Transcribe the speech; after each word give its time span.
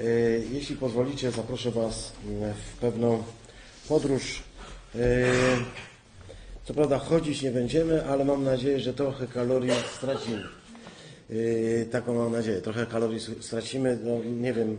E, 0.00 0.04
jeśli 0.52 0.76
pozwolicie, 0.76 1.30
zaproszę 1.30 1.70
Was 1.70 2.12
mm, 2.26 2.54
w 2.54 2.78
pewną 2.80 3.22
podróż. 3.88 4.42
E, 4.94 4.98
co 6.64 6.74
prawda 6.74 6.98
chodzić 6.98 7.42
nie 7.42 7.50
będziemy, 7.50 8.06
ale 8.06 8.24
mam 8.24 8.44
nadzieję, 8.44 8.80
że 8.80 8.94
trochę 8.94 9.26
kalorii 9.26 9.70
stracimy. 9.96 10.44
E, 11.30 11.84
taką 11.84 12.14
mam 12.14 12.32
nadzieję. 12.32 12.60
Trochę 12.60 12.86
kalorii 12.86 13.20
stracimy. 13.40 13.98
No, 14.04 14.24
nie 14.24 14.52
wiem, 14.52 14.78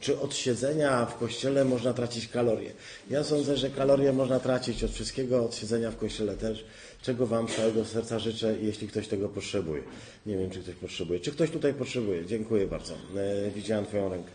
czy 0.00 0.20
od 0.20 0.34
siedzenia 0.34 1.06
w 1.06 1.18
kościele 1.18 1.64
można 1.64 1.92
tracić 1.92 2.28
kalorie. 2.28 2.72
Ja 3.10 3.24
sądzę, 3.24 3.56
że 3.56 3.70
kalorie 3.70 4.12
można 4.12 4.40
tracić 4.40 4.84
od 4.84 4.90
wszystkiego, 4.90 5.44
od 5.44 5.54
siedzenia 5.54 5.90
w 5.90 5.96
kościele 5.96 6.36
też 6.36 6.64
czego 7.02 7.26
Wam 7.26 7.46
całego 7.46 7.84
serca 7.84 8.18
życzę, 8.18 8.54
jeśli 8.62 8.88
ktoś 8.88 9.08
tego 9.08 9.28
potrzebuje. 9.28 9.82
Nie 10.26 10.36
wiem, 10.36 10.50
czy 10.50 10.60
ktoś 10.60 10.74
potrzebuje. 10.74 11.20
Czy 11.20 11.32
ktoś 11.32 11.50
tutaj 11.50 11.74
potrzebuje? 11.74 12.26
Dziękuję 12.26 12.66
bardzo. 12.66 12.94
E, 12.94 13.50
widziałem 13.50 13.86
Twoją 13.86 14.08
rękę. 14.08 14.30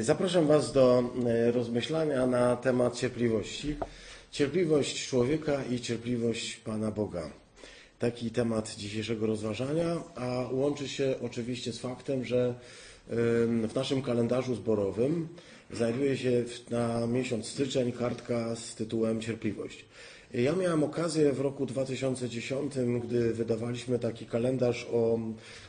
Zapraszam 0.00 0.46
Was 0.46 0.72
do 0.72 1.04
rozmyślania 1.52 2.26
na 2.26 2.56
temat 2.56 2.96
cierpliwości. 2.96 3.76
Cierpliwość 4.30 5.08
człowieka 5.08 5.64
i 5.70 5.80
cierpliwość 5.80 6.56
Pana 6.56 6.90
Boga. 6.90 7.30
Taki 8.00 8.30
temat 8.30 8.74
dzisiejszego 8.76 9.26
rozważania, 9.26 10.02
a 10.14 10.48
łączy 10.52 10.88
się 10.88 11.14
oczywiście 11.22 11.72
z 11.72 11.78
faktem, 11.78 12.24
że 12.24 12.54
w 13.68 13.70
naszym 13.74 14.02
kalendarzu 14.02 14.54
zborowym 14.54 15.28
znajduje 15.72 16.16
się 16.16 16.44
na 16.70 17.06
miesiąc 17.06 17.46
styczeń 17.46 17.92
kartka 17.92 18.56
z 18.56 18.74
tytułem 18.74 19.20
Cierpliwość. 19.20 19.84
Ja 20.34 20.52
miałem 20.56 20.84
okazję 20.84 21.32
w 21.32 21.40
roku 21.40 21.66
2010, 21.66 22.74
gdy 23.04 23.34
wydawaliśmy 23.34 23.98
taki 23.98 24.26
kalendarz 24.26 24.86
o 24.92 25.18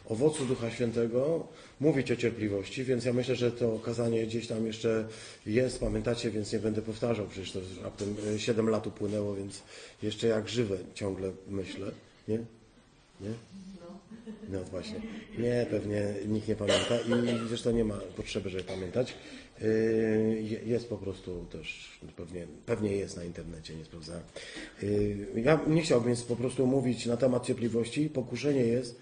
owocu 0.05 0.45
Ducha 0.45 0.71
Świętego, 0.71 1.47
mówić 1.79 2.11
o 2.11 2.15
cierpliwości, 2.15 2.83
więc 2.83 3.05
ja 3.05 3.13
myślę, 3.13 3.35
że 3.35 3.51
to 3.51 3.73
okazanie 3.73 4.25
gdzieś 4.25 4.47
tam 4.47 4.67
jeszcze 4.67 5.07
jest, 5.45 5.79
pamiętacie, 5.79 6.31
więc 6.31 6.53
nie 6.53 6.59
będę 6.59 6.81
powtarzał, 6.81 7.27
przecież 7.27 7.51
to 7.51 7.59
raptem 7.83 8.15
7 8.37 8.69
lat 8.69 8.87
upłynęło, 8.87 9.35
więc 9.35 9.61
jeszcze 10.03 10.27
jak 10.27 10.49
żywe 10.49 10.77
ciągle 10.93 11.31
myślę, 11.47 11.91
nie? 12.27 12.37
Nie? 13.21 13.33
No 14.49 14.63
właśnie. 14.63 15.01
Nie, 15.37 15.65
pewnie 15.69 16.13
nikt 16.27 16.47
nie 16.47 16.55
pamięta 16.55 16.99
i 16.99 17.47
zresztą 17.47 17.71
nie 17.71 17.85
ma 17.85 17.97
potrzeby, 18.17 18.49
żeby 18.49 18.63
pamiętać. 18.63 19.13
Yy, 19.61 20.59
jest 20.65 20.89
po 20.89 20.97
prostu 20.97 21.45
też, 21.51 21.99
pewnie, 22.15 22.47
pewnie 22.65 22.91
jest 22.95 23.17
na 23.17 23.23
internecie, 23.23 23.75
nie 23.75 23.85
sprawdzałem. 23.85 24.23
Yy, 24.81 25.27
ja 25.35 25.59
nie 25.67 25.81
chciałbym 25.81 26.07
więc 26.07 26.23
po 26.23 26.35
prostu 26.35 26.67
mówić 26.67 27.05
na 27.05 27.17
temat 27.17 27.45
cierpliwości, 27.45 28.09
pokuszenie 28.09 28.61
jest, 28.61 29.01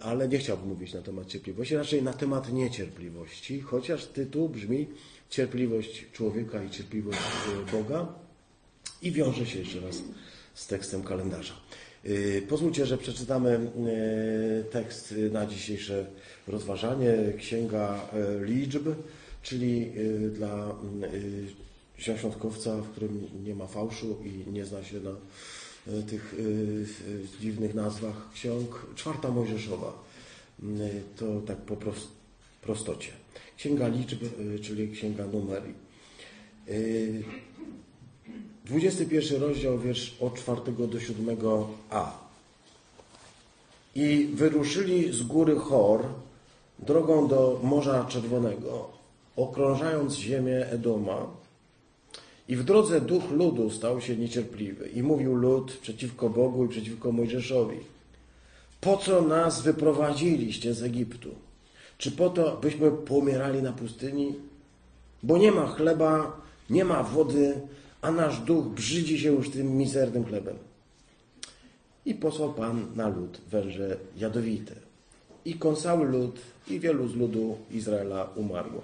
ale 0.00 0.28
nie 0.28 0.38
chciałbym 0.38 0.68
mówić 0.68 0.94
na 0.94 1.02
temat 1.02 1.26
cierpliwości, 1.26 1.76
raczej 1.76 2.02
na 2.02 2.12
temat 2.12 2.52
niecierpliwości, 2.52 3.60
chociaż 3.60 4.06
tytuł 4.06 4.48
brzmi 4.48 4.86
Cierpliwość 5.32 6.06
człowieka 6.12 6.62
i 6.62 6.70
cierpliwość 6.70 7.18
e, 7.18 7.72
Boga 7.72 8.06
i 9.02 9.12
wiąże 9.12 9.46
się 9.46 9.58
jeszcze 9.58 9.80
raz 9.80 10.02
z 10.54 10.66
tekstem 10.66 11.02
kalendarza. 11.02 11.54
Yy, 12.04 12.42
pozwólcie, 12.48 12.86
że 12.86 12.98
przeczytamy 12.98 13.70
tekst 14.70 15.14
na 15.32 15.46
dzisiejsze 15.46 16.06
rozważanie, 16.48 17.14
Księga 17.38 18.08
Liczb, 18.40 18.88
czyli 19.42 19.92
y, 19.96 20.30
dla 20.30 20.74
y, 21.14 22.12
świątkowca, 22.18 22.76
w 22.76 22.90
którym 22.90 23.28
nie 23.44 23.54
ma 23.54 23.66
fałszu 23.66 24.18
i 24.24 24.50
nie 24.50 24.64
zna 24.64 24.84
się 24.84 25.00
na 25.00 25.10
y, 25.92 26.02
tych 26.02 26.34
dziwnych 27.40 27.74
nazwach 27.74 28.32
ksiąg, 28.34 28.86
czwarta 28.94 29.30
Mojżeszowa. 29.30 30.02
To 31.16 31.40
tak 31.40 31.56
po 31.56 31.76
prostocie. 32.62 33.08
Księga 33.56 33.88
liczb, 33.88 34.18
czyli 34.62 34.92
księga 34.92 35.26
numerii. 35.26 35.74
21 38.64 39.42
rozdział, 39.42 39.78
wiersz 39.78 40.16
od 40.20 40.34
4 40.34 40.60
do 40.78 40.98
7a. 40.98 42.04
I 43.94 44.28
wyruszyli 44.34 45.12
z 45.12 45.22
góry 45.22 45.56
Chor 45.56 46.04
drogą 46.78 47.28
do 47.28 47.60
Morza 47.62 48.04
Czerwonego 48.04 49.02
okrążając 49.36 50.14
ziemię 50.14 50.66
Edoma. 50.66 51.26
I 52.48 52.56
w 52.56 52.64
drodze 52.64 53.00
duch 53.00 53.30
ludu 53.30 53.70
stał 53.70 54.00
się 54.00 54.16
niecierpliwy 54.16 54.88
i 54.88 55.02
mówił 55.02 55.34
lud 55.34 55.72
przeciwko 55.72 56.30
Bogu 56.30 56.64
i 56.64 56.68
przeciwko 56.68 57.12
Mojżeszowi. 57.12 57.78
Po 58.80 58.96
co 58.96 59.22
nas 59.22 59.62
wyprowadziliście 59.62 60.74
z 60.74 60.82
Egiptu? 60.82 61.28
Czy 61.98 62.10
po 62.10 62.30
to, 62.30 62.56
byśmy 62.56 62.90
pomierali 62.90 63.62
na 63.62 63.72
pustyni? 63.72 64.34
Bo 65.22 65.38
nie 65.38 65.52
ma 65.52 65.66
chleba, 65.66 66.36
nie 66.70 66.84
ma 66.84 67.02
wody, 67.02 67.60
a 68.02 68.10
nasz 68.10 68.40
duch 68.40 68.66
brzydzi 68.66 69.18
się 69.18 69.32
już 69.32 69.50
tym 69.50 69.76
mizernym 69.76 70.24
chlebem. 70.24 70.58
I 72.06 72.14
posłał 72.14 72.54
Pan 72.54 72.86
na 72.94 73.08
lud 73.08 73.40
węże 73.50 73.96
jadowite. 74.16 74.74
I 75.44 75.54
kąsały 75.54 76.08
lud, 76.08 76.40
i 76.68 76.80
wielu 76.80 77.08
z 77.08 77.14
ludu 77.14 77.58
Izraela 77.70 78.24
umarło. 78.24 78.82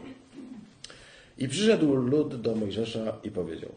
I 1.39 1.49
przyszedł 1.49 1.95
lud 1.95 2.41
do 2.41 2.55
Mojżesza 2.55 3.19
i 3.25 3.31
powiedział: 3.31 3.71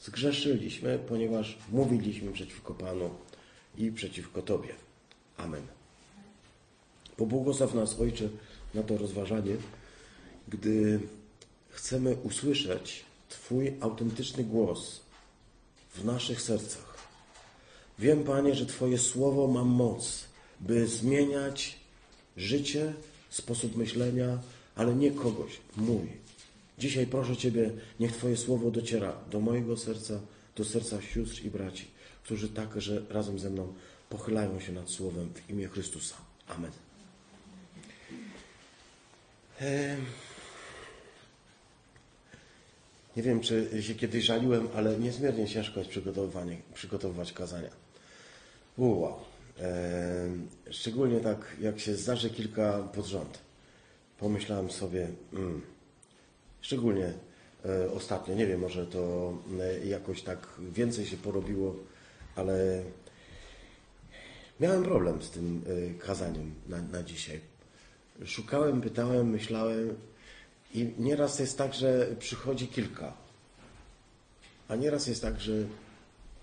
Zgrzeszyliśmy, 0.00 0.98
ponieważ 1.08 1.58
mówiliśmy 1.72 2.32
przeciwko 2.32 2.74
Panu 2.74 3.10
i 3.78 3.92
przeciwko 3.92 4.42
Tobie. 4.42 4.74
Amen. 5.36 5.62
Pobłogosław 7.16 7.74
nas, 7.74 8.00
Ojcze, 8.00 8.28
na 8.74 8.82
to 8.82 8.98
rozważanie, 8.98 9.56
gdy 10.48 11.00
chcemy 11.70 12.16
usłyszeć 12.22 13.09
Twój 13.30 13.74
autentyczny 13.80 14.44
głos 14.44 15.00
w 15.94 16.04
naszych 16.04 16.42
sercach. 16.42 16.96
Wiem, 17.98 18.24
Panie, 18.24 18.54
że 18.54 18.66
Twoje 18.66 18.98
słowo 18.98 19.46
ma 19.46 19.64
moc, 19.64 20.24
by 20.60 20.86
zmieniać 20.86 21.76
życie, 22.36 22.94
sposób 23.30 23.76
myślenia, 23.76 24.38
ale 24.76 24.94
nie 24.94 25.10
kogoś, 25.10 25.60
mój. 25.76 26.08
Dzisiaj 26.78 27.06
proszę 27.06 27.36
Ciebie, 27.36 27.70
niech 28.00 28.12
Twoje 28.12 28.36
słowo 28.36 28.70
dociera 28.70 29.12
do 29.30 29.40
mojego 29.40 29.76
serca, 29.76 30.20
do 30.56 30.64
serca 30.64 31.02
sióstr 31.02 31.44
i 31.44 31.50
braci, 31.50 31.86
którzy 32.24 32.48
także 32.48 33.02
razem 33.08 33.38
ze 33.38 33.50
mną 33.50 33.72
pochylają 34.08 34.60
się 34.60 34.72
nad 34.72 34.90
słowem 34.90 35.30
w 35.34 35.50
imię 35.50 35.68
Chrystusa. 35.68 36.16
Amen. 36.46 36.72
Nie 43.16 43.22
wiem, 43.22 43.40
czy 43.40 43.82
się 43.82 43.94
kiedyś 43.94 44.24
żaliłem, 44.24 44.68
ale 44.74 44.98
niezmiernie 44.98 45.48
ciężko 45.48 45.80
jest 45.80 45.90
przygotowywanie, 45.90 46.56
przygotowywać 46.74 47.32
kazania. 47.32 47.70
Wow. 48.78 49.14
Szczególnie 50.70 51.20
tak, 51.20 51.56
jak 51.60 51.80
się 51.80 51.94
zdarzy 51.94 52.30
kilka 52.30 52.82
pod 52.94 53.06
rząd 53.06 53.38
pomyślałem 54.20 54.70
sobie, 54.70 55.08
mm, 55.32 55.60
szczególnie 56.60 57.12
e, 57.64 57.90
ostatnio, 57.92 58.34
nie 58.34 58.46
wiem, 58.46 58.60
może 58.60 58.86
to 58.86 59.32
e, 59.60 59.86
jakoś 59.86 60.22
tak 60.22 60.48
więcej 60.72 61.06
się 61.06 61.16
porobiło, 61.16 61.76
ale 62.36 62.82
miałem 64.60 64.82
problem 64.82 65.22
z 65.22 65.30
tym 65.30 65.62
e, 65.66 65.98
kazaniem 66.06 66.54
na, 66.68 66.82
na 66.82 67.02
dzisiaj. 67.02 67.40
Szukałem, 68.24 68.80
pytałem, 68.80 69.30
myślałem 69.30 69.94
i 70.74 70.94
nieraz 70.98 71.38
jest 71.38 71.58
tak, 71.58 71.74
że 71.74 72.06
przychodzi 72.18 72.68
kilka, 72.68 73.12
a 74.68 74.76
nieraz 74.76 75.06
jest 75.06 75.22
tak, 75.22 75.40
że 75.40 75.52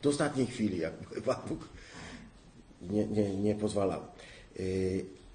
do 0.02 0.10
ostatniej 0.10 0.48
chwili, 0.48 0.80
jak 0.80 0.94
Pan 1.26 1.38
Bóg 1.50 1.60
nie, 2.82 3.08
nie, 3.08 3.36
nie 3.36 3.56
pozwalał. 3.56 4.02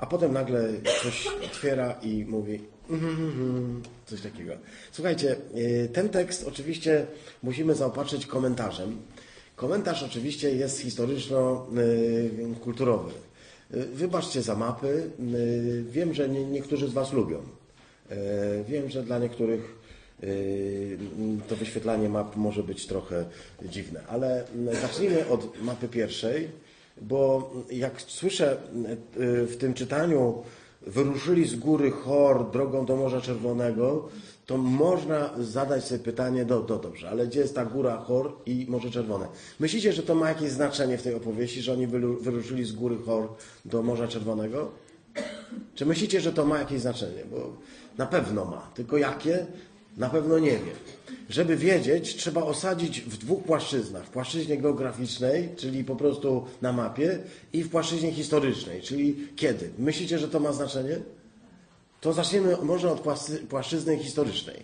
A 0.02 0.06
potem 0.06 0.32
nagle 0.32 0.68
coś 1.02 1.26
otwiera 1.26 1.92
i 2.02 2.24
mówi 2.24 2.60
mm, 2.90 3.04
mm, 3.04 3.82
coś 4.06 4.20
takiego. 4.20 4.52
Słuchajcie, 4.92 5.36
y, 5.56 5.88
ten 5.92 6.08
tekst 6.08 6.44
oczywiście 6.48 7.06
musimy 7.42 7.74
zaopatrzyć 7.74 8.26
komentarzem. 8.26 8.96
Komentarz 9.56 10.02
oczywiście 10.02 10.54
jest 10.54 10.80
historyczno-kulturowy. 10.80 13.10
Y, 13.74 13.86
wybaczcie 13.86 14.42
za 14.42 14.54
mapy. 14.54 15.10
Y, 15.34 15.84
wiem, 15.90 16.14
że 16.14 16.28
niektórzy 16.28 16.88
z 16.88 16.92
Was 16.92 17.12
lubią. 17.12 17.42
Wiem, 18.68 18.90
że 18.90 19.02
dla 19.02 19.18
niektórych 19.18 19.82
to 21.48 21.56
wyświetlanie 21.56 22.08
map 22.08 22.36
może 22.36 22.62
być 22.62 22.86
trochę 22.86 23.24
dziwne, 23.62 24.00
ale 24.08 24.44
zacznijmy 24.82 25.28
od 25.28 25.62
mapy 25.62 25.88
pierwszej 25.88 26.48
bo 27.00 27.52
jak 27.70 28.00
słyszę 28.00 28.52
e, 28.52 28.56
w 29.46 29.56
tym 29.56 29.74
czytaniu, 29.74 30.42
wyruszyli 30.86 31.48
z 31.48 31.56
góry 31.56 31.90
Chor 31.90 32.50
drogą 32.50 32.86
do 32.86 32.96
Morza 32.96 33.20
Czerwonego, 33.20 34.08
to 34.46 34.56
można 34.58 35.30
zadać 35.38 35.84
sobie 35.84 36.04
pytanie, 36.04 36.44
do, 36.44 36.60
do 36.60 36.78
dobrze, 36.78 37.10
ale 37.10 37.26
gdzie 37.26 37.40
jest 37.40 37.54
ta 37.54 37.64
góra 37.64 37.96
Chor 37.96 38.32
i 38.46 38.66
Morze 38.68 38.90
Czerwone? 38.90 39.26
Myślicie, 39.60 39.92
że 39.92 40.02
to 40.02 40.14
ma 40.14 40.28
jakieś 40.28 40.50
znaczenie 40.50 40.98
w 40.98 41.02
tej 41.02 41.14
opowieści, 41.14 41.62
że 41.62 41.72
oni 41.72 41.86
wyruszyli 42.20 42.64
z 42.64 42.72
góry 42.72 42.96
Chor 43.06 43.28
do 43.64 43.82
Morza 43.82 44.08
Czerwonego? 44.08 44.70
Czy 45.74 45.86
myślicie, 45.86 46.20
że 46.20 46.32
to 46.32 46.46
ma 46.46 46.58
jakieś 46.58 46.80
znaczenie? 46.80 47.22
Bo 47.30 47.56
na 47.98 48.06
pewno 48.06 48.44
ma. 48.44 48.70
Tylko 48.74 48.96
jakie? 48.96 49.46
Na 49.96 50.08
pewno 50.08 50.38
nie 50.38 50.50
wiem. 50.50 50.76
Żeby 51.28 51.56
wiedzieć, 51.56 52.16
trzeba 52.16 52.42
osadzić 52.42 53.00
w 53.00 53.16
dwóch 53.16 53.44
płaszczyznach. 53.44 54.04
W 54.04 54.10
płaszczyźnie 54.10 54.58
geograficznej, 54.58 55.48
czyli 55.56 55.84
po 55.84 55.96
prostu 55.96 56.46
na 56.62 56.72
mapie, 56.72 57.18
i 57.52 57.62
w 57.62 57.70
płaszczyźnie 57.70 58.12
historycznej, 58.12 58.80
czyli 58.80 59.28
kiedy. 59.36 59.70
Myślicie, 59.78 60.18
że 60.18 60.28
to 60.28 60.40
ma 60.40 60.52
znaczenie? 60.52 60.98
To 62.00 62.12
zaczniemy 62.12 62.56
może 62.62 62.90
od 62.92 63.00
płaszczy- 63.00 63.46
płaszczyzny 63.46 63.98
historycznej. 63.98 64.62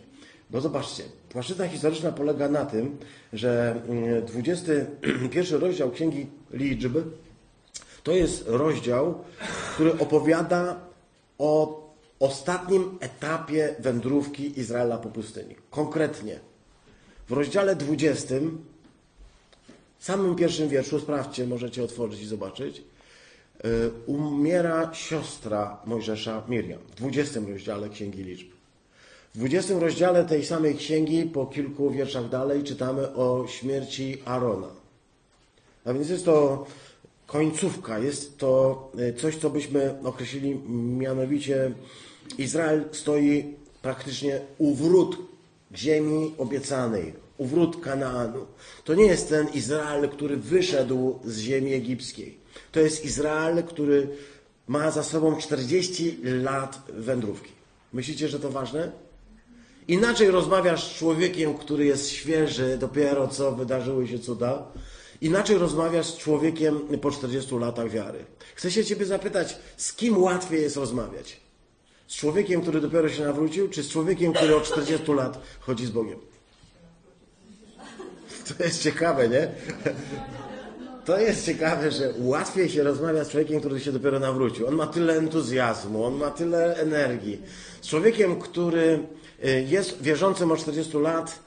No 0.51 0.61
zobaczcie, 0.61 1.03
płaszczyzna 1.29 1.69
historyczna 1.69 2.13
polega 2.13 2.49
na 2.49 2.65
tym, 2.65 2.97
że 3.33 3.83
mm, 3.89 4.25
21 4.27 5.61
rozdział 5.61 5.91
Księgi 5.91 6.27
Liczb 6.51 6.97
to 8.03 8.13
jest 8.13 8.45
rozdział, 8.47 9.15
który 9.75 9.99
opowiada 9.99 10.81
o 11.39 11.81
ostatnim 12.21 12.99
etapie 13.01 13.75
wędrówki 13.79 14.61
Izraela 14.61 14.99
po 14.99 15.09
pustyni. 15.09 15.57
Konkretnie 15.71 16.41
w 17.29 17.33
rozdziale 17.33 17.77
20, 17.77 18.35
w 19.99 20.05
samym 20.05 20.37
pierwszym 20.37 20.69
wierszu, 20.69 21.01
sprawdźcie, 21.01 21.47
możecie 21.47 21.85
otworzyć 21.85 22.23
i 22.23 22.27
zobaczyć, 22.27 22.79
y, 22.79 23.91
umiera 24.07 24.95
siostra 24.95 25.81
Mojżesza 25.85 26.43
Miriam 26.49 26.81
w 26.91 26.95
20 26.95 27.41
rozdziale 27.49 27.89
Księgi 27.89 28.23
Liczb. 28.23 28.49
W 29.35 29.39
20 29.39 29.79
rozdziale 29.79 30.25
tej 30.25 30.45
samej 30.45 30.75
księgi, 30.75 31.25
po 31.25 31.47
kilku 31.47 31.91
wierszach 31.91 32.29
dalej, 32.29 32.65
czytamy 32.65 33.15
o 33.15 33.47
śmierci 33.49 34.23
Arona. 34.25 34.71
A 35.85 35.93
więc 35.93 36.09
jest 36.09 36.25
to 36.25 36.67
końcówka, 37.27 37.99
jest 37.99 38.39
to 38.39 38.83
y, 38.99 39.15
coś, 39.21 39.37
co 39.37 39.51
byśmy 39.51 39.95
określili 40.05 40.55
mianowicie 40.99 41.73
Izrael 42.39 42.85
stoi 42.93 43.55
praktycznie 43.83 44.41
u 44.59 44.75
wrót 44.75 45.19
ziemi 45.75 46.35
obiecanej, 46.39 47.13
u 47.39 47.47
wrót 47.47 47.81
Kanaanu. 47.81 48.47
To 48.85 48.95
nie 48.95 49.07
jest 49.07 49.29
ten 49.29 49.49
Izrael, 49.49 50.09
który 50.09 50.37
wyszedł 50.37 51.19
z 51.25 51.39
ziemi 51.39 51.73
egipskiej. 51.73 52.39
To 52.73 52.81
jest 52.81 53.05
Izrael, 53.05 53.65
który 53.65 54.09
ma 54.67 54.91
za 54.91 55.03
sobą 55.03 55.37
40 55.37 56.19
lat 56.23 56.83
wędrówki. 56.89 57.53
Myślicie, 57.93 58.29
że 58.29 58.41
to 58.41 58.51
ważne? 58.51 58.93
Inaczej 59.89 60.31
rozmawiasz 60.31 60.85
z 60.85 60.99
człowiekiem, 60.99 61.55
który 61.55 61.85
jest 61.85 62.11
świeży, 62.11 62.79
dopiero 62.81 63.29
co 63.29 63.53
wydarzyły 63.53 64.09
się 64.09 64.19
cuda. 64.19 64.67
Inaczej 65.21 65.59
rozmawiasz 65.59 66.07
z 66.07 66.17
człowiekiem 66.17 66.81
po 67.01 67.11
40 67.11 67.55
latach 67.55 67.91
wiary. 67.91 68.25
Chcę 68.55 68.71
się 68.71 68.85
Ciebie 68.85 69.07
zapytać, 69.07 69.57
z 69.77 69.93
kim 69.93 70.23
łatwiej 70.23 70.63
jest 70.63 70.77
rozmawiać? 70.77 71.48
Z 72.09 72.17
człowiekiem, 72.17 72.63
który 72.63 72.81
dopiero 72.81 73.09
się 73.09 73.25
nawrócił, 73.25 73.69
czy 73.69 73.83
z 73.83 73.89
człowiekiem, 73.89 74.33
który 74.33 74.57
od 74.57 74.65
40 74.65 75.13
lat 75.13 75.41
chodzi 75.61 75.87
z 75.87 75.91
Bogiem? 75.91 76.19
To 78.59 78.65
jest 78.65 78.83
ciekawe, 78.83 79.29
nie? 79.29 79.49
To 81.05 81.19
jest 81.19 81.47
ciekawe, 81.47 81.91
że 81.91 82.15
łatwiej 82.19 82.69
się 82.69 82.83
rozmawia 82.83 83.25
z 83.25 83.31
człowiekiem, 83.31 83.61
który 83.61 83.81
się 83.81 83.93
dopiero 83.93 84.21
nawrócił. 84.21 84.67
On 84.67 84.75
ma 84.75 84.87
tyle 84.87 85.17
entuzjazmu, 85.17 86.05
on 86.05 86.15
ma 86.15 86.31
tyle 86.31 86.77
energii. 86.77 87.43
Z 87.81 87.89
człowiekiem, 87.89 88.41
który 88.41 88.99
y, 89.45 89.67
jest 89.69 90.03
wierzącym 90.03 90.53
od 90.53 90.59
40 90.59 90.99
lat, 90.99 91.39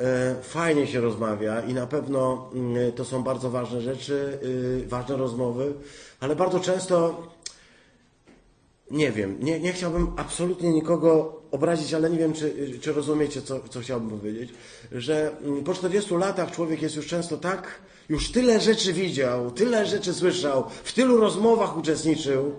y, 0.00 0.04
fajnie 0.42 0.86
się 0.86 1.00
rozmawia 1.00 1.60
i 1.60 1.74
na 1.74 1.86
pewno 1.86 2.50
y, 2.88 2.92
to 2.92 3.04
są 3.04 3.22
bardzo 3.22 3.50
ważne 3.50 3.80
rzeczy, 3.80 4.38
ważne 4.86 5.16
rozmowy, 5.16 5.72
ale 6.20 6.36
bardzo 6.36 6.60
często 6.60 7.22
nie 8.90 9.12
wiem, 9.12 9.36
nie, 9.40 9.60
nie 9.60 9.72
chciałbym 9.72 10.12
absolutnie 10.16 10.70
nikogo 10.70 11.40
obrazić, 11.50 11.94
ale 11.94 12.10
nie 12.10 12.18
wiem, 12.18 12.32
czy, 12.32 12.54
czy 12.80 12.92
rozumiecie, 12.92 13.42
co, 13.42 13.60
co 13.68 13.80
chciałbym 13.80 14.18
powiedzieć, 14.18 14.50
że 14.92 15.30
mm, 15.42 15.64
po 15.64 15.74
40 15.74 16.14
latach 16.14 16.50
człowiek 16.50 16.82
jest 16.82 16.96
już 16.96 17.06
często 17.06 17.36
tak, 17.36 17.80
już 18.08 18.32
tyle 18.32 18.60
rzeczy 18.60 18.92
widział, 18.92 19.50
tyle 19.50 19.86
rzeczy 19.86 20.14
słyszał, 20.14 20.64
w 20.84 20.92
tylu 20.92 21.16
rozmowach 21.16 21.76
uczestniczył. 21.76 22.52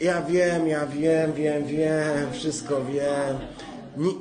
Ja 0.00 0.22
wiem, 0.22 0.68
ja 0.68 0.86
wiem, 0.86 1.32
wiem, 1.32 1.66
wiem, 1.66 2.32
wszystko 2.32 2.84
wiem. 2.84 3.38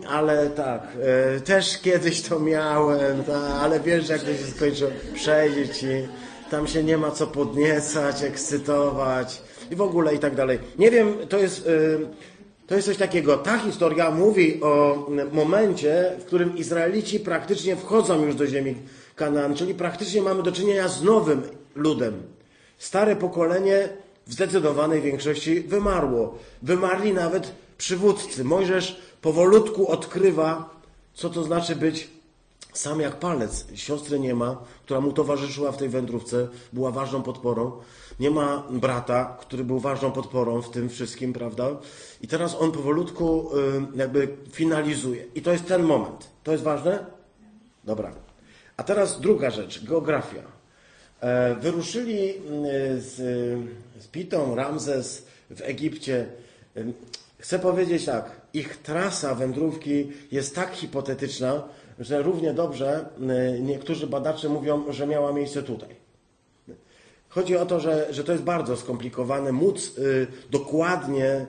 Ale 0.09 0.49
tak, 0.49 0.97
e, 1.35 1.41
też 1.41 1.77
kiedyś 1.81 2.21
to 2.21 2.39
miałem, 2.39 3.23
ta, 3.23 3.39
ale 3.39 3.79
wiesz, 3.79 4.09
jak 4.09 4.21
to 4.21 4.27
się 4.27 4.51
skończyło. 4.55 4.91
Przejdzie 5.13 5.69
ci, 5.69 5.87
tam 6.51 6.67
się 6.67 6.83
nie 6.83 6.97
ma 6.97 7.11
co 7.11 7.27
podniecać, 7.27 8.23
ekscytować 8.23 9.41
i 9.71 9.75
w 9.75 9.81
ogóle 9.81 10.15
i 10.15 10.19
tak 10.19 10.35
dalej. 10.35 10.59
Nie 10.79 10.91
wiem, 10.91 11.13
to 11.29 11.37
jest, 11.37 11.67
y, 11.67 11.99
to 12.67 12.75
jest 12.75 12.87
coś 12.87 12.97
takiego. 12.97 13.37
Ta 13.37 13.57
historia 13.57 14.11
mówi 14.11 14.61
o 14.61 15.05
momencie, 15.31 16.11
w 16.19 16.25
którym 16.25 16.57
Izraelici 16.57 17.19
praktycznie 17.19 17.75
wchodzą 17.75 18.25
już 18.25 18.35
do 18.35 18.47
ziemi 18.47 18.75
Kanaan, 19.15 19.55
czyli 19.55 19.73
praktycznie 19.73 20.21
mamy 20.21 20.43
do 20.43 20.51
czynienia 20.51 20.87
z 20.87 21.03
nowym 21.03 21.41
ludem. 21.75 22.23
Stare 22.77 23.15
pokolenie 23.15 23.89
w 24.27 24.33
zdecydowanej 24.33 25.01
większości 25.01 25.61
wymarło. 25.61 26.37
Wymarli 26.61 27.13
nawet 27.13 27.51
przywódcy. 27.77 28.43
Mojżesz 28.43 29.01
powolutku 29.21 29.87
odkrywa, 29.87 30.69
co 31.13 31.29
to 31.29 31.43
znaczy 31.43 31.75
być 31.75 32.09
sam 32.73 32.99
jak 33.01 33.19
palec. 33.19 33.65
Siostry 33.75 34.19
nie 34.19 34.35
ma, 34.35 34.57
która 34.85 35.01
mu 35.01 35.11
towarzyszyła 35.11 35.71
w 35.71 35.77
tej 35.77 35.89
wędrówce, 35.89 36.47
była 36.73 36.91
ważną 36.91 37.23
podporą. 37.23 37.71
Nie 38.19 38.31
ma 38.31 38.63
brata, 38.69 39.37
który 39.39 39.63
był 39.63 39.79
ważną 39.79 40.11
podporą 40.11 40.61
w 40.61 40.71
tym 40.71 40.89
wszystkim, 40.89 41.33
prawda? 41.33 41.67
I 42.21 42.27
teraz 42.27 42.55
on 42.55 42.71
powolutku 42.71 43.49
y, 43.57 43.97
jakby 43.97 44.27
finalizuje. 44.51 45.25
I 45.35 45.41
to 45.41 45.51
jest 45.51 45.65
ten 45.65 45.83
moment. 45.83 46.29
To 46.43 46.51
jest 46.51 46.63
ważne? 46.63 47.05
Dobra. 47.83 48.11
A 48.77 48.83
teraz 48.83 49.21
druga 49.21 49.49
rzecz, 49.49 49.85
geografia. 49.85 50.41
E, 51.21 51.55
wyruszyli 51.55 52.29
y, 52.29 52.35
z, 53.01 53.15
z 53.99 54.07
Pitą, 54.07 54.55
Ramzes 54.55 55.25
w 55.49 55.61
Egipcie. 55.61 56.25
Y, 56.77 56.93
Chcę 57.39 57.59
powiedzieć 57.59 58.05
tak, 58.05 58.41
ich 58.53 58.77
trasa 58.77 59.35
wędrówki 59.35 60.11
jest 60.31 60.55
tak 60.55 60.75
hipotetyczna, 60.75 61.63
że 61.99 62.21
równie 62.21 62.53
dobrze 62.53 63.05
niektórzy 63.61 64.07
badacze 64.07 64.49
mówią, 64.49 64.91
że 64.93 65.07
miała 65.07 65.33
miejsce 65.33 65.63
tutaj. 65.63 66.06
Chodzi 67.37 67.57
o 67.57 67.65
to, 67.65 67.79
że, 67.79 68.07
że 68.09 68.23
to 68.23 68.31
jest 68.31 68.43
bardzo 68.43 68.77
skomplikowane. 68.77 69.51
Móc 69.51 69.97
y, 69.97 70.27
dokładnie, 70.51 71.45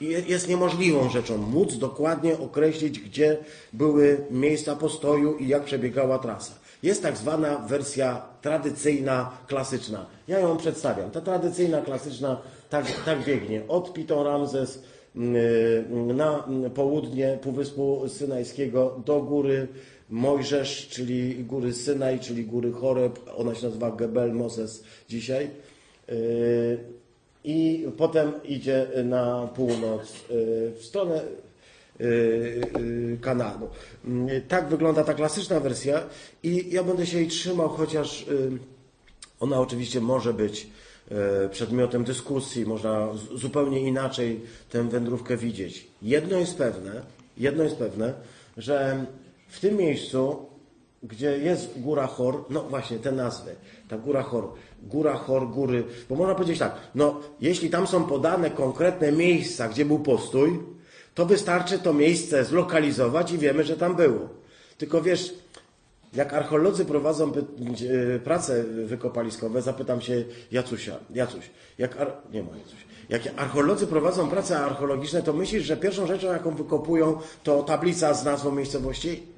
je- 0.00 0.20
jest 0.20 0.48
niemożliwą 0.48 1.08
rzeczą, 1.08 1.38
móc 1.38 1.76
dokładnie 1.76 2.38
określić, 2.38 3.00
gdzie 3.00 3.36
były 3.72 4.18
miejsca 4.30 4.76
postoju 4.76 5.36
i 5.36 5.48
jak 5.48 5.64
przebiegała 5.64 6.18
trasa. 6.18 6.52
Jest 6.82 7.02
tak 7.02 7.16
zwana 7.16 7.58
wersja 7.58 8.22
tradycyjna, 8.42 9.30
klasyczna. 9.46 10.06
Ja 10.28 10.38
ją 10.38 10.56
przedstawiam. 10.56 11.10
Ta 11.10 11.20
tradycyjna, 11.20 11.80
klasyczna 11.80 12.40
tak, 12.70 12.86
tak 13.04 13.24
biegnie. 13.24 13.62
Od 13.68 13.92
Piton 13.92 14.26
Ramzes 14.26 14.82
y, 15.16 15.84
na 16.14 16.44
południe 16.74 17.38
Półwyspu 17.42 18.02
Synajskiego 18.08 19.00
do 19.06 19.20
góry 19.20 19.68
Mojżesz, 20.12 20.88
czyli 20.88 21.44
góry 21.44 21.72
Synaj, 21.72 22.20
czyli 22.20 22.44
góry 22.44 22.72
Choreb, 22.72 23.20
ona 23.36 23.54
się 23.54 23.66
nazywa 23.66 23.90
Gebel 23.90 24.32
Moses 24.32 24.84
dzisiaj. 25.08 25.50
Yy, 26.08 26.78
I 27.44 27.86
potem 27.96 28.32
idzie 28.44 28.86
na 29.04 29.48
północ, 29.54 30.12
yy, 30.30 30.72
w 30.78 30.84
stronę 30.84 31.22
yy, 32.00 33.18
Kananu. 33.20 33.68
Tak 34.48 34.68
wygląda 34.68 35.04
ta 35.04 35.14
klasyczna 35.14 35.60
wersja 35.60 36.02
i 36.42 36.66
ja 36.70 36.84
będę 36.84 37.06
się 37.06 37.18
jej 37.18 37.28
trzymał, 37.28 37.68
chociaż 37.68 38.26
ona 39.40 39.60
oczywiście 39.60 40.00
może 40.00 40.34
być 40.34 40.66
przedmiotem 41.50 42.04
dyskusji, 42.04 42.66
można 42.66 43.08
zupełnie 43.34 43.80
inaczej 43.80 44.40
tę 44.70 44.88
wędrówkę 44.88 45.36
widzieć. 45.36 45.86
Jedno 46.02 46.38
jest 46.38 46.58
pewne, 46.58 47.02
jedno 47.36 47.64
jest 47.64 47.76
pewne, 47.76 48.14
że 48.56 49.06
w 49.52 49.60
tym 49.60 49.76
miejscu, 49.76 50.46
gdzie 51.02 51.38
jest 51.38 51.80
góra 51.80 52.06
Chor, 52.06 52.44
no 52.50 52.62
właśnie 52.62 52.98
te 52.98 53.12
nazwy, 53.12 53.54
ta 53.88 53.98
góra 53.98 54.22
Chor, 54.22 54.48
góra 54.82 55.14
Chor, 55.14 55.48
góry, 55.48 55.84
bo 56.08 56.16
można 56.16 56.34
powiedzieć 56.34 56.58
tak, 56.58 56.74
no 56.94 57.20
jeśli 57.40 57.70
tam 57.70 57.86
są 57.86 58.04
podane 58.04 58.50
konkretne 58.50 59.12
miejsca, 59.12 59.68
gdzie 59.68 59.84
był 59.84 59.98
postój, 59.98 60.58
to 61.14 61.26
wystarczy 61.26 61.78
to 61.78 61.92
miejsce 61.92 62.44
zlokalizować 62.44 63.32
i 63.32 63.38
wiemy, 63.38 63.64
że 63.64 63.76
tam 63.76 63.96
było. 63.96 64.28
Tylko 64.78 65.02
wiesz, 65.02 65.34
jak 66.14 66.34
archeolodzy 66.34 66.84
prowadzą 66.84 67.32
e, 67.32 68.18
prace 68.18 68.64
wykopaliskowe, 68.64 69.62
zapytam 69.62 70.00
się 70.00 70.24
Jacusia, 70.52 70.96
Jacuś, 71.10 71.50
jak 71.78 71.96
ar... 72.00 72.12
nie 72.32 72.42
ma 72.42 72.56
Jacuś. 72.56 72.86
Jak 73.08 73.22
archeolodzy 73.36 73.86
prowadzą 73.86 74.30
prace 74.30 74.58
archeologiczne, 74.58 75.22
to 75.22 75.32
myślisz, 75.32 75.64
że 75.64 75.76
pierwszą 75.76 76.06
rzeczą, 76.06 76.26
jaką 76.26 76.54
wykopują, 76.54 77.18
to 77.42 77.62
tablica 77.62 78.14
z 78.14 78.24
nazwą 78.24 78.50
miejscowości? 78.50 79.32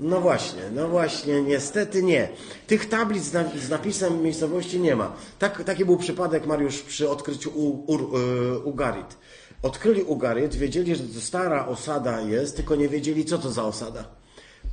No 0.00 0.20
właśnie, 0.20 0.62
no 0.74 0.88
właśnie, 0.88 1.42
niestety 1.42 2.02
nie. 2.02 2.28
Tych 2.66 2.88
tablic 2.88 3.24
z, 3.24 3.32
na, 3.32 3.44
z 3.56 3.68
napisem 3.68 4.22
miejscowości 4.22 4.80
nie 4.80 4.96
ma. 4.96 5.12
Tak, 5.38 5.64
taki 5.64 5.84
był 5.84 5.96
przypadek, 5.96 6.46
Mariusz, 6.46 6.82
przy 6.82 7.10
odkryciu 7.10 7.50
u, 7.50 7.92
Ur, 7.92 8.00
y, 8.00 8.58
Ugarit. 8.58 9.16
Odkryli 9.62 10.02
Ugarit, 10.02 10.54
wiedzieli, 10.54 10.96
że 10.96 11.02
to 11.02 11.20
stara 11.20 11.66
osada 11.66 12.20
jest, 12.20 12.56
tylko 12.56 12.76
nie 12.76 12.88
wiedzieli, 12.88 13.24
co 13.24 13.38
to 13.38 13.50
za 13.50 13.64
osada. 13.64 14.04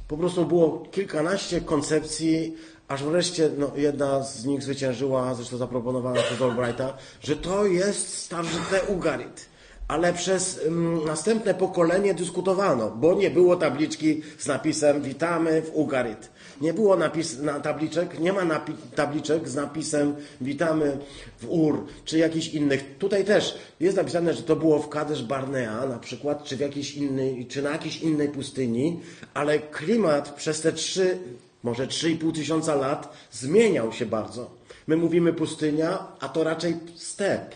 Po 0.08 0.17
prostu 0.17 0.46
było 0.46 0.84
kilkanaście 0.91 1.62
koncepcji, 1.62 2.55
aż 2.88 3.03
wreszcie 3.03 3.50
no, 3.58 3.72
jedna 3.75 4.24
z 4.24 4.46
nich 4.46 4.63
zwyciężyła, 4.63 5.36
zresztą 5.36 5.58
zaproponowana 5.58 6.22
przez 6.22 6.41
Albrighta, 6.41 6.98
że 7.22 7.36
to 7.36 7.65
jest 7.65 8.17
starożytne 8.17 8.84
Ugarit. 8.88 9.54
Ale 9.88 10.13
przez 10.13 10.60
mm, 10.65 11.06
następne 11.06 11.54
pokolenie 11.54 12.13
dyskutowano, 12.13 12.92
bo 12.92 13.13
nie 13.13 13.30
było 13.30 13.56
tabliczki 13.56 14.22
z 14.38 14.48
napisem 14.48 15.01
Witamy 15.01 15.62
w 15.62 15.72
Ugarit. 15.74 16.30
Nie 16.62 16.74
było 16.74 16.96
napis, 16.96 17.39
na 17.39 17.60
tabliczek, 17.60 18.20
nie 18.20 18.34
ma 18.34 18.42
napi- 18.42 18.75
tabliczek 18.96 19.50
z 19.50 19.56
napisem 19.56 20.15
Witamy 20.42 20.98
w 21.39 21.50
Ur, 21.50 21.86
czy 22.06 22.18
jakichś 22.18 22.48
innych. 22.48 22.98
Tutaj 22.98 23.25
też 23.25 23.58
jest 23.80 23.98
napisane, 23.98 24.34
że 24.34 24.44
to 24.44 24.56
było 24.56 24.80
w 24.80 24.89
Kadesh 24.89 25.24
Barnea 25.24 25.86
na 25.86 26.00
przykład, 26.00 26.44
czy 26.44 26.58
w 26.58 26.60
jakiejś 26.60 26.96
innej, 26.96 27.46
czy 27.46 27.62
na 27.62 27.70
jakiejś 27.70 28.01
innej 28.01 28.30
pustyni, 28.30 29.00
ale 29.34 29.60
klimat 29.60 30.34
przez 30.36 30.62
te 30.62 30.72
trzy, 30.72 31.18
może 31.63 31.88
3,5 31.88 32.34
tysiąca 32.34 32.75
lat 32.75 33.13
zmieniał 33.32 33.94
się 33.94 34.06
bardzo. 34.06 34.50
My 34.88 34.98
mówimy 34.98 35.34
pustynia, 35.34 36.08
a 36.20 36.30
to 36.30 36.44
raczej 36.44 36.75
step 36.96 37.56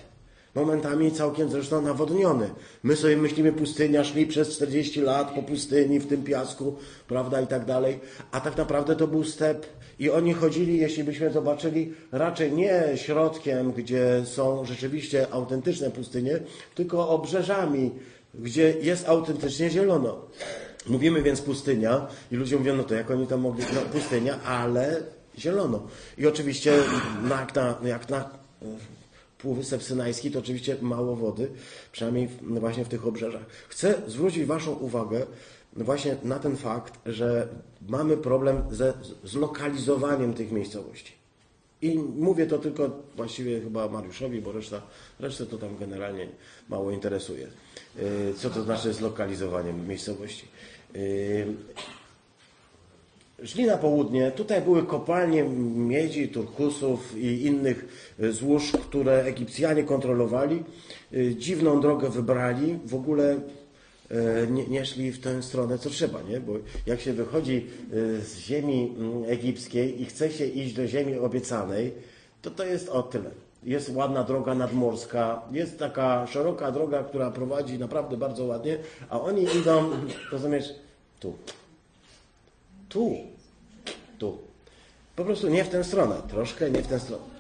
momentami 0.56 1.12
całkiem 1.12 1.50
zresztą 1.50 1.82
nawodniony. 1.82 2.50
My 2.84 2.96
sobie 2.96 3.18
myślimy 3.18 3.52
pustynia, 3.52 4.04
szli 4.04 4.28
przez 4.28 4.50
40 4.50 5.02
lat 5.02 5.32
po 5.36 5.44
pustyni 5.44 6.00
w 6.00 6.08
tym 6.08 6.24
piasku, 6.24 6.76
prawda, 7.08 7.42
i 7.42 7.48
tak 7.48 7.66
dalej, 7.66 8.00
a 8.32 8.42
tak 8.42 8.58
naprawdę 8.58 8.96
to 8.96 9.08
był 9.08 9.24
step 9.24 9.66
i 10.00 10.10
oni 10.10 10.34
chodzili, 10.34 10.78
jeśli 10.78 11.04
byśmy 11.04 11.32
zobaczyli, 11.32 11.94
raczej 12.12 12.52
nie 12.52 12.84
środkiem, 12.96 13.72
gdzie 13.72 14.22
są 14.26 14.66
rzeczywiście 14.66 15.28
autentyczne 15.32 15.92
pustynie, 15.92 16.40
tylko 16.76 17.10
obrzeżami, 17.10 17.92
gdzie 18.34 18.76
jest 18.82 19.10
autentycznie 19.10 19.70
zielono. 19.70 20.26
Mówimy 20.88 21.22
więc 21.22 21.42
pustynia 21.42 22.08
i 22.32 22.36
ludzie 22.36 22.58
mówią, 22.58 22.76
no 22.76 22.84
to 22.84 22.96
jak 22.96 23.12
oni 23.12 23.28
tam 23.28 23.42
mogli, 23.42 23.66
no 23.74 23.82
pustynia, 23.82 24.40
ale 24.44 25.02
zielono. 25.38 25.88
I 26.18 26.28
oczywiście 26.28 26.74
jak 27.30 27.56
na, 27.56 27.76
jak 27.84 28.10
na 28.10 28.30
Półwysep 29.42 29.84
Synajski 29.84 30.32
to 30.32 30.40
oczywiście 30.40 30.78
mało 30.82 31.16
wody, 31.16 31.52
przynajmniej 31.92 32.30
no 32.42 32.60
właśnie 32.60 32.86
w 32.86 32.90
tych 32.90 33.08
obrzeżach. 33.08 33.46
Chcę 33.70 34.02
zwrócić 34.08 34.46
Waszą 34.46 34.72
uwagę 34.74 35.26
właśnie 35.74 36.16
na 36.24 36.40
ten 36.40 36.58
fakt, 36.58 37.00
że 37.06 37.48
mamy 37.88 38.18
problem 38.18 38.62
ze 38.72 38.94
zlokalizowaniem 39.24 40.34
tych 40.34 40.52
miejscowości. 40.52 41.14
I 41.82 42.00
mówię 42.00 42.48
to 42.48 42.58
tylko 42.58 42.90
właściwie 43.16 43.62
chyba 43.62 43.88
Mariuszowi, 43.88 44.42
bo 44.42 44.52
reszta, 44.52 44.82
resztę 45.20 45.46
to 45.46 45.58
tam 45.58 45.78
generalnie 45.78 46.28
mało 46.70 46.92
interesuje. 46.92 47.48
Yy, 47.96 48.34
Co 48.38 48.50
to 48.50 48.64
znaczy 48.64 48.94
zlokalizowaniem 48.94 49.88
miejscowości? 49.88 50.48
Szli 53.44 53.66
na 53.66 53.78
południe, 53.78 54.32
tutaj 54.32 54.62
były 54.62 54.84
kopalnie 54.84 55.44
miedzi, 55.76 56.30
turkusów 56.30 57.18
i 57.18 57.46
innych 57.46 57.86
e, 58.20 58.32
złóż, 58.32 58.72
które 58.72 59.24
Egipcjanie 59.24 59.84
kontrolowali. 59.84 60.64
E, 61.14 61.36
Dziwną 61.36 61.82
drogę 61.82 62.10
wybrali, 62.10 62.80
w 62.86 62.96
ogóle 62.96 63.40
e, 64.12 64.48
nie, 64.48 64.68
nie 64.68 64.86
szli 64.86 65.12
w 65.12 65.20
tę 65.20 65.44
stronę, 65.44 65.78
co 65.78 65.90
trzeba, 65.90 66.22
nie? 66.22 66.40
Bo 66.40 66.54
jak 66.86 67.02
się 67.02 67.14
wychodzi 67.14 67.66
z 68.24 68.38
ziemi 68.38 68.96
mm, 68.98 69.24
egipskiej 69.28 70.02
i 70.02 70.06
chce 70.06 70.32
się 70.32 70.46
iść 70.46 70.74
do 70.74 70.88
ziemi 70.88 71.18
obiecanej, 71.18 71.92
to 72.42 72.52
to 72.52 72.66
jest 72.66 72.90
o 72.90 73.04
tyle. 73.04 73.32
Jest 73.64 73.96
ładna 73.96 74.24
droga 74.24 74.56
nadmorska, 74.56 75.42
jest 75.52 75.80
taka 75.80 76.28
szeroka 76.28 76.72
droga, 76.72 77.04
która 77.04 77.32
prowadzi 77.32 77.80
naprawdę 77.80 78.18
bardzo 78.18 78.46
ładnie, 78.46 78.78
a 79.10 79.22
oni 79.22 79.44
idą, 79.62 79.90
rozumiesz, 80.32 80.76
tu 81.20 81.34
tu, 82.90 83.18
tu. 84.18 84.38
Po 85.16 85.26
prostu 85.26 85.50
nie 85.50 85.64
w 85.64 85.70
tę 85.70 85.84
stronę, 85.84 86.16
troszkę 86.30 86.72
nie 86.72 86.82
w 86.82 86.88
tę 86.88 87.00
stronę. 87.00 87.40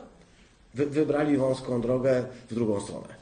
Wy, 0.74 0.86
wybrali 0.86 1.38
wąską 1.38 1.82
drogę 1.82 2.24
w 2.50 2.54
drugą 2.54 2.82
stronę. 2.82 3.16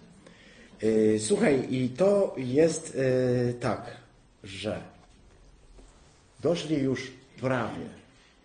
Yy, 0.81 1.19
słuchaj, 1.19 1.73
i 1.73 1.89
to 1.89 2.35
jest 2.37 2.95
yy, 2.95 3.53
tak, 3.59 3.97
że 4.43 4.81
doszli 6.39 6.77
już 6.77 7.11
prawie 7.41 7.85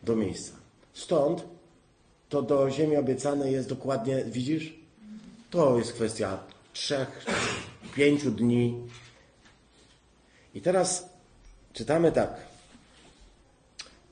do 0.02 0.16
miejsca. 0.16 0.52
Stąd 0.94 1.44
to 2.28 2.42
do 2.42 2.70
ziemi 2.70 2.96
obiecanej 2.96 3.52
jest 3.52 3.68
dokładnie, 3.68 4.24
widzisz? 4.24 4.74
To 5.50 5.78
jest 5.78 5.92
kwestia 5.92 6.38
trzech, 6.72 7.24
pięciu 7.94 8.30
dni. 8.30 8.80
I 10.54 10.60
teraz 10.60 11.08
czytamy 11.72 12.12
tak. 12.12 12.51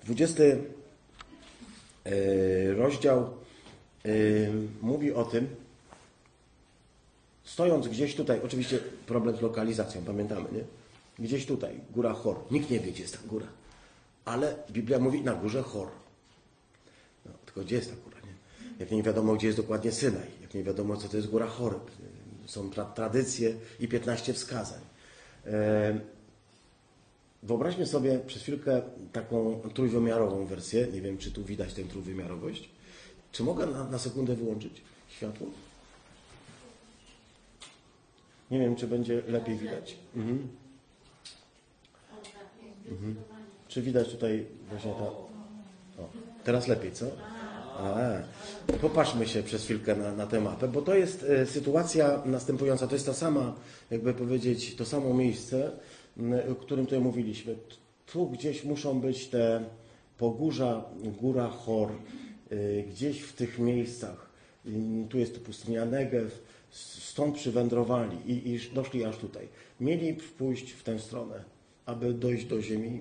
20 0.04 0.42
e, 0.44 0.58
rozdział 2.74 3.18
e, 3.18 4.10
mówi 4.82 5.12
o 5.12 5.24
tym, 5.24 5.48
stojąc 7.44 7.88
gdzieś 7.88 8.14
tutaj, 8.14 8.40
oczywiście 8.44 8.78
problem 9.06 9.36
z 9.36 9.40
lokalizacją, 9.40 10.02
pamiętamy, 10.02 10.48
nie? 10.52 10.64
Gdzieś 11.18 11.46
tutaj, 11.46 11.80
góra 11.90 12.12
Chor. 12.12 12.36
Nikt 12.50 12.70
nie 12.70 12.80
wie, 12.80 12.92
gdzie 12.92 13.02
jest 13.02 13.22
ta 13.22 13.28
góra. 13.28 13.46
Ale 14.24 14.54
Biblia 14.70 14.98
mówi 14.98 15.20
na 15.22 15.34
górze 15.34 15.62
Chor. 15.62 15.88
No, 17.26 17.32
tylko 17.44 17.60
gdzie 17.60 17.76
jest 17.76 17.90
ta 17.90 17.96
góra, 18.04 18.16
nie? 18.26 18.34
Jak 18.78 18.90
nie 18.90 19.02
wiadomo, 19.02 19.34
gdzie 19.34 19.46
jest 19.46 19.58
dokładnie 19.58 19.92
Synaj, 19.92 20.26
jak 20.42 20.54
nie 20.54 20.62
wiadomo, 20.62 20.96
co 20.96 21.08
to 21.08 21.16
jest 21.16 21.28
góra 21.28 21.46
Chor. 21.46 21.80
Są 22.46 22.70
tra 22.70 22.84
tradycje 22.84 23.54
i 23.80 23.88
15 23.88 24.32
wskazań. 24.32 24.80
Wyobraźmy 27.42 27.86
sobie 27.86 28.18
przez 28.18 28.42
chwilkę 28.42 28.82
taką 29.12 29.60
trójwymiarową 29.74 30.46
wersję. 30.46 30.86
Nie 30.92 31.00
wiem, 31.00 31.18
czy 31.18 31.30
tu 31.30 31.44
widać 31.44 31.74
tę 31.74 31.82
trójwymiarowość. 31.84 32.68
Czy 33.32 33.42
mogę 33.42 33.66
na, 33.66 33.84
na 33.84 33.98
sekundę 33.98 34.34
wyłączyć 34.34 34.82
światło? 35.08 35.46
Nie 38.50 38.58
wiem, 38.58 38.76
czy 38.76 38.86
będzie 38.86 39.22
lepiej 39.28 39.56
widać. 39.56 39.96
Mhm. 40.16 40.48
Mhm. 42.88 43.16
Czy 43.68 43.82
widać 43.82 44.08
tutaj 44.08 44.46
właśnie 44.70 44.92
ta... 44.92 45.04
O, 46.02 46.08
teraz 46.44 46.68
lepiej, 46.68 46.92
co? 46.92 47.06
A, 47.78 47.98
popatrzmy 48.80 49.28
się 49.28 49.42
przez 49.42 49.64
chwilkę 49.64 49.96
na, 49.96 50.12
na 50.12 50.26
tę 50.26 50.40
mapę, 50.40 50.68
bo 50.68 50.82
to 50.82 50.94
jest 50.94 51.22
e, 51.22 51.46
sytuacja 51.46 52.22
następująca. 52.24 52.86
To 52.86 52.94
jest 52.94 53.06
ta 53.06 53.14
sama, 53.14 53.54
jakby 53.90 54.14
powiedzieć, 54.14 54.76
to 54.76 54.84
samo 54.84 55.14
miejsce, 55.14 55.70
o 56.52 56.54
którym 56.54 56.86
tutaj 56.86 57.00
mówiliśmy. 57.00 57.56
Tu 58.06 58.28
gdzieś 58.28 58.64
muszą 58.64 59.00
być 59.00 59.28
te 59.28 59.64
pogórza, 60.18 60.84
góra 61.20 61.48
Chor, 61.48 61.92
y, 62.52 62.84
gdzieś 62.90 63.20
w 63.20 63.32
tych 63.32 63.58
miejscach. 63.58 64.30
Tu 65.10 65.18
jest 65.18 65.34
to 65.34 65.40
pustynia 65.40 65.84
Negev, 65.84 66.30
stąd 66.70 67.34
przywędrowali 67.34 68.16
i, 68.26 68.50
i 68.50 68.74
doszli 68.74 69.04
aż 69.04 69.16
tutaj. 69.16 69.48
Mieli 69.80 70.14
pójść 70.38 70.70
w 70.70 70.82
tę 70.82 70.98
stronę, 70.98 71.44
aby 71.86 72.14
dojść 72.14 72.44
do 72.44 72.62
ziemi 72.62 73.00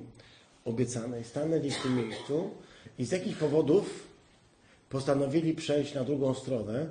obiecanej. 0.66 1.24
Stanęli 1.24 1.72
w 1.72 1.82
tym 1.82 1.96
miejscu 1.98 2.50
i 3.00 3.06
z 3.06 3.12
jakich 3.12 3.38
powodów 3.38 4.08
postanowili 4.90 5.54
przejść 5.54 5.94
na 5.94 6.04
drugą 6.04 6.34
stronę 6.34 6.88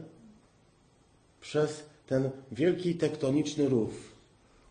przez 1.41 1.85
ten 2.07 2.31
wielki 2.53 2.95
tektoniczny 2.95 3.69
rów, 3.69 4.13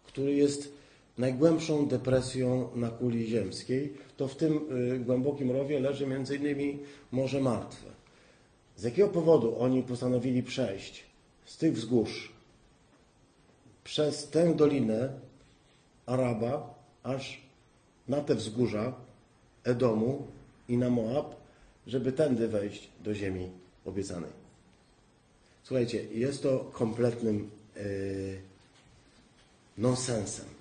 który 0.04 0.34
jest 0.34 0.77
najgłębszą 1.18 1.88
depresją 1.88 2.70
na 2.76 2.90
kuli 2.90 3.28
ziemskiej, 3.28 3.94
to 4.18 4.28
w 4.28 4.36
tym 4.36 4.60
y, 4.94 5.00
głębokim 5.00 5.52
rowie 5.52 5.80
leży 5.80 6.06
m.in. 6.06 6.80
Morze 7.12 7.42
Martwe. 7.42 7.88
Z 8.78 8.84
jakiego 8.84 9.08
powodu 9.08 9.60
oni 9.60 9.84
postanowili 9.84 10.44
przejść 10.44 11.04
z 11.46 11.58
tych 11.58 11.74
wzgórz 11.74 12.32
przez 13.84 14.28
tę 14.30 14.56
dolinę 14.56 15.10
Araba, 16.06 16.74
aż 17.04 17.42
na 18.08 18.22
te 18.22 18.36
wzgórza 18.36 18.94
Edomu 19.64 20.28
i 20.70 20.78
na 20.78 20.90
Moab, 20.90 21.36
żeby 21.88 22.12
tędy 22.12 22.48
wejść 22.48 22.90
do 23.04 23.14
ziemi 23.16 23.50
obiecanej. 23.86 24.32
Słuchajcie, 25.64 26.04
jest 26.04 26.44
to 26.44 26.70
kompletnym 26.74 27.50
yy, 27.76 27.84
nonsensem 29.78 30.57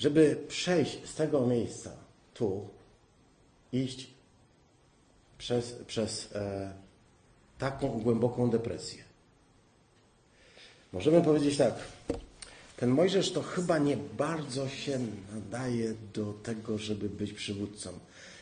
żeby 0.00 0.36
przejść 0.48 1.08
z 1.08 1.14
tego 1.14 1.46
miejsca 1.46 1.90
tu, 2.34 2.68
iść 3.72 4.10
przez, 5.38 5.72
przez 5.72 6.32
e, 6.34 6.72
taką 7.58 7.88
głęboką 7.88 8.50
depresję. 8.50 9.04
Możemy 10.92 11.22
powiedzieć 11.22 11.56
tak. 11.56 11.74
ten 12.76 12.90
Mojżesz 12.90 13.32
to 13.32 13.42
chyba 13.42 13.78
nie 13.78 13.96
bardzo 13.96 14.68
się 14.68 14.98
nadaje 15.34 15.94
do 16.14 16.32
tego, 16.32 16.78
żeby 16.78 17.08
być 17.08 17.32
przywódcą. 17.32 17.90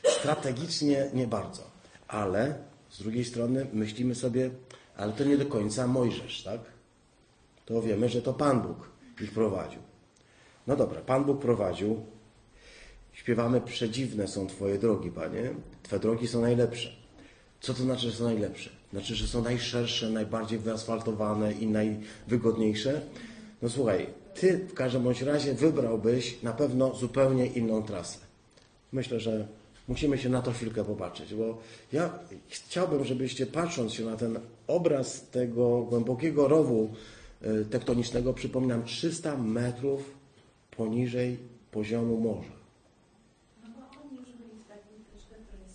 Strategicznie 0.04 1.10
nie 1.14 1.26
bardzo, 1.26 1.62
ale 2.08 2.58
z 2.90 2.98
drugiej 2.98 3.24
strony 3.24 3.66
myślimy 3.72 4.14
sobie, 4.14 4.50
ale 4.96 5.12
to 5.12 5.24
nie 5.24 5.36
do 5.36 5.46
końca 5.46 5.86
Mojżesz, 5.86 6.42
tak? 6.42 6.60
To 7.66 7.82
wiemy, 7.82 8.08
że 8.08 8.22
to 8.22 8.34
Pan 8.34 8.62
Bóg 8.62 8.90
ich 9.20 9.32
prowadził. 9.32 9.87
No 10.68 10.76
dobra, 10.76 11.00
Pan 11.00 11.24
Bóg 11.24 11.40
prowadził. 11.40 12.00
Śpiewamy, 13.12 13.60
przedziwne 13.60 14.28
są 14.28 14.46
Twoje 14.46 14.78
drogi, 14.78 15.10
Panie. 15.10 15.50
Twoje 15.82 16.00
drogi 16.00 16.28
są 16.28 16.40
najlepsze. 16.40 16.92
Co 17.60 17.74
to 17.74 17.82
znaczy, 17.82 18.10
że 18.10 18.16
są 18.16 18.24
najlepsze? 18.24 18.70
Znaczy, 18.92 19.14
że 19.14 19.26
są 19.26 19.42
najszersze, 19.42 20.10
najbardziej 20.10 20.58
wyasfaltowane 20.58 21.52
i 21.52 21.66
najwygodniejsze? 21.66 23.00
No 23.62 23.68
słuchaj, 23.68 24.06
Ty 24.34 24.58
w 24.58 24.74
każdym 24.74 25.02
bądź 25.02 25.22
razie 25.22 25.54
wybrałbyś 25.54 26.42
na 26.42 26.52
pewno 26.52 26.94
zupełnie 26.94 27.46
inną 27.46 27.82
trasę. 27.82 28.18
Myślę, 28.92 29.20
że 29.20 29.46
musimy 29.88 30.18
się 30.18 30.28
na 30.28 30.42
to 30.42 30.52
chwilkę 30.52 30.84
popatrzeć, 30.84 31.34
bo 31.34 31.58
ja 31.92 32.18
chciałbym, 32.48 33.04
żebyście 33.04 33.46
patrząc 33.46 33.92
się 33.92 34.04
na 34.04 34.16
ten 34.16 34.40
obraz 34.66 35.28
tego 35.30 35.82
głębokiego 35.82 36.48
rowu 36.48 36.90
y, 37.42 37.64
tektonicznego, 37.64 38.34
przypominam, 38.34 38.84
300 38.84 39.36
metrów 39.36 40.17
poniżej 40.78 41.36
poziomu 41.70 42.16
morza. 42.20 42.58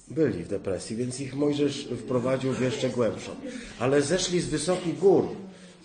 Byli 0.08 0.44
w 0.44 0.48
depresji, 0.48 0.96
więc 0.96 1.20
ich 1.20 1.36
Mojżesz 1.36 1.88
wprowadził 1.98 2.54
w 2.54 2.62
jeszcze 2.62 2.90
głębszą. 2.90 3.32
Ale 3.80 4.02
zeszli 4.02 4.42
z 4.42 4.48
wysokich 4.48 5.00
gór, 5.00 5.28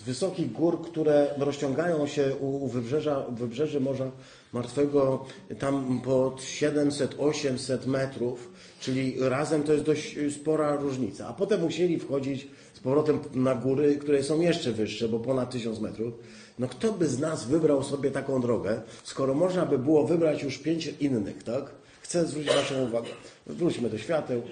z 0.01 0.03
wysokich 0.03 0.53
gór, 0.53 0.83
które 0.83 1.35
rozciągają 1.39 2.07
się 2.07 2.37
u 2.41 2.69
wybrzeża, 2.69 3.25
wybrzeży 3.31 3.81
Morza 3.81 4.11
Martwego 4.53 5.25
tam 5.59 6.01
pod 6.05 6.41
700-800 6.41 7.87
metrów, 7.87 8.53
czyli 8.81 9.17
razem 9.19 9.63
to 9.63 9.73
jest 9.73 9.85
dość 9.85 10.17
spora 10.41 10.77
różnica. 10.77 11.29
A 11.29 11.33
potem 11.33 11.61
musieli 11.61 11.99
wchodzić 11.99 12.49
z 12.75 12.81
powrotem 12.81 13.21
na 13.35 13.55
góry, 13.55 13.97
które 13.97 14.23
są 14.23 14.41
jeszcze 14.41 14.73
wyższe, 14.73 15.09
bo 15.09 15.19
ponad 15.19 15.51
1000 15.51 15.81
metrów. 15.81 16.15
No 16.59 16.69
kto 16.69 16.93
by 16.93 17.07
z 17.07 17.19
nas 17.19 17.47
wybrał 17.47 17.83
sobie 17.83 18.11
taką 18.11 18.41
drogę, 18.41 18.83
skoro 19.05 19.35
można 19.35 19.67
by 19.67 19.79
było 19.79 20.07
wybrać 20.07 20.43
już 20.43 20.59
pięć 20.59 20.87
innych, 20.87 21.43
tak? 21.43 21.65
Chcę 22.01 22.27
zwrócić 22.27 22.53
Waszą 22.53 22.85
uwagę. 22.85 23.09
Wróćmy 23.47 23.91
do 23.91 23.99
świateł 23.99 24.43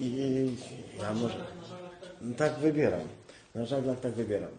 i 0.00 0.50
ja 1.00 1.14
może 1.14 1.46
tak 2.36 2.58
wybieram. 2.58 3.00
Na 3.54 3.66
żaglach 3.66 4.00
tak 4.00 4.12
wybieram. 4.12 4.50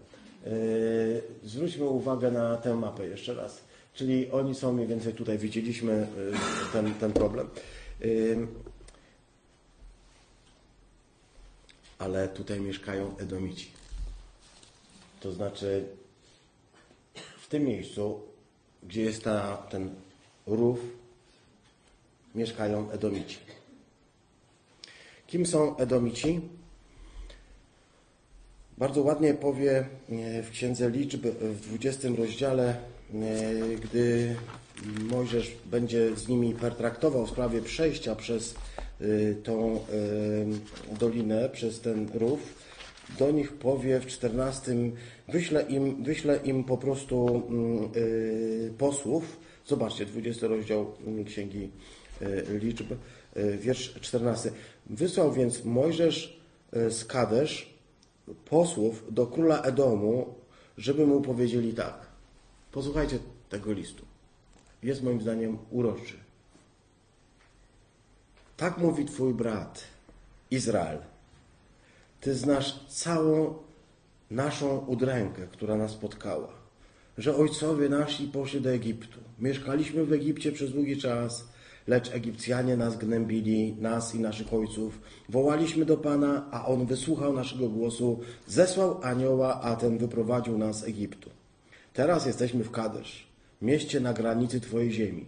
Yy, 0.45 1.21
zwróćmy 1.43 1.85
uwagę 1.85 2.31
na 2.31 2.57
tę 2.57 2.75
mapę 2.75 3.07
jeszcze 3.07 3.33
raz. 3.33 3.61
Czyli 3.93 4.31
oni 4.31 4.55
są 4.55 4.73
mniej 4.73 4.87
więcej 4.87 5.13
tutaj, 5.13 5.37
widzieliśmy 5.37 6.07
yy, 6.17 6.37
ten, 6.73 6.93
ten 6.93 7.13
problem. 7.13 7.49
Yy, 7.99 8.47
ale 11.99 12.27
tutaj 12.27 12.59
mieszkają 12.59 13.17
Edomici. 13.17 13.71
To 15.19 15.31
znaczy 15.31 15.85
w 17.45 17.47
tym 17.47 17.65
miejscu, 17.65 18.19
gdzie 18.83 19.01
jest 19.01 19.23
ta, 19.23 19.57
ten 19.57 19.89
rów, 20.47 20.79
mieszkają 22.35 22.91
Edomici. 22.91 23.37
Kim 25.27 25.45
są 25.45 25.77
Edomici? 25.77 26.41
Bardzo 28.77 29.01
ładnie 29.01 29.33
powie 29.33 29.77
e, 29.79 30.43
w 30.43 30.51
Księdze 30.51 30.89
Liczb 30.89 31.25
w 31.41 31.59
20 31.59 32.07
rozdziale, 32.17 32.69
e, 32.69 32.75
gdy 33.75 34.35
Mojżesz 35.11 35.51
będzie 35.65 36.15
z 36.15 36.27
nimi 36.27 36.53
pertraktował 36.53 37.25
w 37.25 37.29
sprawie 37.29 37.61
przejścia 37.61 38.15
przez 38.15 38.55
e, 39.01 39.05
tą 39.43 39.85
dolinę, 40.99 41.49
przez 41.49 41.81
ten 41.81 42.09
rów, 42.13 42.64
do 43.19 43.31
nich 43.31 43.53
powie 43.53 43.99
w 43.99 44.05
14, 44.07 44.75
wyśle 45.27 45.61
im, 45.61 46.03
wyśle 46.03 46.37
im 46.37 46.63
po 46.63 46.77
prostu 46.77 47.43
mm, 47.49 47.89
posłów. 48.77 49.39
Zobaczcie, 49.65 50.05
20 50.05 50.47
rozdział 50.47 50.93
Księgi 51.25 51.69
Liczb, 52.61 52.93
wiersz 53.59 53.93
14. 54.01 54.51
Wysłał 54.85 55.31
więc 55.31 55.65
Mojżesz 55.65 56.39
z 56.71 57.05
Kadesz 57.05 57.75
posłów 58.45 59.13
do 59.13 59.27
króla 59.27 59.61
Edomu, 59.61 60.33
żeby 60.77 61.07
mu 61.07 61.21
powiedzieli 61.21 61.73
tak. 61.73 62.05
Posłuchajcie 62.71 63.19
tego 63.49 63.73
listu. 63.73 64.05
Jest 64.83 65.03
moim 65.03 65.21
zdaniem 65.21 65.57
uroczy. 65.71 66.13
Tak 68.57 68.77
mówi 68.77 69.05
Twój 69.05 69.33
brat 69.33 69.83
Izrael. 70.51 71.14
Ty 72.25 72.35
znasz 72.35 72.85
całą 72.87 73.53
naszą 74.31 74.77
udrękę, 74.77 75.47
która 75.51 75.75
nas 75.75 75.91
spotkała. 75.91 76.47
Że 77.17 77.35
ojcowie 77.35 77.89
nasi 77.89 78.27
poszli 78.27 78.61
do 78.61 78.69
Egiptu. 78.69 79.19
Mieszkaliśmy 79.39 80.05
w 80.05 80.13
Egipcie 80.13 80.51
przez 80.51 80.71
długi 80.71 80.97
czas 80.97 81.47
Lecz 81.87 82.13
Egipcjanie 82.13 82.77
nas 82.77 82.97
gnębili, 82.97 83.75
nas 83.79 84.15
i 84.15 84.19
naszych 84.19 84.53
ojców. 84.53 84.99
Wołaliśmy 85.29 85.85
do 85.85 85.97
Pana, 85.97 86.47
a 86.51 86.65
On 86.65 86.85
wysłuchał 86.85 87.33
naszego 87.33 87.69
głosu, 87.69 88.19
zesłał 88.47 88.99
anioła, 89.03 89.61
a 89.61 89.75
ten 89.75 89.97
wyprowadził 89.97 90.57
nas 90.57 90.79
z 90.79 90.83
Egiptu. 90.83 91.29
Teraz 91.93 92.25
jesteśmy 92.25 92.63
w 92.63 92.71
Kadesz, 92.71 93.27
mieście 93.61 93.99
na 93.99 94.13
granicy 94.13 94.61
Twojej 94.61 94.91
ziemi. 94.91 95.25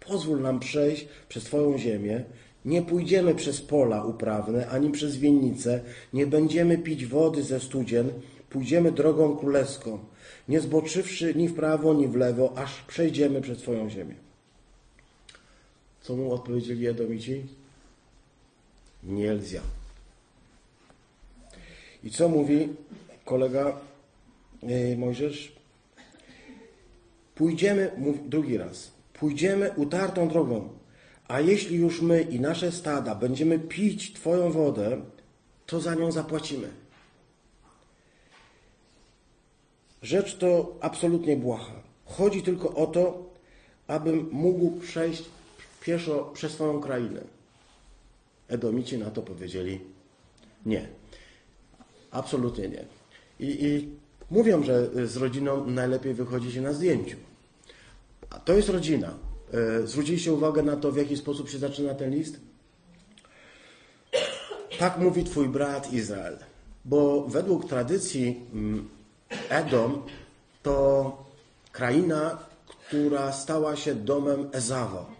Pozwól 0.00 0.40
nam 0.40 0.60
przejść 0.60 1.08
przez 1.28 1.44
Twoją 1.44 1.78
ziemię. 1.78 2.24
Nie 2.64 2.82
pójdziemy 2.82 3.34
przez 3.34 3.60
pola 3.62 4.04
uprawne, 4.04 4.68
ani 4.68 4.90
przez 4.90 5.16
winnice. 5.16 5.80
Nie 6.12 6.26
będziemy 6.26 6.78
pić 6.78 7.06
wody 7.06 7.42
ze 7.42 7.60
studzien. 7.60 8.12
Pójdziemy 8.50 8.92
drogą 8.92 9.36
królewską, 9.36 9.98
nie 10.48 10.60
zboczywszy 10.60 11.34
ni 11.34 11.48
w 11.48 11.54
prawo, 11.54 11.94
ni 11.94 12.08
w 12.08 12.16
lewo, 12.16 12.58
aż 12.58 12.82
przejdziemy 12.82 13.40
przez 13.40 13.58
Twoją 13.58 13.90
ziemię. 13.90 14.14
Co 16.00 16.16
mu 16.16 16.32
odpowiedzieli 16.32 16.86
Edomici? 16.86 17.46
Nie 19.04 19.30
Elzja. 19.30 19.60
I 22.04 22.10
co 22.10 22.28
mówi 22.28 22.68
kolega 23.24 23.80
yy, 24.62 24.96
Mojżesz? 24.96 25.52
Pójdziemy, 27.34 27.90
drugi 28.26 28.56
raz, 28.58 28.90
pójdziemy 29.12 29.70
utartą 29.76 30.28
drogą, 30.28 30.68
a 31.28 31.40
jeśli 31.40 31.76
już 31.76 32.02
my 32.02 32.22
i 32.22 32.40
nasze 32.40 32.72
stada 32.72 33.14
będziemy 33.14 33.58
pić 33.58 34.12
Twoją 34.12 34.52
wodę, 34.52 35.00
to 35.66 35.80
za 35.80 35.94
nią 35.94 36.12
zapłacimy. 36.12 36.68
Rzecz 40.02 40.38
to 40.38 40.76
absolutnie 40.80 41.36
błaha. 41.36 41.72
Chodzi 42.04 42.42
tylko 42.42 42.74
o 42.74 42.86
to, 42.86 43.30
abym 43.86 44.28
mógł 44.32 44.80
przejść 44.80 45.24
pieszo 45.80 46.30
przez 46.34 46.52
swoją 46.52 46.80
krainę. 46.80 47.20
Edomici 48.48 48.98
na 48.98 49.10
to 49.10 49.22
powiedzieli 49.22 49.80
nie. 50.66 50.88
Absolutnie 52.10 52.68
nie. 52.68 52.84
I, 53.40 53.64
I, 53.64 53.88
mówią, 54.30 54.62
że 54.62 55.06
z 55.08 55.16
rodziną 55.16 55.66
najlepiej 55.66 56.14
wychodzi 56.14 56.52
się 56.52 56.60
na 56.60 56.72
zdjęciu. 56.72 57.16
A 58.30 58.38
to 58.38 58.52
jest 58.52 58.68
rodzina. 58.68 59.14
E, 59.54 59.86
zwróciliście 59.86 60.32
uwagę 60.32 60.62
na 60.62 60.76
to, 60.76 60.92
w 60.92 60.96
jaki 60.96 61.16
sposób 61.16 61.48
się 61.48 61.58
zaczyna 61.58 61.94
ten 61.94 62.10
list? 62.10 62.40
Tak 64.78 64.98
mówi 64.98 65.24
Twój 65.24 65.48
brat 65.48 65.92
Izrael. 65.92 66.38
Bo 66.84 67.24
według 67.28 67.68
tradycji 67.68 68.40
mm, 68.52 68.88
Edom 69.48 70.02
to 70.62 71.16
kraina, 71.72 72.38
która 72.66 73.32
stała 73.32 73.76
się 73.76 73.94
domem 73.94 74.48
Ezawa 74.52 75.14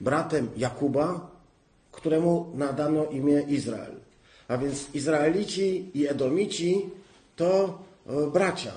bratem 0.00 0.48
Jakuba, 0.56 1.30
któremu 1.92 2.52
nadano 2.54 3.04
imię 3.04 3.42
Izrael. 3.48 3.94
A 4.48 4.58
więc 4.58 4.94
Izraelici 4.94 5.90
i 5.94 6.08
Edomici 6.08 6.90
to 7.36 7.78
e, 8.06 8.30
bracia, 8.30 8.72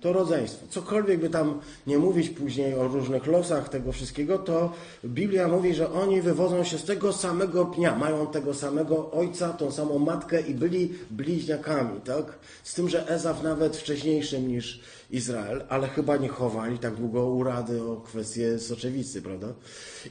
to 0.00 0.12
rodzeństwo. 0.12 0.66
Cokolwiek 0.70 1.20
by 1.20 1.30
tam 1.30 1.60
nie 1.86 1.98
mówić 1.98 2.30
później 2.30 2.74
o 2.74 2.88
różnych 2.88 3.26
losach 3.26 3.68
tego 3.68 3.92
wszystkiego, 3.92 4.38
to 4.38 4.72
Biblia 5.04 5.48
mówi, 5.48 5.74
że 5.74 5.92
oni 5.92 6.22
wywodzą 6.22 6.64
się 6.64 6.78
z 6.78 6.84
tego 6.84 7.12
samego 7.12 7.66
pnia, 7.66 7.96
mają 7.96 8.26
tego 8.26 8.54
samego 8.54 9.10
ojca, 9.10 9.52
tą 9.52 9.70
samą 9.70 9.98
matkę 9.98 10.40
i 10.40 10.54
byli 10.54 10.94
bliźniakami, 11.10 12.00
tak? 12.00 12.38
Z 12.64 12.74
tym, 12.74 12.88
że 12.88 13.08
Ezaf 13.08 13.42
nawet 13.42 13.76
wcześniejszym 13.76 14.48
niż 14.48 14.80
Izrael, 15.10 15.64
ale 15.68 15.88
chyba 15.88 16.16
nie 16.16 16.28
chowali 16.28 16.78
tak 16.78 16.94
długo 16.94 17.26
urady 17.26 17.82
o 17.82 17.96
kwestie 17.96 18.58
soczewicy, 18.58 19.22
prawda? 19.22 19.46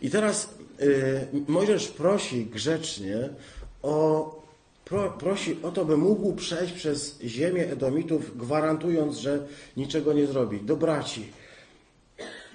I 0.02 0.10
teraz 0.10 0.50
yy, 0.80 1.28
Mojżesz 1.48 1.88
prosi 1.88 2.46
grzecznie 2.46 3.30
o 3.82 4.47
pro, 4.90 5.12
prosi 5.12 5.58
o 5.64 5.72
to, 5.72 5.86
by 5.86 5.98
mógł 5.98 6.34
przejść 6.34 6.74
przez 6.74 7.20
ziemię 7.24 7.72
Edomitów, 7.72 8.38
gwarantując, 8.38 9.18
że 9.18 9.48
niczego 9.78 10.14
nie 10.14 10.28
zrobi. 10.28 10.60
Do 10.60 10.76
braci. 10.76 11.26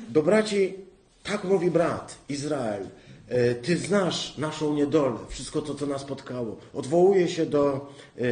Do 0.09 0.23
braci, 0.23 0.75
tak 1.23 1.45
mówi 1.45 1.71
brat 1.71 2.19
Izrael. 2.29 2.87
E, 3.29 3.55
Ty 3.55 3.77
znasz 3.77 4.39
naszą 4.39 4.75
niedolę, 4.75 5.17
wszystko 5.29 5.63
to, 5.63 5.75
co 5.75 5.87
nas 5.87 6.03
spotkało. 6.03 6.57
Odwołuje 6.75 7.29
się 7.29 7.47
do 7.47 7.93
e, 8.19 8.23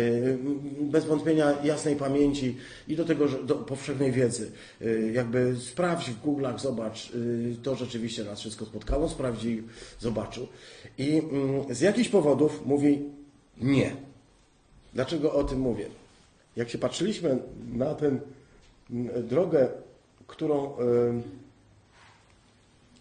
bez 0.80 1.04
wątpienia 1.04 1.62
jasnej 1.64 1.96
pamięci 1.96 2.56
i 2.88 2.96
do 2.96 3.04
tego, 3.04 3.28
do 3.28 3.54
powszechnej 3.54 4.12
wiedzy. 4.12 4.50
E, 4.80 5.12
Jakby 5.12 5.56
sprawdź 5.60 6.10
w 6.10 6.22
Google'ach, 6.22 6.58
zobacz, 6.58 7.12
to 7.62 7.76
rzeczywiście 7.76 8.24
nas 8.24 8.40
wszystko 8.40 8.64
spotkało, 8.64 9.08
sprawdzi, 9.08 9.62
zobaczył. 9.98 10.46
I 10.98 11.18
mm, 11.18 11.74
z 11.74 11.80
jakichś 11.80 12.08
powodów 12.08 12.66
mówi 12.66 13.19
nie. 13.61 13.96
Dlaczego 14.94 15.33
o 15.33 15.44
tym 15.44 15.61
mówię? 15.61 15.87
Jak 16.57 16.68
się 16.68 16.79
patrzyliśmy 16.79 17.38
na 17.73 17.94
tę 17.94 18.18
drogę, 19.23 19.68
którą 20.27 20.77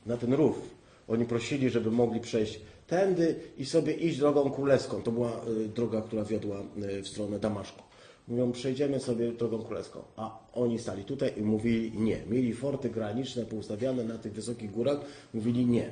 na 0.06 0.18
ten 0.18 0.34
rów. 0.34 0.62
Oni 1.08 1.26
prosili, 1.26 1.70
żeby 1.70 1.92
mogli 1.92 2.20
przejść 2.20 2.60
tędy 2.88 3.36
i 3.58 3.66
sobie 3.66 3.94
iść 3.94 4.18
drogą 4.18 4.52
królewską. 4.52 5.02
To 5.02 5.12
była 5.12 5.32
y, 5.48 5.68
droga, 5.68 6.02
która 6.02 6.24
wiodła 6.24 6.58
y, 6.60 7.02
w 7.02 7.08
stronę 7.08 7.40
Damaszku. 7.40 7.82
Mówią, 8.28 8.52
przejdziemy 8.52 9.00
sobie 9.00 9.32
drogą 9.32 9.64
królewską. 9.64 10.02
A 10.16 10.40
oni 10.54 10.80
stali 10.80 11.04
tutaj 11.04 11.34
i 11.38 11.42
mówili 11.42 11.92
nie. 11.98 12.26
Mieli 12.30 12.54
forty 12.54 12.90
graniczne 12.90 13.46
poustawiane 13.46 14.04
na 14.04 14.18
tych 14.18 14.34
wysokich 14.34 14.72
górach, 14.72 15.00
mówili 15.34 15.66
nie. 15.66 15.92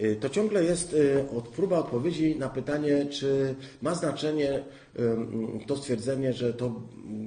Y, 0.00 0.16
To 0.20 0.28
ciągle 0.28 0.64
jest 0.64 0.92
y, 0.92 1.24
próba 1.56 1.78
odpowiedzi 1.78 2.36
na 2.36 2.48
pytanie, 2.48 3.06
czy 3.06 3.54
ma 3.82 3.94
znaczenie 3.94 4.62
to 5.66 5.76
stwierdzenie, 5.76 6.32
że 6.32 6.54
to 6.54 6.82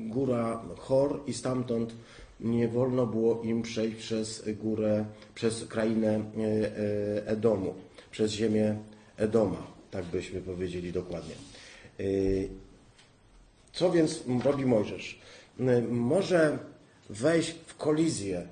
góra 0.09 0.63
Chor 0.77 1.19
i 1.27 1.33
stamtąd 1.33 1.93
nie 2.39 2.67
wolno 2.67 3.07
było 3.07 3.41
im 3.43 3.61
przejść 3.61 3.97
przez 3.97 4.43
górę, 4.47 5.05
przez 5.35 5.65
krainę 5.65 6.19
y, 6.19 7.25
Edomu, 7.25 7.73
przez 8.11 8.31
ziemię 8.31 8.75
Edoma, 9.17 9.67
tak 9.91 10.05
byśmy 10.05 10.41
powiedzieli 10.41 10.91
dokładnie. 10.91 11.35
Co 13.73 13.91
więc 13.91 14.23
robi 14.43 14.65
Mojżesz? 14.65 15.19
Może 15.89 16.57
wejść 17.09 17.55
w 17.65 17.77
kolizję 17.77 18.47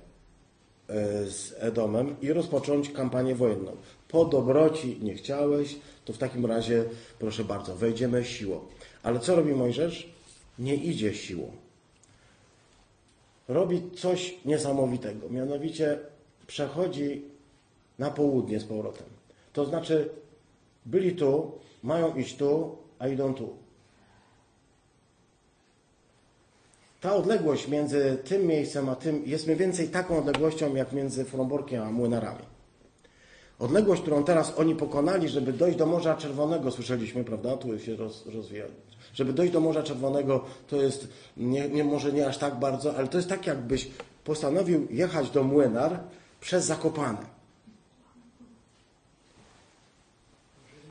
z 1.27 1.54
Edomem 1.60 2.15
i 2.21 2.34
rozpocząć 2.34 2.91
kampanię 2.91 3.36
wojenną. 3.36 3.71
Po 4.08 4.25
dobroci 4.25 4.97
nie 5.01 5.13
chciałeś, 5.13 5.75
to 6.06 6.13
w 6.13 6.17
takim 6.17 6.45
razie, 6.45 6.86
proszę 7.19 7.43
bardzo, 7.43 7.75
wejdziemy 7.75 8.25
siłą. 8.25 8.60
Ale 9.04 9.19
co 9.19 9.36
robi 9.36 9.54
Mojżesz? 9.54 10.10
Nie 10.60 10.75
idzie 10.75 11.13
siłą. 11.13 11.51
Robi 13.47 13.82
coś 13.95 14.36
niesamowitego, 14.45 15.30
mianowicie 15.30 15.99
przechodzi 16.47 17.21
na 17.99 18.12
południe 18.12 18.60
z 18.60 18.63
powrotem. 18.63 19.08
To 19.54 19.65
znaczy, 19.65 20.10
byli 20.86 21.15
tu, 21.15 21.51
mają 21.84 22.15
iść 22.15 22.36
tu, 22.36 22.75
a 22.99 23.08
idą 23.08 23.34
tu. 23.34 23.61
Ta 27.02 27.16
odległość 27.16 27.68
między 27.68 28.18
tym 28.26 28.48
miejscem 28.48 28.90
a 28.90 28.96
tym 28.96 29.24
jest 29.26 29.46
mniej 29.46 29.58
więcej 29.58 29.90
taką 29.90 30.18
odległością, 30.18 30.76
jak 30.76 30.94
między 30.94 31.26
Fromborkiem 31.26 31.84
a 31.84 31.92
Młynarami. 31.92 32.46
Odległość, 33.60 34.02
którą 34.02 34.24
teraz 34.24 34.54
oni 34.58 34.76
pokonali, 34.76 35.30
żeby 35.30 35.54
dojść 35.54 35.78
do 35.78 35.86
Morza 35.86 36.16
Czerwonego, 36.16 36.72
słyszeliśmy, 36.72 37.24
prawda? 37.24 37.58
Tu 37.58 37.80
się 37.80 37.96
roz, 37.96 38.26
rozwija. 38.26 38.66
Żeby 39.14 39.34
dojść 39.34 39.54
do 39.54 39.60
Morza 39.60 39.84
Czerwonego, 39.84 40.46
to 40.68 40.82
jest 40.82 41.08
nie, 41.38 41.70
nie, 41.70 41.84
może 41.84 42.14
nie 42.14 42.28
aż 42.28 42.38
tak 42.38 42.60
bardzo, 42.60 42.96
ale 42.98 43.08
to 43.08 43.18
jest 43.18 43.30
tak, 43.30 43.48
jakbyś 43.48 43.92
postanowił 44.24 44.88
jechać 44.90 45.30
do 45.30 45.44
Młynar 45.44 46.00
przez 46.42 46.66
Zakopane. 46.66 47.26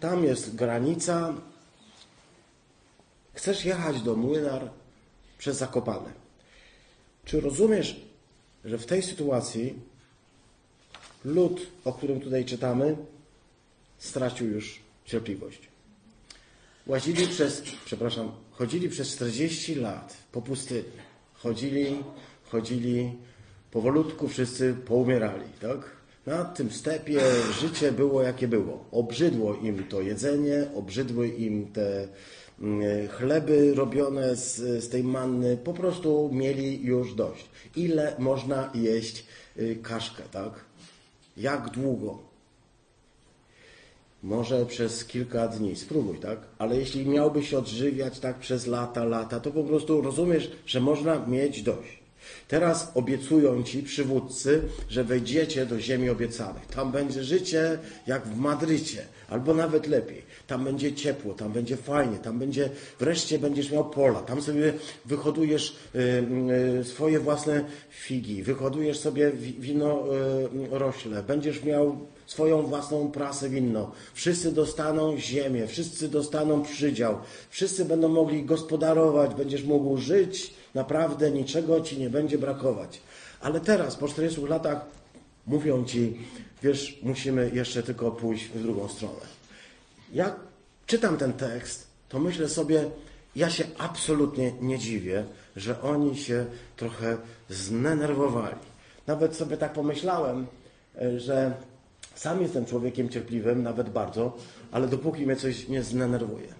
Tam 0.01 0.25
jest 0.25 0.57
granica. 0.57 1.35
Chcesz 3.35 3.64
jechać 3.64 4.03
do 4.03 4.16
Młynar 4.16 4.70
przez 5.40 5.57
Zakopane. 5.57 6.12
Czy 7.24 7.40
rozumiesz, 7.40 8.00
że 8.64 8.79
w 8.79 8.87
tej 8.87 9.03
sytuacji 9.03 9.74
lud, 11.24 11.66
o 11.85 11.92
którym 11.92 12.20
tutaj 12.20 12.44
czytamy, 12.44 12.96
stracił 13.98 14.50
już 14.50 14.81
cierpliwość? 15.05 15.61
Łazili 16.87 17.26
przez, 17.29 17.62
przepraszam, 17.85 18.33
chodzili 18.50 18.88
przez 18.88 19.09
40 19.09 19.74
lat 19.74 20.16
po 20.33 20.42
pustyni. 20.42 20.83
Chodzili, 21.35 22.05
chodzili, 22.44 23.12
powolutku 23.70 24.29
wszyscy 24.29 24.74
poumierali, 24.74 25.48
tak? 25.61 25.90
Na 26.26 26.44
tym 26.44 26.70
stepie 26.70 27.20
życie 27.61 27.92
było 27.92 28.22
jakie 28.22 28.48
było. 28.48 28.85
Obrzydło 28.92 29.55
im 29.55 29.85
to 29.85 30.00
jedzenie, 30.00 30.66
obrzydły 30.74 31.29
im 31.29 31.72
te 31.72 32.09
chleby 33.09 33.75
robione 33.75 34.37
z, 34.37 34.57
z 34.85 34.88
tej 34.88 35.05
manny. 35.05 35.57
Po 35.57 35.73
prostu 35.73 36.31
mieli 36.33 36.85
już 36.85 37.14
dość. 37.14 37.49
Ile 37.77 38.14
można 38.18 38.70
jeść 38.75 39.27
y, 39.59 39.79
kaszkę, 39.83 40.23
tak? 40.33 40.53
Jak 41.37 41.70
długo? 41.70 42.18
Może 44.23 44.66
przez 44.66 45.05
kilka 45.05 45.49
dni, 45.49 45.77
spróbuj, 45.77 46.18
tak? 46.18 46.38
Ale 46.59 46.77
jeśli 46.77 47.09
miałbyś 47.09 47.55
odżywiać 47.55 48.18
tak 48.18 48.38
przez 48.38 48.66
lata, 48.66 49.05
lata, 49.05 49.40
to 49.40 49.51
po 49.51 49.64
prostu 49.64 50.01
rozumiesz, 50.01 50.53
że 50.66 50.81
można 50.81 51.27
mieć 51.27 51.62
dość. 51.62 51.99
Teraz 52.49 52.93
obiecują 52.95 53.62
ci 53.62 53.83
przywódcy, 53.83 54.62
że 54.88 55.05
wejdziecie 55.05 55.66
do 55.66 55.81
ziemi 55.81 56.11
obiecanej. 56.11 56.62
Tam 56.75 56.93
będzie 56.93 57.25
życie 57.25 57.79
jak 58.07 58.27
w 58.27 58.37
Madrycie, 58.37 59.03
albo 59.29 59.55
nawet 59.55 59.87
lepiej. 59.87 60.23
Tam 60.47 60.64
będzie 60.64 60.93
ciepło, 60.93 61.35
tam 61.35 61.53
będzie 61.53 61.77
fajnie, 61.77 62.19
tam 62.19 62.38
będzie, 62.38 62.71
wreszcie 62.99 63.38
będziesz 63.38 63.71
miał 63.73 63.90
pola, 63.90 64.21
tam 64.21 64.43
sobie 64.43 64.73
wyhodujesz 65.05 65.77
y, 65.95 65.99
y, 66.81 66.85
swoje 66.85 67.21
własne 67.21 67.64
figi, 67.90 68.43
wyhodujesz 68.43 68.99
sobie 68.99 69.31
wi- 69.31 69.57
wino 69.59 70.05
y, 70.73 70.79
rośle, 70.79 71.23
będziesz 71.23 71.64
miał 71.64 71.99
swoją 72.27 72.62
własną 72.62 73.11
prasę 73.11 73.49
winną. 73.49 73.90
Wszyscy 74.14 74.53
dostaną 74.53 75.19
ziemię, 75.19 75.66
wszyscy 75.66 76.09
dostaną 76.09 76.62
przydział, 76.62 77.19
wszyscy 77.51 77.85
będą 77.85 78.09
mogli 78.09 78.45
gospodarować, 78.45 79.35
będziesz 79.35 79.64
mógł 79.64 79.97
żyć, 79.97 80.55
naprawdę 80.74 81.30
niczego 81.30 81.80
ci 81.80 81.98
nie 81.98 82.11
będzie 82.11 82.38
brakować. 82.38 83.00
Ale 83.40 83.61
teraz, 83.61 83.96
po 83.96 84.09
40 84.09 84.40
latach, 84.46 84.85
mówią 85.46 85.85
ci, 85.85 86.16
wiesz, 86.62 86.98
musimy 87.02 87.50
jeszcze 87.54 87.83
tylko 87.83 88.11
pójść 88.11 88.44
w 88.44 88.62
drugą 88.62 88.88
stronę. 88.88 89.40
Jak 90.12 90.37
czytam 90.87 91.16
ten 91.16 91.33
tekst, 91.33 91.87
to 92.09 92.18
myślę 92.18 92.48
sobie, 92.48 92.90
ja 93.37 93.50
się 93.50 93.64
absolutnie 93.78 94.52
nie 94.61 94.78
dziwię, 94.78 95.24
że 95.56 95.83
oni 95.83 96.16
się 96.16 96.46
trochę 96.76 97.16
zdenerwowali. 97.48 98.56
Nawet 99.06 99.37
sobie 99.37 99.56
tak 99.56 99.72
pomyślałem, 99.72 100.46
e, 101.02 101.20
że 101.20 101.54
sam 102.14 102.42
jestem 102.42 102.64
człowiekiem 102.64 103.09
cierpliwym, 103.09 103.62
nawet 103.62 103.90
bardzo, 103.90 104.37
ale 104.72 104.88
dopóki 104.88 105.26
mnie 105.26 105.37
coś 105.37 105.68
nie 105.68 105.83
zdenerwuje. 105.83 106.60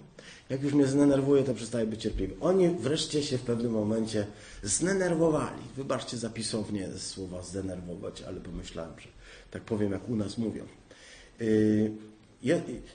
Jak 0.51 0.63
już 0.63 0.73
mnie 0.73 0.87
zdenerwuje, 0.87 1.43
to 1.43 1.53
przestaję 1.53 1.85
być 1.85 2.01
cierpliwy. 2.01 2.35
Oni 2.41 2.69
wreszcie 2.69 3.23
się 3.23 3.37
w 3.37 3.41
pewnym 3.41 3.71
momencie 3.71 4.25
zdenerwowali. 4.63 5.61
Wybaczcie 5.77 6.17
za 6.17 6.29
pisownię 6.29 6.87
słowa 6.97 7.41
zdenerwować, 7.41 8.21
ale 8.21 8.39
pomyślałem, 8.39 8.93
że 8.99 9.07
tak 9.51 9.61
powiem, 9.61 9.91
jak 9.91 10.09
u 10.09 10.15
nas 10.15 10.37
mówią. 10.37 10.63
Yy, 11.39 11.91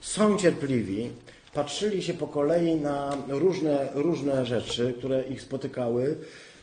są 0.01 0.39
cierpliwi, 0.39 1.11
patrzyli 1.55 2.03
się 2.03 2.15
po 2.15 2.27
kolei 2.27 2.75
na 2.75 3.17
różne, 3.29 3.89
różne 3.95 4.47
rzeczy, 4.47 4.95
które 4.99 5.23
ich 5.23 5.43
spotykały. 5.43 6.17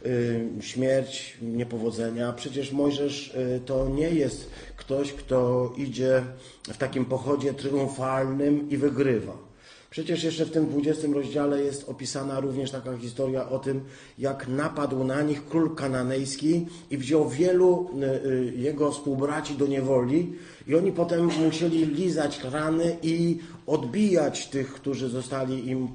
Yy, 0.06 0.62
Śmierć, 0.62 1.38
niepowodzenia. 1.42 2.34
Przecież 2.34 2.72
Mojżesz 2.72 3.34
yy, 3.36 3.60
to 3.66 3.90
nie 3.90 4.10
jest 4.10 4.50
ktoś, 4.78 5.14
kto 5.14 5.74
idzie 5.78 6.24
w 6.64 6.78
takim 6.78 7.06
pochodzie 7.06 7.54
triumfalnym 7.54 8.70
i 8.70 8.78
wygrywa. 8.78 9.53
Przecież 9.94 10.24
jeszcze 10.24 10.46
w 10.46 10.52
tym 10.52 10.68
20 10.68 11.08
rozdziale 11.14 11.64
jest 11.64 11.90
opisana 11.90 12.40
również 12.40 12.72
taka 12.72 12.98
historia 12.98 13.50
o 13.50 13.60
tym, 13.60 13.82
jak 14.20 14.48
napadł 14.48 15.04
na 15.04 15.22
nich 15.22 15.46
król 15.46 15.76
kananejski 15.76 16.66
i 16.92 16.98
wziął 16.98 17.30
wielu 17.30 17.90
y, 18.24 18.28
y, 18.30 18.54
jego 18.56 18.92
współbraci 18.92 19.56
do 19.56 19.68
niewoli 19.68 20.34
i 20.68 20.76
oni 20.76 20.92
potem 20.92 21.26
musieli 21.26 21.86
lizać 21.86 22.44
rany 22.44 22.98
i 23.04 23.40
odbijać 23.68 24.48
tych, 24.48 24.74
którzy 24.74 25.10
zostali 25.10 25.68
im 25.68 25.88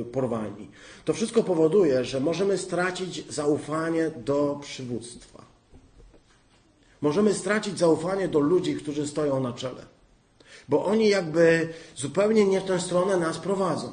y, 0.00 0.04
porwani. 0.04 0.68
To 1.04 1.12
wszystko 1.12 1.42
powoduje, 1.42 2.04
że 2.04 2.20
możemy 2.20 2.58
stracić 2.58 3.32
zaufanie 3.32 4.10
do 4.24 4.58
przywództwa. 4.62 5.44
Możemy 7.00 7.34
stracić 7.34 7.78
zaufanie 7.78 8.28
do 8.28 8.38
ludzi, 8.38 8.74
którzy 8.74 9.06
stoją 9.06 9.40
na 9.40 9.52
czele. 9.52 9.93
Bo 10.68 10.84
oni 10.84 11.08
jakby 11.08 11.68
zupełnie 11.96 12.44
nie 12.44 12.60
w 12.60 12.64
tę 12.64 12.80
stronę 12.80 13.16
nas 13.16 13.38
prowadzą. 13.38 13.92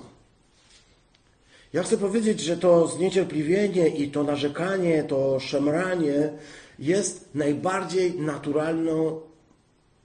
Ja 1.73 1.83
chcę 1.83 1.97
powiedzieć, 1.97 2.39
że 2.39 2.57
to 2.57 2.87
zniecierpliwienie 2.87 3.87
i 3.87 4.11
to 4.11 4.23
narzekanie, 4.23 5.03
to 5.03 5.39
szemranie 5.39 6.33
jest 6.79 7.29
najbardziej 7.35 8.19
naturalną 8.19 9.21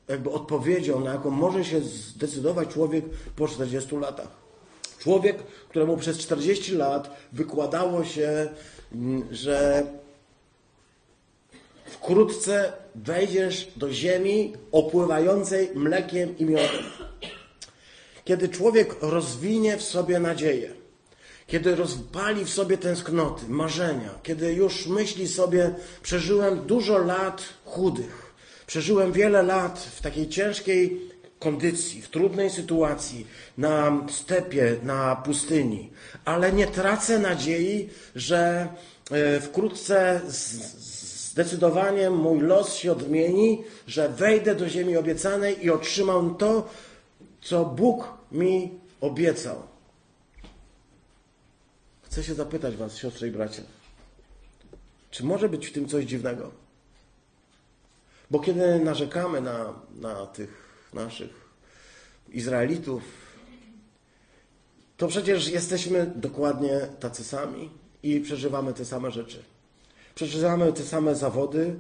jakby 0.09 0.31
odpowiedzią, 0.31 1.01
na 1.01 1.13
jaką 1.13 1.31
może 1.31 1.65
się 1.65 1.81
zdecydować 1.81 2.69
człowiek 2.69 3.05
po 3.37 3.49
40 3.49 3.97
latach. 3.97 4.29
Człowiek, 4.99 5.43
któremu 5.69 5.97
przez 5.97 6.19
40 6.19 6.75
lat 6.75 7.11
wykładało 7.33 8.05
się, 8.05 8.49
mm, 8.93 9.27
że 9.31 9.87
wkrótce 11.87 12.73
wejdziesz 12.95 13.69
do 13.77 13.93
ziemi 13.93 14.53
opływającej 14.73 15.71
mlekiem 15.75 16.39
i 16.39 16.45
miodem. 16.45 16.85
Kiedy 18.25 18.49
człowiek 18.49 18.97
rozwinie 19.01 19.77
w 19.77 19.83
sobie 19.83 20.19
nadzieję, 20.19 20.71
kiedy 21.47 21.77
rozpali 21.77 22.45
w 22.45 22.51
sobie 22.51 22.79
tęsknoty, 22.79 23.45
marzenia, 23.49 24.11
kiedy 24.23 24.53
już 24.53 24.87
myśli 24.87 25.29
sobie, 25.29 25.75
przeżyłem 26.03 26.67
dużo 26.67 26.99
lat 26.99 27.43
chudych, 27.65 28.35
przeżyłem 28.67 29.13
wiele 29.13 29.43
lat 29.43 29.79
w 29.79 30.03
takiej 30.03 30.29
ciężkiej 30.29 31.01
kondycji, 31.39 32.03
w 32.03 32.09
trudnej 32.09 32.51
sytuacji, 32.51 33.27
na 33.59 34.07
stepie, 34.11 34.77
na 34.83 35.17
pustyni, 35.17 35.91
ale 36.25 36.53
nie 36.53 36.67
tracę 36.67 37.19
nadziei, 37.19 37.89
że 38.15 38.69
e, 39.11 39.41
wkrótce 39.41 40.21
zdecydowanie 41.37 42.11
mój 42.11 42.41
los 42.41 42.75
się 42.75 42.93
odmieni, 42.93 43.65
że 43.87 44.09
wejdę 44.09 44.55
do 44.55 44.69
ziemi 44.69 44.97
obiecanej 44.97 45.65
i 45.65 45.71
otrzymam 45.71 46.35
to, 46.35 46.69
co 47.41 47.65
Bóg 47.65 48.09
mi 48.33 48.81
obiecał. 49.01 49.63
Chcę 52.03 52.23
się 52.25 52.35
zapytać 52.35 52.77
Was, 52.77 52.97
siostry 52.97 53.29
i 53.29 53.31
bracia, 53.31 53.63
czy 55.11 55.25
może 55.25 55.49
być 55.49 55.67
w 55.67 55.73
tym 55.73 55.89
coś 55.89 56.05
dziwnego? 56.05 56.51
Bo 58.31 58.41
kiedy 58.41 58.81
narzekamy 58.81 59.41
na, 59.41 59.73
na 60.01 60.27
tych 60.27 60.51
naszych 60.93 61.51
Izraelitów, 62.33 63.03
to 64.97 65.09
przecież 65.09 65.49
jesteśmy 65.49 66.13
dokładnie 66.15 66.81
tacy 67.01 67.25
sami 67.25 67.71
i 68.03 68.21
przeżywamy 68.21 68.75
te 68.75 68.85
same 68.85 69.11
rzeczy. 69.11 69.56
Przeżywamy 70.17 70.73
te 70.73 70.83
same 70.83 71.15
zawody 71.15 71.75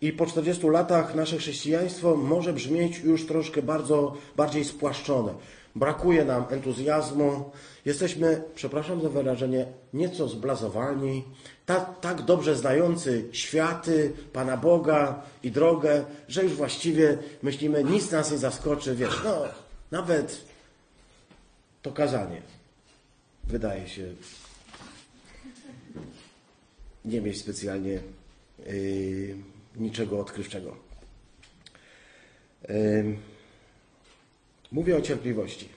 i 0.00 0.12
po 0.12 0.26
40 0.26 0.66
latach 0.66 1.14
nasze 1.14 1.38
chrześcijaństwo 1.38 2.16
może 2.16 2.52
brzmieć 2.52 2.98
już 2.98 3.26
troszkę 3.26 3.62
bardzo 3.62 4.14
bardziej 4.36 4.64
spłaszczone. 4.64 5.34
Brakuje 5.76 6.24
nam 6.24 6.44
entuzjazmu, 6.50 7.50
jesteśmy, 7.84 8.42
przepraszam 8.54 9.02
za 9.02 9.08
wyrażenie, 9.08 9.66
nieco 9.94 10.28
zblazowani, 10.28 11.24
tak, 11.66 12.00
tak 12.00 12.22
dobrze 12.22 12.56
znający 12.56 13.28
światy, 13.32 14.12
Pana 14.32 14.56
Boga 14.56 15.22
i 15.42 15.50
drogę, 15.50 16.04
że 16.28 16.44
już 16.44 16.52
właściwie 16.52 17.18
myślimy, 17.42 17.84
nic 17.84 18.10
nas 18.10 18.30
nie 18.30 18.38
zaskoczy, 18.38 18.94
wiesz, 18.94 19.20
no, 19.24 19.42
nawet 19.90 20.40
to 21.82 21.92
kazanie 21.92 22.42
wydaje 23.44 23.88
się 23.88 24.04
nie 27.08 27.20
mieć 27.20 27.38
specjalnie 27.38 28.00
yy, 28.66 29.36
niczego 29.76 30.20
odkrywczego. 30.20 30.76
Yy, 32.68 33.16
mówię 34.72 34.96
o 34.96 35.00
cierpliwości. 35.00 35.68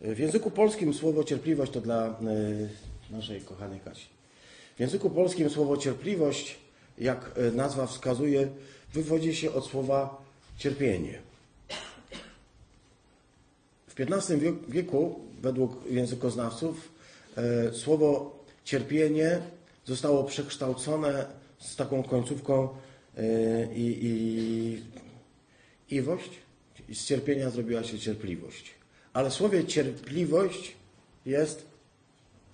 W 0.00 0.18
języku 0.18 0.50
polskim 0.50 0.94
słowo 0.94 1.24
cierpliwość 1.24 1.72
to 1.72 1.80
dla 1.80 2.06
yy, 2.06 2.68
naszej 3.10 3.40
kochanej 3.40 3.80
Kasi. 3.80 4.06
W 4.76 4.80
języku 4.80 5.10
polskim 5.10 5.50
słowo 5.50 5.76
cierpliwość, 5.76 6.58
jak 6.98 7.30
nazwa 7.52 7.86
wskazuje, 7.86 8.48
wywodzi 8.92 9.34
się 9.34 9.52
od 9.52 9.66
słowa 9.66 10.22
cierpienie. 10.58 11.18
W 13.88 14.00
XV 14.00 14.38
wieku, 14.68 15.20
według 15.42 15.90
językoznawców, 15.90 16.88
słowo 17.72 18.43
cierpienie 18.64 19.38
zostało 19.84 20.24
przekształcone 20.24 21.26
z 21.58 21.76
taką 21.76 22.02
końcówką 22.02 22.68
e, 23.16 23.74
i, 23.74 23.98
i 24.02 25.96
iwość. 25.96 26.30
Z 26.92 27.04
cierpienia 27.04 27.50
zrobiła 27.50 27.84
się 27.84 27.98
cierpliwość. 27.98 28.74
Ale 29.12 29.30
słowie 29.30 29.64
cierpliwość 29.64 30.74
jest 31.26 31.66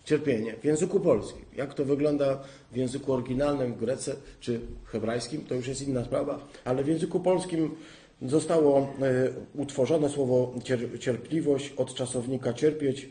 cierpienie 0.05 0.55
w 0.61 0.65
języku 0.65 1.01
polskim. 1.01 1.45
Jak 1.57 1.75
to 1.75 1.85
wygląda 1.85 2.43
w 2.73 2.77
języku 2.77 3.13
oryginalnym, 3.13 3.75
w 3.75 3.79
grece 3.79 4.17
czy 4.41 4.61
hebrajskim, 4.85 5.45
to 5.45 5.55
już 5.55 5.69
jest 5.69 5.89
inna 5.89 6.05
sprawa, 6.05 6.49
ale 6.65 6.85
w 6.85 6.89
języku 6.89 7.21
polskim 7.21 7.71
zostało 8.23 8.79
e, 8.79 9.31
utworzone 9.55 10.09
słowo 10.09 10.55
cierpliwość 11.01 11.73
od 11.77 11.95
czasownika 11.95 12.53
cierpieć 12.53 13.09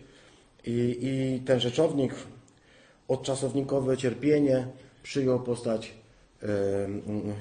i, 0.66 0.98
i 1.02 1.40
ten 1.46 1.60
rzeczownik 1.60 2.14
odczasownikowe 3.10 3.98
cierpienie 3.98 4.68
przyjął 5.04 5.40
postać 5.40 5.94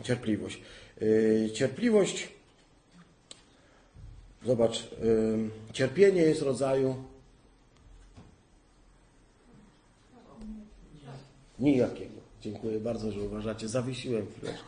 cierpliwość. 0.02 0.60
E, 1.46 1.50
cierpliwość, 1.50 2.28
zobacz, 4.46 4.88
cierpienie 5.72 6.22
jest 6.22 6.42
rodzaju 6.42 6.96
nijakiego. 11.58 12.18
Dziękuję 12.40 12.80
bardzo, 12.80 13.12
że 13.12 13.20
uważacie. 13.20 13.68
Zawiesiłem 13.68 14.26
chwileczkę. 14.26 14.64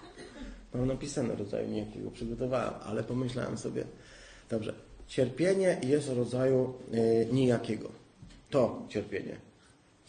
Mam 0.75 0.87
napisane 0.87 1.35
rodzaju 1.35 1.69
nijakiego, 1.69 2.11
przygotowałem, 2.11 2.75
ale 2.85 3.05
pomyślałem 3.05 3.59
sobie, 3.59 3.85
dobrze, 4.51 4.75
cierpienie 5.09 5.81
jest 5.83 6.09
rodzaju 6.09 6.75
e, 6.93 7.27
nijakiego. 7.27 7.89
To 8.51 8.83
cierpienie. 8.89 9.50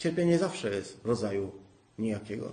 Cierpienie 0.02 0.38
zawsze 0.38 0.70
jest 0.70 1.04
rodzaju 1.04 1.50
nijakiego. 1.98 2.52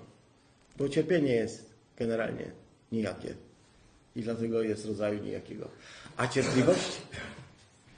Bo 0.78 0.90
cierpienie 0.90 1.34
jest 1.34 1.70
generalnie 1.98 2.52
nijakie. 2.92 3.34
I 4.16 4.22
dlatego 4.22 4.62
jest 4.62 4.86
rodzaju 4.86 5.24
nijakiego. 5.24 5.68
A 6.18 6.28
cierpliwość 6.28 7.02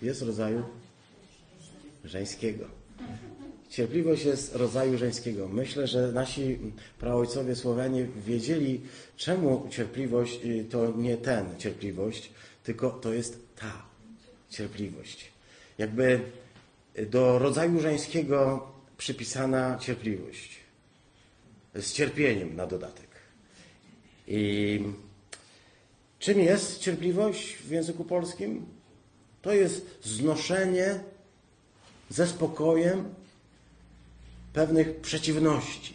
jest 0.02 0.22
rodzaju 0.22 0.64
żeńskiego. 2.06 2.66
Cierpliwość 3.70 4.26
jest 4.26 4.56
rodzaju 4.56 4.98
żeńskiego. 4.98 5.48
Myślę, 5.48 5.88
że 5.88 6.12
nasi 6.12 6.60
praojcowie 7.00 7.56
Słowianie 7.56 8.08
wiedzieli, 8.26 8.82
czemu 9.18 9.68
cierpliwość 9.70 10.46
y, 10.46 10.66
to 10.70 10.92
nie 10.98 11.18
ten 11.18 11.46
cierpliwość, 11.58 12.32
tylko 12.64 12.90
to 12.90 13.14
jest 13.14 13.40
ta 13.56 13.86
cierpliwość. 14.50 15.32
Jakby 15.78 16.20
do 17.10 17.40
rodzaju 17.40 17.80
żeńskiego 17.80 18.68
przypisana 19.02 19.78
cierpliwość. 19.78 20.60
Z 21.76 21.94
cierpieniem 21.94 22.56
na 22.56 22.68
dodatek. 22.68 23.08
I 24.28 24.84
czym 26.20 26.40
jest 26.40 26.80
cierpliwość 26.80 27.56
w 27.56 27.72
języku 27.72 28.06
polskim? 28.06 28.66
To 29.42 29.54
jest 29.54 30.00
znoszenie 30.04 31.00
ze 32.10 32.28
spokojem 32.28 33.14
pewnych 34.54 34.96
przeciwności. 34.96 35.94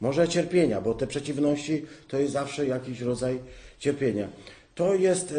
Może 0.00 0.28
cierpienia, 0.28 0.80
bo 0.80 0.94
te 0.94 1.06
przeciwności 1.06 1.86
to 2.08 2.18
jest 2.18 2.32
zawsze 2.32 2.66
jakiś 2.66 3.00
rodzaj 3.00 3.40
cierpienia. 3.78 4.28
To 4.74 4.94
jest 4.94 5.34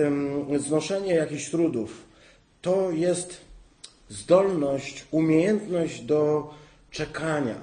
znoszenie 0.57 1.13
jakichś 1.13 1.49
trudów. 1.49 2.03
To 2.61 2.91
jest 2.91 3.41
zdolność, 4.09 5.05
umiejętność 5.11 6.01
do 6.01 6.53
czekania. 6.93 7.55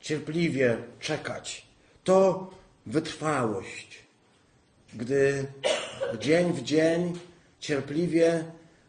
Cierpliwie 0.00 0.76
czekać. 1.00 1.66
To 2.04 2.50
wytrwałość. 2.86 3.98
Gdy 4.94 5.46
dzień 6.20 6.52
w 6.52 6.62
dzień 6.62 7.18
cierpliwie 7.60 8.44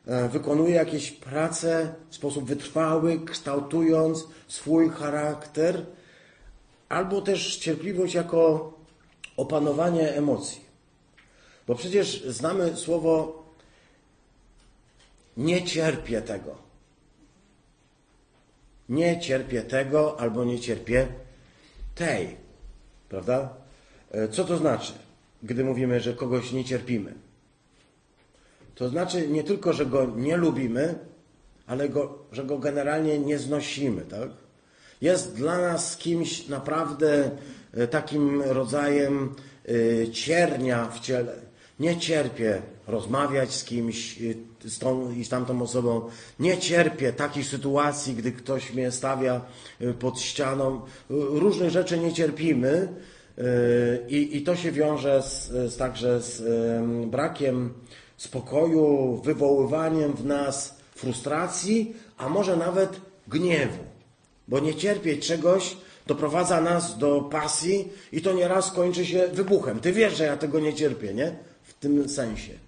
e, 0.08 0.30
wykonuje 0.30 0.76
jakieś 0.76 1.12
prace 1.12 1.94
w 2.10 2.16
sposób 2.16 2.46
wytrwały, 2.46 3.20
kształtując 3.26 4.28
swój 4.48 4.90
charakter, 4.90 5.86
albo 6.90 7.22
też 7.22 7.58
cierpliwość 7.58 8.14
jako 8.14 8.74
opanowanie 9.38 10.14
emocji. 10.14 10.62
Bo 11.68 11.76
przecież 11.76 12.24
znamy 12.24 12.78
słowo 12.78 13.44
nie 15.38 15.64
cierpię 15.64 16.22
tego. 16.22 16.65
Nie 18.90 19.20
cierpię 19.20 19.62
tego 19.62 20.20
albo 20.20 20.46
nie 20.46 20.60
cierpię 20.60 21.08
tej. 21.96 22.36
Prawda? 23.10 23.54
E, 24.12 24.28
co 24.28 24.44
to 24.44 24.58
znaczy, 24.58 24.94
gdy 25.44 25.64
mówimy, 25.64 26.00
że 26.00 26.14
kogoś 26.14 26.52
nie 26.52 26.66
cierpimy? 26.66 27.14
To 28.76 28.90
znaczy 28.90 29.28
nie 29.28 29.44
tylko, 29.44 29.74
że 29.74 29.86
go 29.86 30.06
nie 30.16 30.38
lubimy, 30.38 30.96
ale 31.68 31.90
go, 31.90 32.18
że 32.32 32.44
go 32.44 32.60
generalnie 32.60 33.20
nie 33.20 33.40
znosimy, 33.40 34.02
tak? 34.02 34.30
Jest 35.02 35.36
dla 35.36 35.62
nas 35.62 35.98
kimś 35.98 36.48
naprawdę 36.48 37.32
e, 37.74 37.88
takim 37.88 38.42
rodzajem 38.42 39.36
e, 39.66 40.12
ciernia 40.12 40.86
w 40.86 41.00
ciele. 41.00 41.36
Nie 41.80 41.98
cierpię 41.98 42.62
rozmawiać 42.88 43.54
z 43.54 43.64
kimś, 43.64 44.20
z 44.66 44.80
tą 44.80 45.12
i 45.12 45.26
z 45.26 45.30
tamtą 45.30 45.62
osobą. 45.62 46.02
Nie 46.40 46.58
cierpię 46.58 47.14
takich 47.14 47.46
sytuacji, 47.46 48.16
gdy 48.16 48.32
ktoś 48.32 48.74
mnie 48.74 48.92
stawia 48.92 49.42
e, 49.82 49.94
pod 49.94 50.20
ścianą. 50.20 50.76
E, 50.76 50.80
Różnych 51.10 51.70
rzeczy 51.70 52.00
nie 52.00 52.14
cierpimy 52.14 52.88
e, 53.38 53.44
i, 54.08 54.38
i 54.38 54.42
to 54.42 54.56
się 54.56 54.72
wiąże 54.72 55.22
z, 55.22 55.48
z 55.48 55.78
także 55.78 56.22
z 56.22 56.42
em, 56.42 57.10
brakiem 57.10 57.74
spokoju, 58.18 59.16
wywoływaniem 59.24 60.14
w 60.14 60.26
nas 60.26 60.76
frustracji, 60.96 61.96
a 62.18 62.30
może 62.30 62.58
nawet 62.58 63.02
gniewu. 63.28 63.84
Bo 64.48 64.60
nie 64.60 64.76
cierpieć 64.76 65.28
czegoś 65.28 65.78
doprowadza 66.08 66.62
nas 66.62 66.98
do 66.98 67.22
pasji 67.22 67.88
i 68.12 68.22
to 68.22 68.34
nieraz 68.34 68.72
kończy 68.72 69.06
się 69.06 69.28
wybuchem. 69.28 69.80
Ty 69.80 69.94
wiesz, 69.94 70.18
że 70.18 70.24
ja 70.24 70.38
tego 70.38 70.60
nie 70.60 70.74
cierpię, 70.74 71.14
nie? 71.14 71.36
W 71.64 71.74
tym 71.74 72.10
sensie. 72.10 72.65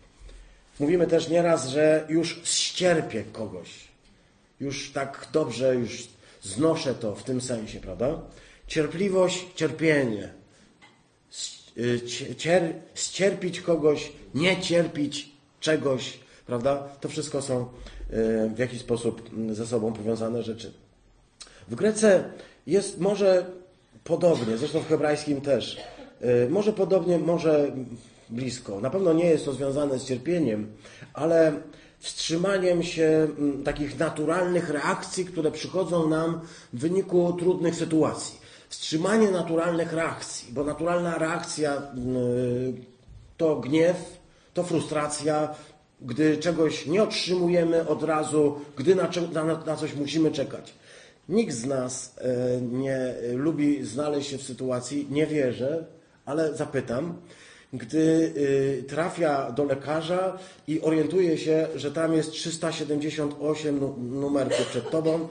Mówimy 0.79 1.07
też 1.07 1.29
nieraz, 1.29 1.67
że 1.67 2.05
już 2.09 2.41
ścierpię 2.43 3.23
kogoś. 3.23 3.69
Już 4.59 4.91
tak 4.91 5.27
dobrze, 5.33 5.75
już 5.75 6.07
znoszę 6.41 6.95
to 6.95 7.15
w 7.15 7.23
tym 7.23 7.41
sensie, 7.41 7.79
prawda? 7.79 8.21
Cierpliwość, 8.67 9.45
cierpienie. 9.55 10.33
Cier, 12.37 12.73
ścierpić 12.95 13.61
kogoś, 13.61 14.11
nie 14.33 14.61
cierpić 14.61 15.31
czegoś, 15.59 16.19
prawda? 16.45 16.83
To 17.01 17.09
wszystko 17.09 17.41
są 17.41 17.61
y, 17.61 18.49
w 18.55 18.59
jakiś 18.59 18.79
sposób 18.79 19.29
ze 19.51 19.67
sobą 19.67 19.93
powiązane 19.93 20.43
rzeczy. 20.43 20.73
W 21.67 21.75
Grece 21.75 22.23
jest 22.67 22.99
może 22.99 23.45
podobnie, 24.03 24.57
zresztą 24.57 24.79
w 24.79 24.87
hebrajskim 24.87 25.41
też. 25.41 25.77
Y, 26.45 26.49
Może 26.49 26.73
podobnie, 26.73 27.17
może 27.17 27.71
blisko. 28.29 28.81
Na 28.81 28.89
pewno 28.89 29.13
nie 29.13 29.25
jest 29.25 29.45
to 29.45 29.53
związane 29.53 29.99
z 29.99 30.05
cierpieniem, 30.05 30.71
ale 31.13 31.53
wstrzymaniem 31.99 32.83
się 32.83 33.27
mm, 33.39 33.63
takich 33.63 33.99
naturalnych 33.99 34.69
reakcji, 34.69 35.25
które 35.25 35.51
przychodzą 35.51 36.09
nam 36.09 36.41
w 36.73 36.79
wyniku 36.79 37.33
trudnych 37.39 37.75
sytuacji. 37.75 38.39
Wstrzymanie 38.69 39.31
naturalnych 39.31 39.93
reakcji, 39.93 40.53
bo 40.53 40.63
naturalna 40.63 41.17
reakcja 41.17 41.77
y, 41.77 41.81
to 43.37 43.55
gniew, 43.55 44.19
to 44.53 44.63
frustracja, 44.63 45.55
gdy 46.01 46.37
czegoś 46.37 46.85
nie 46.85 47.03
otrzymujemy 47.03 47.87
od 47.87 48.03
razu, 48.03 48.59
gdy 48.75 48.95
na, 48.95 49.09
na, 49.65 49.75
coś 49.75 49.95
musimy 49.95 50.31
czekać. 50.31 50.73
Nikt 51.29 51.53
z 51.53 51.65
nas 51.65 52.15
e, 52.17 52.61
nie 52.61 53.13
lubi 53.33 53.85
znaleźć 53.85 54.29
się 54.29 54.37
w 54.37 54.43
sytuacji, 54.43 55.07
nie 55.11 55.27
wierzę, 55.27 55.85
ale 56.25 56.55
zapytam, 56.55 57.17
gdy 57.73 57.97
y, 58.37 58.83
trafia 58.87 59.51
do 59.51 59.63
lekarza 59.63 60.37
i 60.67 60.81
orientuje 60.81 61.37
się, 61.37 61.67
że 61.75 61.91
tam 61.91 62.13
jest 62.13 62.31
378 62.31 63.79
nu- 63.79 63.95
numerków 63.99 64.67
przed 64.67 64.89
tobą 64.89 65.27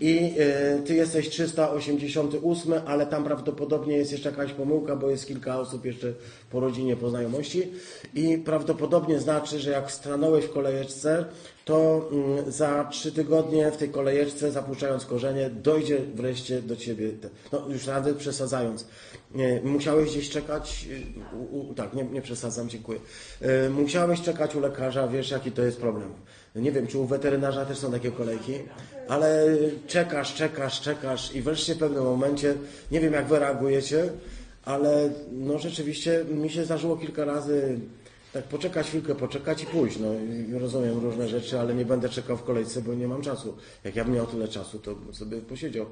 i 0.00 0.34
y, 0.78 0.82
ty 0.82 0.94
jesteś 0.94 1.28
388, 1.28 2.74
ale 2.86 3.06
tam 3.06 3.24
prawdopodobnie 3.24 3.96
jest 3.96 4.12
jeszcze 4.12 4.30
jakaś 4.30 4.52
pomyłka, 4.52 4.96
bo 4.96 5.10
jest 5.10 5.26
kilka 5.26 5.60
osób 5.60 5.84
jeszcze 5.84 6.12
po 6.50 6.60
rodzinie, 6.60 6.96
po 6.96 7.10
znajomości 7.10 7.72
i 8.14 8.38
prawdopodobnie 8.38 9.18
znaczy, 9.18 9.58
że 9.58 9.70
jak 9.70 9.92
stanąłeś 9.92 10.44
w 10.44 10.52
kolejeczce, 10.52 11.24
to 11.64 12.08
mm, 12.12 12.52
za 12.52 12.84
trzy 12.84 13.12
tygodnie 13.12 13.70
w 13.70 13.76
tej 13.76 13.88
kolejeczce, 13.88 14.52
zapuszczając 14.52 15.04
korzenie, 15.04 15.50
dojdzie 15.50 15.98
wreszcie 16.14 16.62
do 16.62 16.76
ciebie, 16.76 17.10
no 17.52 17.64
już 17.68 17.86
nawet 17.86 18.16
przesadzając. 18.16 18.86
Musiałeś 19.64 20.10
gdzieś 20.10 20.30
czekać, 20.30 20.86
y, 21.70 21.74
tak, 21.74 21.94
nie, 21.94 22.04
nie 22.04 22.22
przesadzam, 22.22 22.68
dziękuję. 22.68 22.98
Y, 23.66 23.70
Musiałeś 23.70 24.20
czekać 24.20 24.54
u 24.56 24.60
lekarza, 24.60 25.08
wiesz 25.08 25.30
jaki 25.30 25.52
to 25.52 25.62
jest 25.62 25.80
problem. 25.80 26.12
Nie 26.60 26.72
wiem, 26.72 26.86
czy 26.86 26.98
u 26.98 27.06
weterynarza 27.06 27.64
też 27.64 27.78
są 27.78 27.92
takie 27.92 28.10
kolejki, 28.10 28.54
ale 29.08 29.46
czekasz, 29.86 30.34
czekasz, 30.34 30.80
czekasz 30.80 31.34
i 31.34 31.42
wreszcie 31.42 31.74
w 31.74 31.78
pewnym 31.78 32.04
momencie, 32.04 32.54
nie 32.90 33.00
wiem 33.00 33.12
jak 33.12 33.26
wy 33.26 33.38
reagujecie, 33.38 34.10
ale 34.64 35.10
no 35.32 35.58
rzeczywiście 35.58 36.24
mi 36.30 36.50
się 36.50 36.64
zdarzyło 36.64 36.96
kilka 36.96 37.24
razy 37.24 37.78
tak 38.32 38.44
poczekać 38.44 38.86
chwilkę, 38.86 39.14
poczekać 39.14 39.62
i 39.62 39.66
pójść. 39.66 39.98
No, 39.98 40.08
rozumiem 40.60 40.98
różne 40.98 41.28
rzeczy, 41.28 41.60
ale 41.60 41.74
nie 41.74 41.84
będę 41.84 42.08
czekał 42.08 42.36
w 42.36 42.42
kolejce, 42.42 42.82
bo 42.82 42.94
nie 42.94 43.08
mam 43.08 43.22
czasu. 43.22 43.56
Jak 43.84 43.96
ja 43.96 44.04
bym 44.04 44.14
miał 44.14 44.26
tyle 44.26 44.48
czasu, 44.48 44.78
to 44.78 44.94
bym 44.94 45.14
sobie 45.14 45.40
posiedział, 45.40 45.86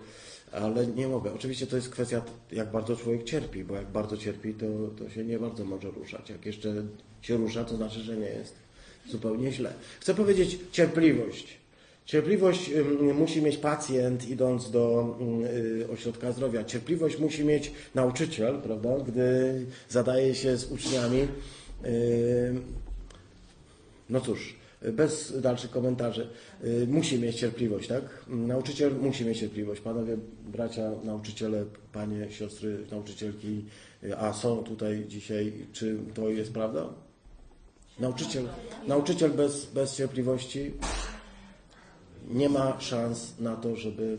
ale 0.53 0.87
nie 0.87 1.09
mogę. 1.09 1.33
Oczywiście 1.35 1.67
to 1.67 1.77
jest 1.77 1.89
kwestia, 1.89 2.23
jak 2.53 2.71
bardzo 2.71 2.97
człowiek 2.97 3.25
cierpi, 3.25 3.65
bo 3.65 3.75
jak 3.75 3.87
bardzo 3.87 4.17
cierpi, 4.17 4.55
to, 4.55 4.67
to 4.99 5.11
się 5.11 5.25
nie 5.25 5.39
bardzo 5.39 5.65
może 5.65 5.91
ruszać. 5.91 6.31
Jak 6.31 6.47
jeszcze 6.47 6.75
się 7.23 7.37
rusza, 7.37 7.65
to 7.65 7.77
znaczy, 7.77 8.01
że 8.01 8.17
nie 8.17 8.29
jest 8.29 8.66
zupełnie 9.11 9.53
źle. 9.53 9.73
Chcę 10.01 10.15
powiedzieć 10.15 10.59
cierpliwość. 10.73 11.57
Cierpliwość 12.05 12.71
musi 13.15 13.43
mieć 13.43 13.57
pacjent 13.57 14.29
idąc 14.29 14.71
do 14.71 15.17
y, 15.81 15.91
ośrodka 15.93 16.33
zdrowia. 16.33 16.65
Cierpliwość 16.65 17.19
musi 17.19 17.45
mieć 17.45 17.73
nauczyciel, 17.95 18.59
prawda, 18.63 18.99
gdy 19.07 19.67
zadaje 19.89 20.35
się 20.35 20.57
z 20.57 20.73
uczniami. 20.73 21.29
No 24.11 24.21
cóż, 24.21 24.57
bez 24.93 25.41
dalszych 25.41 25.71
komentarzy. 25.71 26.29
Y, 26.65 26.87
Musi 26.87 27.19
mieć 27.19 27.37
cierpliwość, 27.37 27.89
tak? 27.89 28.25
Nauczyciel 28.29 28.95
musi 28.95 29.25
mieć 29.25 29.39
cierpliwość. 29.39 29.81
Panowie, 29.81 30.17
bracia, 30.53 30.91
nauczyciele, 31.05 31.65
panie, 31.93 32.27
siostry, 32.31 32.79
nauczycielki, 32.91 33.65
y, 34.05 34.19
a 34.19 34.33
są 34.33 34.63
tutaj 34.63 35.05
dzisiaj, 35.09 35.53
czy 35.73 35.99
to 36.15 36.29
jest 36.29 36.53
prawda? 36.53 37.06
Nauczyciel, 37.99 38.49
nauczyciel 38.87 39.31
bez, 39.31 39.67
bez 39.67 39.97
cierpliwości 39.97 40.73
nie 42.29 42.49
ma 42.49 42.81
szans 42.81 43.39
na 43.39 43.57
to, 43.57 43.77
żeby 43.77 44.19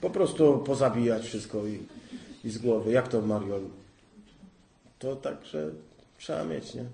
po 0.00 0.10
prostu 0.10 0.58
pozabijać 0.58 1.24
wszystko 1.24 1.66
i, 1.66 1.78
i 2.44 2.50
z 2.50 2.58
głowy. 2.58 2.92
Jak 2.92 3.08
to, 3.08 3.20
Mariol? 3.20 3.62
To 4.98 5.16
także 5.16 5.70
trzeba 6.18 6.44
mieć, 6.44 6.74
nie? 6.74 6.84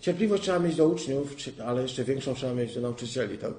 Cierpliwość 0.00 0.42
trzeba 0.42 0.58
mieć 0.58 0.76
do 0.76 0.88
uczniów, 0.88 1.36
ale 1.66 1.82
jeszcze 1.82 2.04
większą 2.04 2.34
trzeba 2.34 2.54
mieć 2.54 2.74
do 2.74 2.80
nauczycieli, 2.80 3.38
tak? 3.38 3.52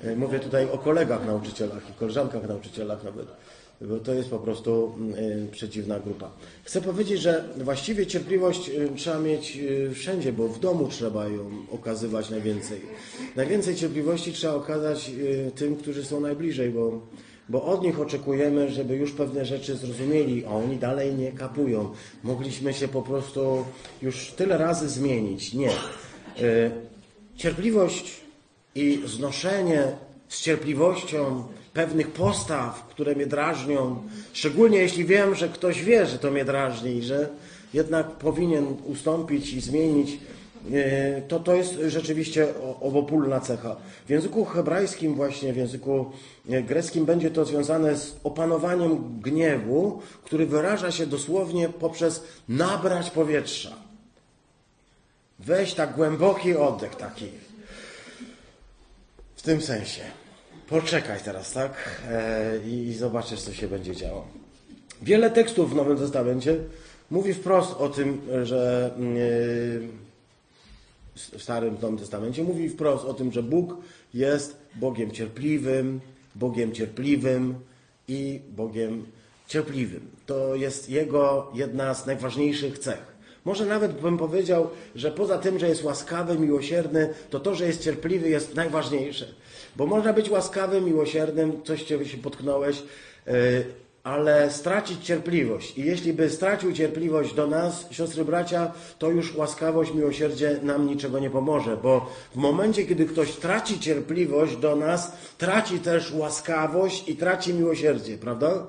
E, 0.00 0.16
Mówię 0.16 0.40
tutaj 0.40 0.70
o 0.70 0.78
kolegach 0.78 1.26
nauczycielach 1.26 1.90
i 1.90 1.92
koleżankach 1.92 2.48
nauczycielach 2.48 3.04
nawet, 3.04 3.26
bo 3.80 3.98
to 3.98 4.14
jest 4.14 4.30
po 4.30 4.38
prostu 4.38 4.92
mm, 4.96 5.14
e, 5.48 5.52
przeciwna 5.52 6.00
grupa. 6.00 6.30
Chcę 6.64 6.80
powiedzieć, 6.80 7.20
że 7.20 7.44
właściwie 7.56 8.06
cierpliwość 8.06 8.68
e, 8.68 8.96
trzeba 8.96 9.18
mieć 9.18 9.58
e, 9.90 9.94
wszędzie, 9.94 10.32
bo 10.32 10.48
w 10.48 10.60
domu 10.60 10.88
trzeba 10.88 11.28
ją 11.28 11.50
okazywać 11.72 12.30
najwięcej. 12.30 12.80
Najwięcej 13.36 13.74
cierpliwości 13.74 14.32
trzeba 14.32 14.54
okazać 14.54 15.10
tym, 15.54 15.76
którzy 15.76 16.04
są 16.04 16.20
najbliżej, 16.20 16.70
bo, 16.70 17.00
bo 17.48 17.64
od 17.64 17.82
nich 17.82 18.00
oczekujemy, 18.00 18.70
żeby 18.70 18.96
już 18.96 19.12
pewne 19.12 19.44
rzeczy 19.44 19.76
zrozumieli, 19.76 20.44
a 20.44 20.50
oni 20.50 20.76
dalej 20.76 21.14
nie 21.14 21.32
kapują. 21.32 21.92
Mogliśmy 22.24 22.74
się 22.74 22.88
po 22.88 23.02
prostu 23.02 23.64
już 24.02 24.30
tyle 24.30 24.58
razy 24.58 24.88
zmienić. 24.88 25.54
Nie. 25.54 25.70
Cierpliwość 27.36 28.20
i 28.74 29.02
znoszenie 29.06 29.82
z 30.28 30.42
cierpliwością 30.42 31.44
pewnych 31.76 32.10
postaw, 32.10 32.86
które 32.88 33.14
mnie 33.14 33.26
drażnią, 33.26 34.02
szczególnie 34.32 34.78
jeśli 34.78 35.04
wiem, 35.04 35.34
że 35.34 35.48
ktoś 35.48 35.84
wie, 35.84 36.06
że 36.06 36.18
to 36.18 36.30
mnie 36.30 36.44
drażni 36.44 37.02
że 37.02 37.28
jednak 37.74 38.10
powinien 38.10 38.66
ustąpić 38.84 39.52
i 39.52 39.60
zmienić, 39.60 40.18
e, 40.72 41.22
to 41.22 41.40
to 41.40 41.54
jest 41.54 41.74
rzeczywiście 41.86 42.46
obopólna 42.80 43.40
cecha. 43.40 43.76
W 44.06 44.10
języku 44.10 44.44
hebrajskim 44.44 45.14
właśnie, 45.14 45.52
w 45.52 45.56
języku 45.56 46.12
e, 46.50 46.62
greckim 46.62 47.04
będzie 47.04 47.30
to 47.30 47.44
związane 47.44 47.96
z 47.96 48.16
opanowaniem 48.24 49.20
gniewu, 49.20 50.02
który 50.24 50.46
wyraża 50.46 50.92
się 50.92 51.06
dosłownie 51.06 51.68
poprzez 51.68 52.22
nabrać 52.48 53.10
powietrza. 53.10 53.76
Weź 55.38 55.74
tak 55.74 55.94
głęboki 55.94 56.56
oddech 56.56 56.94
taki. 56.94 57.28
W 59.36 59.42
tym 59.42 59.62
sensie. 59.62 60.25
Poczekaj 60.68 61.20
teraz, 61.24 61.52
tak? 61.52 62.00
E, 62.10 62.58
I, 62.68 62.94
zobaczysz, 62.94 63.40
co 63.40 63.52
się 63.52 63.68
będzie 63.68 63.96
działo. 63.96 64.26
Wiele 65.02 65.30
tekstów 65.30 65.70
w 65.70 65.74
Nowym 65.74 65.98
Testamencie 65.98 66.56
mówi 67.10 67.34
wprost 67.34 67.72
o 67.72 67.88
tym, 67.88 68.20
że 68.42 68.90
e, 68.94 68.98
w 71.38 71.42
Starym 71.42 71.74
Nowym 71.82 71.98
Testamencie 71.98 72.42
mówi 72.42 72.68
wprost 72.68 73.04
o 73.04 73.14
tym, 73.14 73.32
że 73.32 73.42
Bóg 73.42 73.76
jest 74.14 74.56
Bogiem 74.74 75.10
cierpliwym, 75.10 76.00
Bogiem 76.34 76.72
cierpliwym 76.72 77.54
i 78.08 78.40
Bogiem 78.56 79.06
cierpliwym. 79.46 80.10
To 80.26 80.54
jest 80.54 80.90
Jego 80.90 81.52
jedna 81.54 81.94
z 81.94 82.06
najważniejszych 82.06 82.78
cech. 82.78 83.15
Może 83.46 83.66
nawet 83.66 83.92
bym 84.00 84.18
powiedział, 84.18 84.70
że 84.94 85.10
poza 85.10 85.38
tym, 85.38 85.58
że 85.58 85.68
jest 85.68 85.84
łaskawy, 85.84 86.38
miłosierny, 86.38 87.14
to 87.30 87.40
to, 87.40 87.54
że 87.54 87.66
jest 87.66 87.82
cierpliwy 87.82 88.28
jest 88.28 88.54
najważniejsze. 88.54 89.26
Bo 89.76 89.86
można 89.86 90.12
być 90.12 90.30
łaskawym, 90.30 90.84
miłosiernym, 90.84 91.62
coś 91.64 91.82
cię 91.82 92.04
się 92.04 92.18
potknąłeś, 92.18 92.82
yy, 93.26 93.32
ale 94.02 94.50
stracić 94.50 95.04
cierpliwość. 95.04 95.78
I 95.78 95.84
jeśli 95.84 96.12
by 96.12 96.30
stracił 96.30 96.72
cierpliwość 96.72 97.34
do 97.34 97.46
nas, 97.46 97.86
siostry 97.90 98.24
bracia, 98.24 98.72
to 98.98 99.10
już 99.10 99.36
łaskawość, 99.36 99.94
miłosierdzie 99.94 100.58
nam 100.62 100.86
niczego 100.86 101.18
nie 101.18 101.30
pomoże, 101.30 101.76
bo 101.76 102.12
w 102.34 102.36
momencie, 102.36 102.86
kiedy 102.86 103.06
ktoś 103.06 103.32
traci 103.32 103.80
cierpliwość 103.80 104.56
do 104.56 104.76
nas, 104.76 105.12
traci 105.38 105.78
też 105.78 106.12
łaskawość 106.12 107.08
i 107.08 107.16
traci 107.16 107.54
miłosierdzie, 107.54 108.18
prawda? 108.18 108.66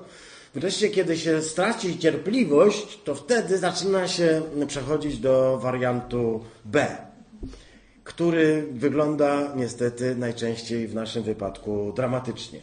Wreszcie, 0.60 0.88
kiedy 0.88 1.18
się 1.18 1.42
straci 1.42 1.98
cierpliwość, 1.98 2.98
to 3.04 3.14
wtedy 3.14 3.58
zaczyna 3.58 4.08
się 4.08 4.42
przechodzić 4.66 5.18
do 5.18 5.58
wariantu 5.58 6.44
B, 6.64 6.96
który 8.04 8.66
wygląda 8.72 9.52
niestety 9.56 10.16
najczęściej 10.16 10.88
w 10.88 10.94
naszym 10.94 11.22
wypadku 11.22 11.92
dramatycznie. 11.96 12.60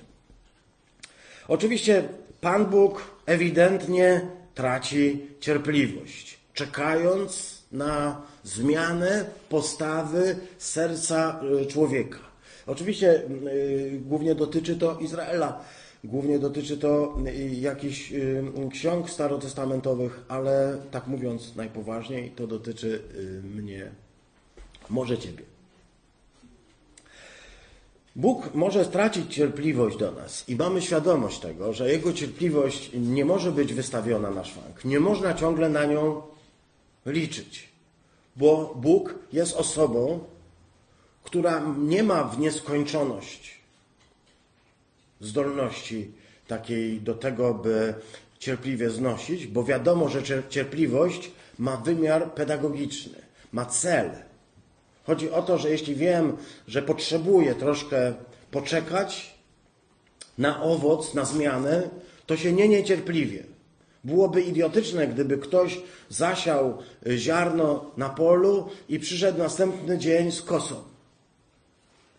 Oczywiście 1.47 2.03
Pan 2.41 2.65
Bóg 2.65 3.01
ewidentnie 3.25 4.21
traci 4.55 5.21
cierpliwość, 5.39 6.37
czekając 6.53 7.61
na 7.71 8.21
zmianę 8.43 9.25
postawy 9.49 10.35
serca 10.57 11.41
y, 11.61 11.65
człowieka. 11.65 12.19
Oczywiście 12.67 13.21
yy, 13.43 13.99
głównie 13.99 14.35
dotyczy 14.35 14.75
to 14.75 14.99
Izraela, 14.99 15.65
głównie 16.05 16.39
dotyczy 16.39 16.77
to 16.77 17.17
yy, 17.23 17.47
jakichś 17.55 18.11
yy, 18.11 18.43
ksiąg 18.71 19.09
starotestamentowych, 19.09 20.25
ale 20.27 20.77
tak 20.91 21.07
mówiąc 21.07 21.55
najpoważniej, 21.55 22.31
to 22.31 22.47
dotyczy 22.47 23.01
mnie, 23.43 23.91
może 24.89 25.17
Ciebie. 25.17 25.43
Bóg 28.15 28.53
może 28.53 28.85
stracić 28.85 29.35
cierpliwość 29.35 29.97
do 29.97 30.11
nas 30.11 30.49
i 30.49 30.55
mamy 30.55 30.81
świadomość 30.81 31.39
tego, 31.39 31.73
że 31.73 31.91
Jego 31.91 32.13
cierpliwość 32.13 32.91
nie 32.93 33.25
może 33.25 33.51
być 33.51 33.73
wystawiona 33.73 34.31
na 34.31 34.43
szwank. 34.43 34.85
Nie 34.85 34.99
można 34.99 35.33
ciągle 35.33 35.69
na 35.69 35.85
nią 35.85 36.21
liczyć, 37.05 37.69
bo 38.35 38.73
Bóg 38.75 39.15
jest 39.33 39.55
osobą, 39.55 40.19
która 41.23 41.75
nie 41.77 42.03
ma 42.03 42.23
w 42.23 42.39
nieskończoność 42.39 43.59
zdolności 45.19 46.11
takiej 46.47 47.01
do 47.01 47.13
tego, 47.13 47.53
by 47.53 47.93
cierpliwie 48.39 48.89
znosić, 48.89 49.47
bo 49.47 49.63
wiadomo, 49.63 50.09
że 50.09 50.43
cierpliwość 50.49 51.31
ma 51.59 51.77
wymiar 51.77 52.33
pedagogiczny, 52.33 53.21
ma 53.51 53.65
cel. 53.65 54.09
Chodzi 55.03 55.31
o 55.31 55.41
to, 55.41 55.57
że 55.57 55.69
jeśli 55.69 55.95
wiem, 55.95 56.37
że 56.67 56.81
potrzebuję 56.81 57.55
troszkę 57.55 58.13
poczekać 58.51 59.35
na 60.37 60.63
owoc, 60.63 61.13
na 61.13 61.25
zmianę, 61.25 61.89
to 62.25 62.37
się 62.37 62.53
nie 62.53 62.67
niecierpliwie. 62.67 63.43
Byłoby 64.03 64.41
idiotyczne, 64.41 65.07
gdyby 65.07 65.37
ktoś 65.37 65.81
zasiał 66.09 66.77
ziarno 67.15 67.91
na 67.97 68.09
polu 68.09 68.69
i 68.89 68.99
przyszedł 68.99 69.39
następny 69.39 69.97
dzień 69.97 70.31
z 70.31 70.41
kosą. 70.41 70.94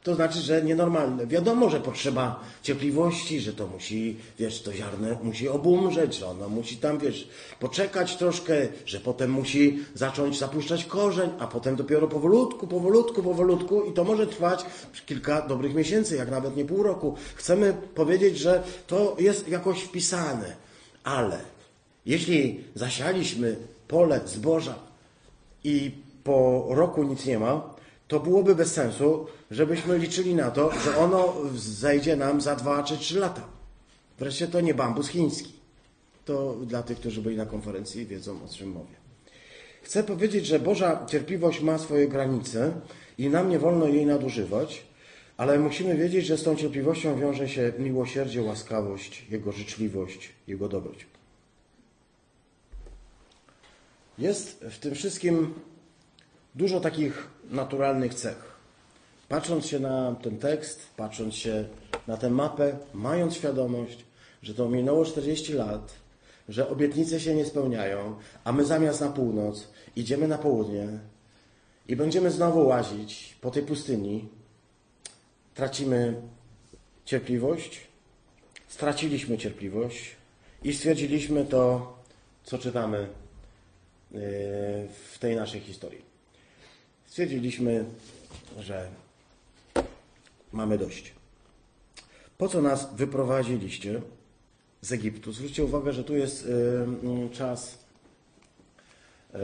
To 0.07 0.15
znaczy, 0.15 0.41
że 0.41 0.63
nienormalne. 0.63 1.27
Wiadomo, 1.27 1.71
że 1.71 1.81
potrzeba 1.81 2.41
cierpliwości, 2.63 3.41
że 3.41 3.53
to 3.53 3.67
musi, 3.67 4.17
wiesz, 4.39 4.63
to 4.63 4.73
ziarno 4.73 5.09
musi 5.23 5.49
obumrzeć, 5.49 6.15
że 6.15 6.27
ono 6.27 6.49
musi 6.49 6.77
tam, 6.77 6.99
wiesz, 6.99 7.29
poczekać 7.61 8.17
troszkę, 8.17 8.55
że 8.85 9.01
potem 9.01 9.31
musi 9.31 9.79
zacząć 9.95 10.39
zapuszczać 10.39 10.85
korzeń, 10.85 11.31
a 11.39 11.47
potem 11.47 11.77
dopiero 11.77 12.09
powolutku, 12.09 12.67
powolutku, 12.67 13.23
powolutku 13.23 13.83
i 13.83 13.93
to 13.93 14.05
może 14.05 14.27
trwać 14.27 14.65
kilka 15.07 15.43
dobrych 15.43 15.75
miesięcy, 15.75 16.17
jak 16.17 16.31
nawet 16.31 16.57
nie 16.57 16.65
pół 16.65 16.83
roku. 16.83 17.15
Chcemy 17.35 17.75
powiedzieć, 17.95 18.39
że 18.39 18.63
to 18.87 19.17
jest 19.19 19.49
jakoś 19.49 19.83
wpisane, 19.83 20.57
ale 21.05 21.39
jeśli 22.07 22.65
zasialiśmy 22.75 23.57
pole 23.89 24.21
zboża 24.27 24.75
i 25.65 25.91
po 26.25 26.67
roku 26.71 27.03
nic 27.03 27.27
nie 27.27 27.39
ma, 27.39 27.76
to 28.09 28.21
byłoby 28.21 28.55
bez 28.55 28.73
sensu, 28.73 29.27
żebyśmy 29.51 29.99
liczyli 29.99 30.35
na 30.35 30.51
to, 30.51 30.71
że 30.85 30.97
ono 30.97 31.35
zejdzie 31.55 32.17
nam 32.17 32.41
za 32.41 32.57
dwa 32.57 32.83
czy 32.83 32.99
trzy 32.99 33.19
lata. 33.19 33.49
Wreszcie 34.19 34.49
to 34.49 34.61
nie 34.61 34.75
bambus 34.75 35.09
chiński. 35.09 35.53
To 36.25 36.57
dla 36.67 36.83
tych, 36.83 36.99
którzy 36.99 37.23
byli 37.23 37.37
na 37.37 37.47
konferencji, 37.47 38.07
wiedzą 38.07 38.45
o 38.45 38.49
czym 38.49 38.71
mówię. 38.71 38.97
Chcę 39.83 40.03
powiedzieć, 40.05 40.47
że 40.47 40.59
Boża 40.59 41.07
cierpliwość 41.07 41.61
ma 41.61 41.79
swoje 41.79 42.09
granice 42.09 42.73
i 43.19 43.29
nam 43.29 43.51
nie 43.51 43.59
wolno 43.59 43.87
jej 43.87 44.07
nadużywać, 44.07 44.83
ale 45.37 45.59
musimy 45.59 45.97
wiedzieć, 45.97 46.27
że 46.27 46.39
z 46.39 46.43
tą 46.43 46.57
cierpliwością 46.57 47.21
wiąże 47.21 47.49
się 47.49 47.73
miłosierdzie, 47.79 48.43
łaskawość, 48.43 49.27
Jego 49.31 49.53
życzliwość, 49.53 50.33
Jego 50.47 50.69
dobroć. 50.69 51.07
Jest 54.19 54.65
w 54.71 54.79
tym 54.79 54.95
wszystkim 54.95 55.55
dużo 56.55 56.81
takich 56.81 57.29
naturalnych 57.51 58.15
cech. 58.15 58.57
Patrząc 59.29 59.67
się 59.67 59.81
na 59.81 60.15
ten 60.23 60.39
tekst, 60.39 60.87
patrząc 60.97 61.35
się 61.35 61.65
na 62.07 62.17
tę 62.17 62.31
mapę, 62.31 62.79
mając 62.95 63.35
świadomość, 63.35 64.05
że 64.43 64.55
to 64.55 64.69
minęło 64.69 65.05
40 65.05 65.53
lat, 65.53 65.93
że 66.49 66.69
obietnice 66.69 67.21
się 67.21 67.35
nie 67.35 67.45
spełniają, 67.45 68.17
a 68.45 68.53
my 68.53 68.65
zamiast 68.65 69.01
na 69.01 69.09
północ 69.09 69.69
idziemy 69.97 70.29
na 70.29 70.39
południe 70.39 70.89
i 71.89 71.97
będziemy 71.97 72.31
znowu 72.31 72.67
łazić 72.67 73.37
po 73.41 73.51
tej 73.51 73.63
pustyni, 73.63 74.29
tracimy 75.55 76.23
cierpliwość, 77.05 77.81
straciliśmy 78.69 79.39
cierpliwość 79.39 80.17
i 80.63 80.75
stwierdziliśmy 80.75 81.45
to, 81.45 81.95
co 82.45 82.59
czytamy 82.59 82.99
yy, 84.11 84.21
w 85.13 85.17
tej 85.21 85.37
naszej 85.37 85.61
historii. 85.61 86.16
Stwierdziliśmy, 87.07 87.85
że 88.59 88.89
mamy 90.53 90.79
dość. 90.79 91.13
Po 92.39 92.49
co 92.49 92.63
nas 92.63 92.95
wyprowadziliście 92.95 94.03
z 94.81 94.93
Egiptu? 94.93 95.33
Zwróćcie 95.33 95.65
uwagę, 95.65 95.93
że 95.93 96.05
tu 96.05 96.17
jest 96.17 96.47
yy, 96.47 97.29
czas, 97.33 97.79
yy, 99.33 99.39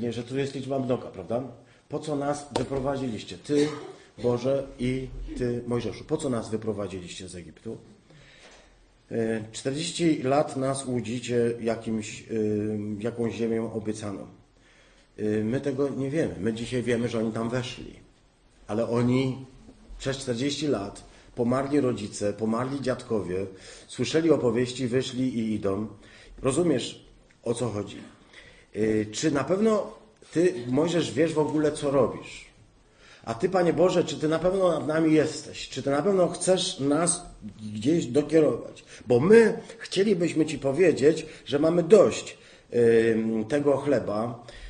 nie, 0.00 0.12
że 0.12 0.22
tu 0.22 0.38
jest 0.38 0.54
liczba 0.54 0.78
mnoga, 0.78 1.06
prawda? 1.06 1.42
Po 1.88 1.98
co 1.98 2.16
nas 2.16 2.46
wyprowadziliście? 2.58 3.38
Ty, 3.38 3.68
Boże 4.22 4.66
i 4.78 5.08
Ty, 5.38 5.62
Mojżeszu. 5.66 6.04
Po 6.04 6.16
co 6.16 6.30
nas 6.30 6.50
wyprowadziliście 6.50 7.28
z 7.28 7.34
Egiptu? 7.34 7.78
40 9.52 10.22
lat 10.22 10.56
nas 10.56 10.86
łudzicie 10.86 11.54
jakimś, 11.60 12.24
jakąś 12.98 13.34
ziemią 13.34 13.72
obiecaną. 13.72 14.26
My 15.44 15.60
tego 15.60 15.88
nie 15.88 16.10
wiemy. 16.10 16.34
My 16.40 16.52
dzisiaj 16.52 16.82
wiemy, 16.82 17.08
że 17.08 17.18
oni 17.18 17.32
tam 17.32 17.50
weszli. 17.50 17.94
Ale 18.66 18.88
oni 18.88 19.46
przez 19.98 20.18
40 20.18 20.66
lat 20.66 21.04
pomarli 21.34 21.80
rodzice, 21.80 22.32
pomarli 22.32 22.80
dziadkowie, 22.80 23.46
słyszeli 23.88 24.30
opowieści, 24.30 24.86
wyszli 24.86 25.38
i 25.38 25.54
idą. 25.54 25.86
Rozumiesz, 26.42 27.04
o 27.42 27.54
co 27.54 27.68
chodzi? 27.68 27.96
Czy 29.12 29.30
na 29.30 29.44
pewno 29.44 29.98
ty, 30.32 30.54
Mojżesz, 30.66 31.12
wiesz 31.12 31.32
w 31.32 31.38
ogóle, 31.38 31.72
co 31.72 31.90
robisz? 31.90 32.50
A 33.24 33.34
ty, 33.34 33.48
Panie 33.48 33.72
Boże, 33.72 34.04
czy 34.04 34.16
ty 34.16 34.28
na 34.28 34.38
pewno 34.38 34.68
nad 34.68 34.86
nami 34.86 35.12
jesteś? 35.12 35.68
Czy 35.68 35.82
ty 35.82 35.90
na 35.90 36.02
pewno 36.02 36.28
chcesz 36.28 36.80
nas 36.80 37.22
gdzieś 37.74 38.06
dokierować? 38.06 38.84
Bo 39.06 39.20
my 39.20 39.60
chcielibyśmy 39.78 40.46
ci 40.46 40.58
powiedzieć, 40.58 41.26
że 41.46 41.58
mamy 41.58 41.82
dość 41.82 42.38
tego 43.48 43.76
chleba, 43.76 44.44
Y, 44.44 44.69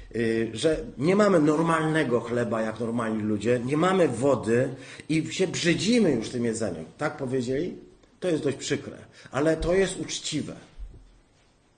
że 0.52 0.84
nie 0.98 1.16
mamy 1.16 1.40
normalnego 1.40 2.20
chleba 2.20 2.62
jak 2.62 2.80
normalni 2.80 3.22
ludzie, 3.22 3.60
nie 3.64 3.76
mamy 3.76 4.08
wody 4.08 4.68
i 5.08 5.32
się 5.32 5.48
brzydzimy 5.48 6.10
już 6.12 6.28
tym 6.28 6.44
jedzeniem. 6.44 6.84
Tak 6.98 7.16
powiedzieli? 7.16 7.76
To 8.20 8.28
jest 8.28 8.42
dość 8.42 8.56
przykre, 8.56 8.96
ale 9.30 9.56
to 9.56 9.74
jest 9.74 10.00
uczciwe. 10.00 10.54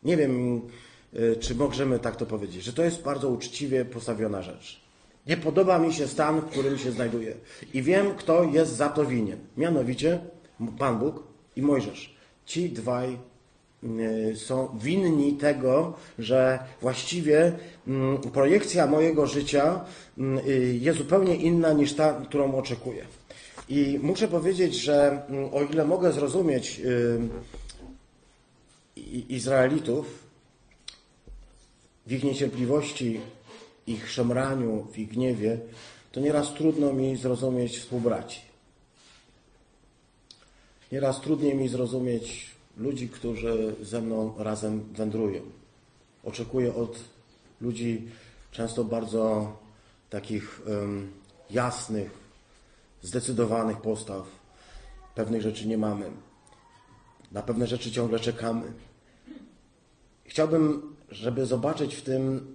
Nie 0.03 0.17
wiem, 0.17 0.63
y, 1.15 1.37
czy 1.41 1.55
możemy 1.55 1.99
tak 1.99 2.17
to 2.17 2.27
powiedzieć, 2.27 2.65
że 2.65 2.73
to 2.73 2.85
jest 2.85 3.03
bardzo 3.03 3.29
uczciwie 3.29 3.85
postawiona 3.85 4.43
rzecz. 4.43 4.81
Nie 5.27 5.37
podoba 5.37 5.79
mi 5.79 5.95
się 5.95 6.09
stan, 6.09 6.41
w 6.41 6.45
którym 6.45 6.79
się 6.79 6.93
znajduję. 6.93 7.35
I 7.75 7.83
wiem, 7.83 8.15
kto 8.15 8.45
jest 8.45 8.77
za 8.77 8.89
to 8.89 9.05
winien. 9.05 9.39
Mianowicie 9.57 10.21
Pan 10.79 10.99
Bóg 10.99 11.23
i 11.57 11.63
Mojżesz. 11.63 12.17
Ci 12.47 12.71
dwaj 12.71 13.09
Y, 13.13 13.32
są 14.35 14.79
winni 14.79 15.33
tego, 15.33 15.95
że 16.19 16.59
właściwie 16.81 17.53
mm, 17.87 18.19
projekcja 18.19 18.87
mojego 18.87 19.27
życia 19.27 19.85
y, 20.47 20.79
jest 20.81 20.99
zupełnie 20.99 21.37
inna 21.37 21.73
niż 21.73 21.95
ta, 21.95 22.13
którą 22.13 22.55
oczekuję. 22.55 23.05
I 23.69 23.99
muszę 24.03 24.29
powiedzieć, 24.29 24.75
że 24.75 25.23
mm, 25.29 25.55
o 25.55 25.63
ile 25.63 25.85
mogę 25.85 26.13
zrozumieć 26.13 26.81
y, 26.85 27.21
Izraelitów, 29.29 30.23
w 32.07 32.13
ich 32.13 32.25
niecierpliwości, 32.25 33.21
ich 33.87 34.11
szemraniu, 34.11 34.87
w 34.93 34.99
ich 34.99 35.09
gniewie, 35.09 35.59
to 36.13 36.21
nieraz 36.21 36.55
trudno 36.55 36.93
mi 36.93 37.17
zrozumieć 37.17 37.79
współbraci. 37.79 38.41
Nieraz 40.93 41.21
trudniej 41.21 41.55
mi 41.55 41.69
zrozumieć 41.69 42.52
ludzi, 42.77 43.09
którzy 43.09 43.75
ze 43.83 44.01
mną 44.01 44.35
razem 44.39 44.95
wędrują. 44.95 45.43
Oczekuję 46.25 46.75
od 46.75 46.99
ludzi 47.61 48.09
często 48.51 48.85
bardzo 48.85 49.57
takich 50.11 50.63
um, 50.67 51.13
jasnych, 51.51 52.11
zdecydowanych 53.03 53.81
postaw. 53.81 54.27
Pewnych 55.15 55.43
rzeczy 55.43 55.69
nie 55.69 55.79
mamy. 55.79 56.11
Na 57.33 57.43
pewne 57.43 57.67
rzeczy 57.67 57.91
ciągle 57.91 58.21
czekamy. 58.21 58.73
Chciałbym, 60.25 60.95
żeby 61.11 61.47
zobaczyć 61.47 61.95
w 61.95 62.03
tym 62.03 62.55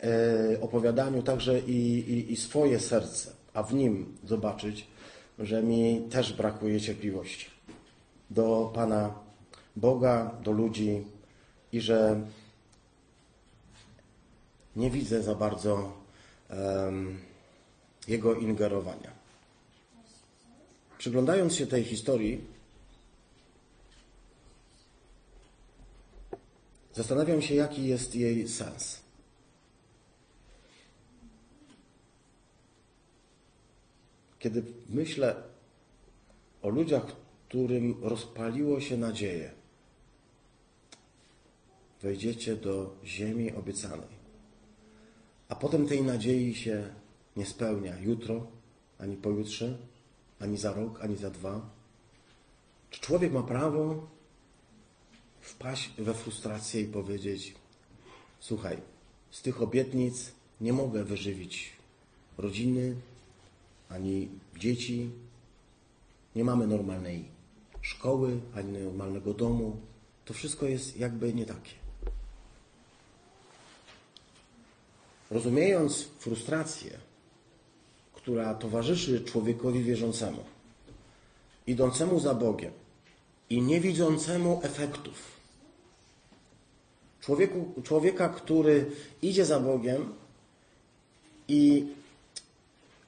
e, 0.00 0.60
opowiadaniu 0.60 1.22
także 1.22 1.60
i, 1.60 1.98
i, 1.98 2.32
i 2.32 2.36
swoje 2.36 2.80
serce, 2.80 3.32
a 3.54 3.62
w 3.62 3.74
nim 3.74 4.16
zobaczyć, 4.24 4.86
że 5.38 5.62
mi 5.62 6.02
też 6.10 6.32
brakuje 6.32 6.80
cierpliwości 6.80 7.46
do 8.30 8.72
Pana 8.74 9.27
Boga, 9.78 10.34
do 10.42 10.52
ludzi 10.52 11.04
i 11.72 11.80
że 11.80 12.20
nie 14.76 14.90
widzę 14.90 15.22
za 15.22 15.34
bardzo 15.34 15.92
um, 16.50 17.18
Jego 18.08 18.34
ingerowania. 18.34 19.10
Przyglądając 20.98 21.54
się 21.54 21.66
tej 21.66 21.84
historii, 21.84 22.44
zastanawiam 26.94 27.42
się, 27.42 27.54
jaki 27.54 27.86
jest 27.86 28.14
jej 28.14 28.48
sens. 28.48 29.00
Kiedy 34.38 34.62
myślę 34.88 35.36
o 36.62 36.68
ludziach, 36.68 37.06
którym 37.48 37.94
rozpaliło 38.02 38.80
się 38.80 38.96
nadzieję, 38.96 39.57
wejdziecie 42.02 42.56
do 42.56 42.96
ziemi 43.04 43.52
obiecanej, 43.52 44.18
a 45.48 45.56
potem 45.56 45.86
tej 45.86 46.02
nadziei 46.02 46.54
się 46.54 46.88
nie 47.36 47.46
spełnia 47.46 47.98
jutro, 47.98 48.46
ani 48.98 49.16
pojutrze, 49.16 49.78
ani 50.40 50.58
za 50.58 50.72
rok, 50.72 51.00
ani 51.02 51.16
za 51.16 51.30
dwa. 51.30 51.60
Czy 52.90 53.00
człowiek 53.00 53.32
ma 53.32 53.42
prawo 53.42 54.06
wpaść 55.40 55.90
we 55.98 56.14
frustrację 56.14 56.80
i 56.80 56.86
powiedzieć: 56.86 57.54
Słuchaj, 58.40 58.76
z 59.30 59.42
tych 59.42 59.62
obietnic 59.62 60.32
nie 60.60 60.72
mogę 60.72 61.04
wyżywić 61.04 61.72
rodziny 62.38 62.94
ani 63.88 64.28
dzieci. 64.58 65.10
Nie 66.36 66.44
mamy 66.44 66.66
normalnej 66.66 67.24
szkoły 67.82 68.40
ani 68.54 68.72
normalnego 68.72 69.34
domu. 69.34 69.76
To 70.24 70.34
wszystko 70.34 70.66
jest 70.66 70.96
jakby 70.96 71.34
nie 71.34 71.46
takie. 71.46 71.87
Rozumiejąc 75.30 76.08
frustrację, 76.18 76.90
która 78.14 78.54
towarzyszy 78.54 79.20
człowiekowi 79.24 79.82
wierzącemu, 79.82 80.44
idącemu 81.66 82.20
za 82.20 82.34
Bogiem 82.34 82.72
i 83.50 83.62
niewidzącemu 83.62 84.60
efektów. 84.62 85.38
Człowieku, 87.20 87.82
człowieka, 87.84 88.28
który 88.28 88.90
idzie 89.22 89.44
za 89.44 89.60
Bogiem 89.60 90.14
i 91.48 91.86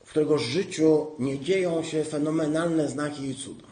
w 0.04 0.10
którego 0.10 0.38
życiu 0.38 1.06
nie 1.18 1.38
dzieją 1.38 1.82
się 1.82 2.04
fenomenalne 2.04 2.88
znaki 2.88 3.28
i 3.28 3.34
cuda. 3.34 3.66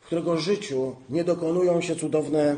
W 0.00 0.06
którego 0.06 0.36
życiu 0.36 0.96
nie 1.10 1.24
dokonują 1.24 1.80
się 1.80 1.96
cudowne 1.96 2.56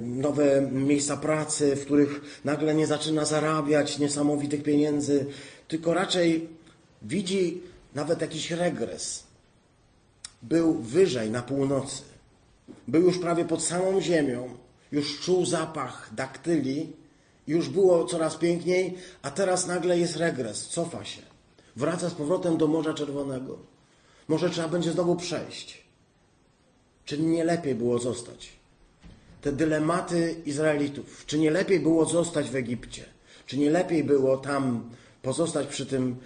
nowe 0.00 0.68
miejsca 0.72 1.16
pracy, 1.16 1.76
w 1.76 1.84
których 1.84 2.40
nagle 2.44 2.74
nie 2.74 2.86
zaczyna 2.86 3.24
zarabiać 3.24 3.98
niesamowitych 3.98 4.62
pieniędzy, 4.62 5.26
tylko 5.68 5.94
raczej 5.94 6.48
widzi 7.02 7.62
nawet 7.94 8.20
jakiś 8.20 8.50
regres. 8.50 9.24
Był 10.42 10.74
wyżej 10.74 11.30
na 11.30 11.42
północy, 11.42 12.02
był 12.88 13.02
już 13.02 13.18
prawie 13.18 13.44
pod 13.44 13.62
samą 13.62 14.00
ziemią, 14.00 14.48
już 14.92 15.20
czuł 15.20 15.46
zapach 15.46 16.10
daktyli, 16.14 16.92
już 17.46 17.68
było 17.68 18.04
coraz 18.04 18.36
piękniej, 18.36 18.94
a 19.22 19.30
teraz 19.30 19.66
nagle 19.66 19.98
jest 19.98 20.16
regres, 20.16 20.68
cofa 20.68 21.04
się. 21.04 21.22
Wraca 21.76 22.08
z 22.08 22.14
powrotem 22.14 22.56
do 22.56 22.66
Morza 22.66 22.94
Czerwonego. 22.94 23.58
Może 24.28 24.50
trzeba 24.50 24.68
będzie 24.68 24.92
znowu 24.92 25.16
przejść. 25.16 25.84
Czy 27.04 27.18
nie 27.18 27.44
lepiej 27.44 27.74
było 27.74 27.98
zostać? 27.98 28.59
Te 29.40 29.52
dylematy 29.52 30.36
Izraelitów. 30.46 31.24
Czy 31.26 31.38
nie 31.38 31.50
lepiej 31.50 31.80
było 31.80 32.04
zostać 32.04 32.50
w 32.50 32.56
Egipcie? 32.56 33.04
Czy 33.46 33.58
nie 33.58 33.70
lepiej 33.70 34.04
było 34.04 34.36
tam 34.36 34.90
pozostać 35.22 35.66
przy 35.66 35.86
tym, 35.86 36.16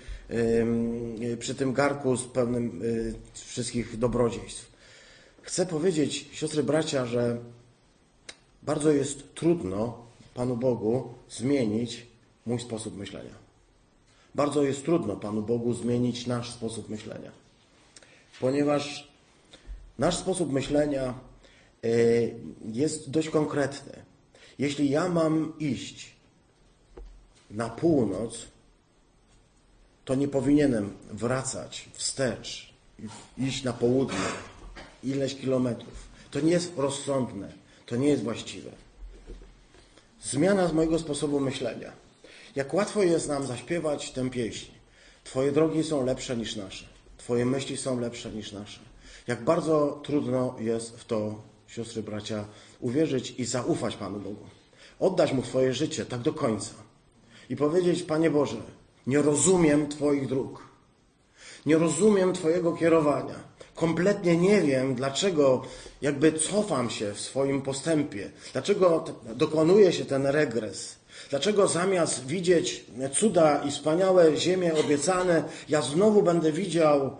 przy 1.38 1.54
tym 1.54 1.72
garku 1.72 2.16
z 2.16 2.24
pełnym 2.24 2.82
y, 2.82 3.14
wszystkich 3.34 3.98
dobrodziejstw? 3.98 4.72
Chcę 5.42 5.66
powiedzieć, 5.66 6.28
siostry 6.32 6.62
bracia, 6.62 7.06
że 7.06 7.38
bardzo 8.62 8.90
jest 8.90 9.34
trudno 9.34 10.04
Panu 10.34 10.56
Bogu 10.56 11.14
zmienić 11.30 12.06
mój 12.46 12.60
sposób 12.60 12.96
myślenia. 12.96 13.34
Bardzo 14.34 14.62
jest 14.62 14.84
trudno 14.84 15.16
Panu 15.16 15.42
Bogu 15.42 15.74
zmienić 15.74 16.26
nasz 16.26 16.50
sposób 16.50 16.88
myślenia, 16.88 17.30
ponieważ 18.40 19.12
nasz 19.98 20.16
sposób 20.16 20.52
myślenia 20.52 21.10
y, 21.10 21.33
jest 22.72 23.10
dość 23.10 23.28
konkretny. 23.28 23.92
Jeśli 24.58 24.90
ja 24.90 25.08
mam 25.08 25.58
iść 25.58 26.16
na 27.50 27.68
północ, 27.68 28.46
to 30.04 30.14
nie 30.14 30.28
powinienem 30.28 30.96
wracać 31.10 31.88
wstecz, 31.92 32.74
iść 33.38 33.64
na 33.64 33.72
południe 33.72 34.18
ileś 35.02 35.34
kilometrów. 35.34 36.08
To 36.30 36.40
nie 36.40 36.52
jest 36.52 36.72
rozsądne, 36.76 37.52
to 37.86 37.96
nie 37.96 38.08
jest 38.08 38.22
właściwe. 38.22 38.70
Zmiana 40.22 40.68
z 40.68 40.72
mojego 40.72 40.98
sposobu 40.98 41.40
myślenia 41.40 42.04
jak 42.56 42.74
łatwo 42.74 43.02
jest 43.02 43.28
nam 43.28 43.46
zaśpiewać 43.46 44.10
tę 44.10 44.30
pieśń. 44.30 44.70
Twoje 45.24 45.52
drogi 45.52 45.84
są 45.84 46.04
lepsze 46.04 46.36
niż 46.36 46.56
nasze. 46.56 46.84
Twoje 47.16 47.46
myśli 47.46 47.76
są 47.76 48.00
lepsze 48.00 48.30
niż 48.30 48.52
nasze. 48.52 48.80
Jak 49.26 49.44
bardzo 49.44 50.00
trudno 50.04 50.56
jest 50.60 50.96
w 50.96 51.04
to, 51.04 51.42
siostry, 51.76 52.02
bracia, 52.02 52.44
uwierzyć 52.80 53.34
i 53.38 53.44
zaufać 53.44 53.96
Panu 53.96 54.20
Bogu. 54.20 54.46
Oddać 55.00 55.32
Mu 55.32 55.42
Twoje 55.42 55.74
życie 55.74 56.06
tak 56.06 56.20
do 56.20 56.32
końca. 56.32 56.74
I 57.50 57.56
powiedzieć, 57.56 58.02
Panie 58.02 58.30
Boże, 58.30 58.56
nie 59.06 59.22
rozumiem 59.22 59.88
Twoich 59.88 60.26
dróg. 60.26 60.62
Nie 61.66 61.78
rozumiem 61.78 62.32
Twojego 62.32 62.72
kierowania. 62.72 63.34
Kompletnie 63.74 64.36
nie 64.36 64.62
wiem, 64.62 64.94
dlaczego 64.94 65.62
jakby 66.02 66.32
cofam 66.32 66.90
się 66.90 67.12
w 67.12 67.20
swoim 67.20 67.62
postępie. 67.62 68.30
Dlaczego 68.52 69.04
dokonuje 69.36 69.92
się 69.92 70.04
ten 70.04 70.26
regres. 70.26 70.96
Dlaczego 71.30 71.68
zamiast 71.68 72.26
widzieć 72.26 72.84
cuda 73.12 73.62
i 73.62 73.70
wspaniałe 73.70 74.36
ziemie 74.36 74.74
obiecane, 74.74 75.44
ja 75.68 75.82
znowu 75.82 76.22
będę 76.22 76.52
widział 76.52 77.16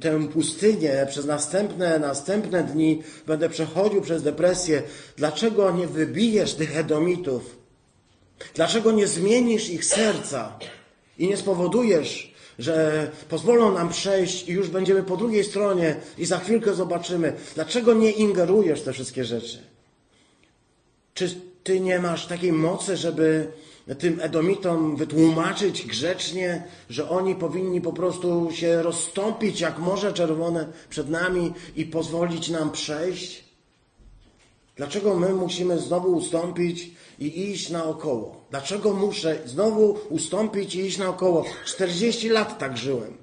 tę 0.00 0.28
pustynię 0.28 1.06
przez 1.08 1.26
następne, 1.26 1.98
następne 1.98 2.64
dni, 2.64 3.02
będę 3.26 3.48
przechodził 3.48 4.02
przez 4.02 4.22
depresję. 4.22 4.82
Dlaczego 5.16 5.70
nie 5.70 5.86
wybijesz 5.86 6.54
tych 6.54 6.76
Edomitów? 6.76 7.58
Dlaczego 8.54 8.92
nie 8.92 9.06
zmienisz 9.06 9.68
ich 9.68 9.84
serca 9.84 10.58
i 11.18 11.28
nie 11.28 11.36
spowodujesz, 11.36 12.34
że 12.58 13.10
pozwolą 13.28 13.72
nam 13.72 13.88
przejść 13.88 14.48
i 14.48 14.52
już 14.52 14.68
będziemy 14.68 15.02
po 15.02 15.16
drugiej 15.16 15.44
stronie 15.44 15.96
i 16.18 16.26
za 16.26 16.38
chwilkę 16.38 16.74
zobaczymy. 16.74 17.32
Dlaczego 17.54 17.94
nie 17.94 18.10
ingerujesz 18.10 18.82
te 18.82 18.92
wszystkie 18.92 19.24
rzeczy? 19.24 19.62
Czy 21.14 21.40
ty 21.64 21.80
nie 21.80 21.98
masz 21.98 22.26
takiej 22.26 22.52
mocy, 22.52 22.96
żeby 22.96 23.48
tym 23.94 24.20
Edomitom 24.20 24.96
wytłumaczyć 24.96 25.86
grzecznie, 25.86 26.64
że 26.90 27.08
oni 27.08 27.34
powinni 27.34 27.80
po 27.80 27.92
prostu 27.92 28.48
się 28.52 28.82
rozstąpić 28.82 29.60
jak 29.60 29.78
Morze 29.78 30.12
Czerwone 30.12 30.68
przed 30.90 31.10
nami 31.10 31.52
i 31.76 31.84
pozwolić 31.84 32.48
nam 32.48 32.70
przejść? 32.70 33.44
Dlaczego 34.76 35.14
my 35.14 35.34
musimy 35.34 35.78
znowu 35.78 36.16
ustąpić 36.16 36.90
i 37.18 37.50
iść 37.50 37.70
naokoło? 37.70 38.44
Dlaczego 38.50 38.92
muszę 38.92 39.38
znowu 39.46 39.98
ustąpić 40.08 40.74
i 40.74 40.80
iść 40.80 40.98
naokoło? 40.98 41.44
40 41.64 42.28
lat 42.28 42.58
tak 42.58 42.76
żyłem. 42.76 43.16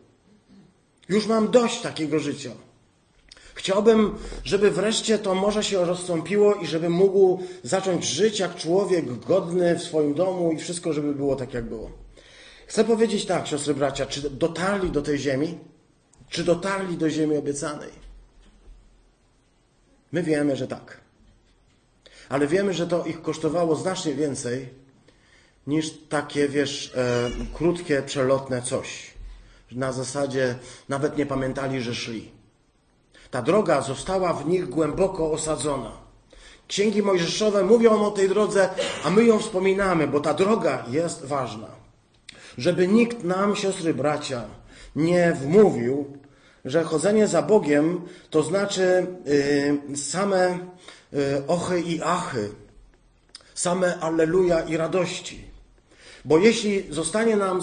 Już 1.10 1.28
mam 1.28 1.52
dość 1.52 1.82
takiego 1.82 2.20
życia. 2.20 2.52
Chciałbym, 3.56 4.16
żeby 4.44 4.72
wreszcie 4.72 5.20
to 5.20 5.36
morze 5.36 5.64
się 5.64 5.86
rozstąpiło 5.86 6.56
i 6.56 6.68
żeby 6.68 6.90
mógł 6.90 7.44
zacząć 7.64 8.06
żyć 8.06 8.40
jak 8.40 8.56
człowiek 8.56 9.20
godny 9.20 9.76
w 9.76 9.84
swoim 9.84 10.14
domu 10.14 10.52
i 10.52 10.58
wszystko, 10.58 10.94
żeby 10.94 11.14
było 11.14 11.36
tak, 11.36 11.54
jak 11.54 11.66
było. 11.66 11.92
Chcę 12.68 12.84
powiedzieć 12.84 13.26
tak, 13.26 13.48
siostry 13.48 13.74
bracia, 13.74 14.06
czy 14.06 14.30
dotarli 14.30 14.92
do 14.92 15.02
tej 15.02 15.20
ziemi? 15.20 15.58
Czy 16.30 16.44
dotarli 16.44 16.98
do 16.98 17.10
ziemi 17.10 17.38
obiecanej? 17.38 17.92
My 20.12 20.24
wiemy, 20.24 20.56
że 20.56 20.68
tak. 20.68 21.02
Ale 22.30 22.48
wiemy, 22.48 22.74
że 22.74 22.88
to 22.88 23.06
ich 23.06 23.22
kosztowało 23.22 23.76
znacznie 23.76 24.14
więcej 24.14 24.70
niż 25.68 25.92
takie, 26.10 26.48
wiesz, 26.48 26.94
e, 26.96 27.30
krótkie, 27.54 28.02
przelotne 28.02 28.62
coś. 28.62 29.14
Na 29.72 29.92
zasadzie 29.92 30.56
nawet 30.90 31.18
nie 31.18 31.26
pamiętali, 31.26 31.82
że 31.82 31.96
szli. 31.96 32.35
Ta 33.36 33.42
droga 33.42 33.82
została 33.82 34.34
w 34.34 34.48
nich 34.48 34.70
głęboko 34.70 35.32
osadzona. 35.32 35.92
Księgi 36.68 37.02
Mojżeszowe 37.02 37.64
mówią 37.64 38.06
o 38.06 38.12
tej 38.12 38.30
drodze, 38.30 38.70
a 39.04 39.10
my 39.10 39.26
ją 39.26 39.40
wspominamy, 39.40 40.08
bo 40.08 40.20
ta 40.20 40.34
droga 40.34 40.86
jest 40.92 41.26
ważna. 41.26 41.68
Żeby 42.58 42.88
nikt 42.88 43.24
nam, 43.24 43.56
siostry, 43.56 43.94
bracia, 43.94 44.44
nie 44.96 45.34
wmówił, 45.42 46.18
że 46.66 46.84
chodzenie 46.84 47.28
za 47.28 47.42
Bogiem 47.42 48.02
to 48.30 48.44
znaczy 48.44 49.08
yy, 49.90 49.98
same 49.98 50.60
yy, 51.12 51.44
ochy 51.48 51.82
i 51.82 52.02
achy, 52.02 52.50
same 53.54 54.00
alleluja 54.00 54.62
i 54.62 54.78
radości. 54.78 55.44
Bo 56.26 56.38
jeśli 56.38 56.94
zostanie 56.94 57.36
nam 57.36 57.60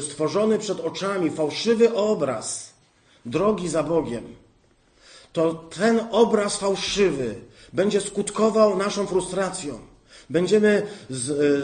stworzony 0.00 0.58
przed 0.58 0.80
oczami 0.80 1.30
fałszywy 1.30 1.94
obraz 1.94 2.74
drogi 3.24 3.68
za 3.68 3.82
Bogiem, 3.82 4.45
to 5.36 5.54
ten 5.54 6.00
obraz 6.10 6.56
fałszywy 6.56 7.34
będzie 7.72 8.00
skutkował 8.00 8.76
naszą 8.76 9.06
frustracją. 9.06 9.78
Będziemy 10.30 10.82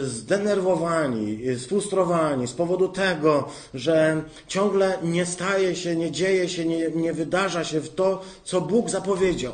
zdenerwowani, 0.01 1.39
sfrustrowani 1.57 2.47
z 2.47 2.53
powodu 2.53 2.87
tego, 2.87 3.49
że 3.73 4.23
ciągle 4.47 4.97
nie 5.03 5.25
staje 5.25 5.75
się, 5.75 5.95
nie 5.95 6.11
dzieje 6.11 6.49
się, 6.49 6.65
nie, 6.65 6.91
nie 6.91 7.13
wydarza 7.13 7.63
się 7.63 7.81
w 7.81 7.95
to, 7.95 8.21
co 8.43 8.61
Bóg 8.61 8.89
zapowiedział. 8.89 9.53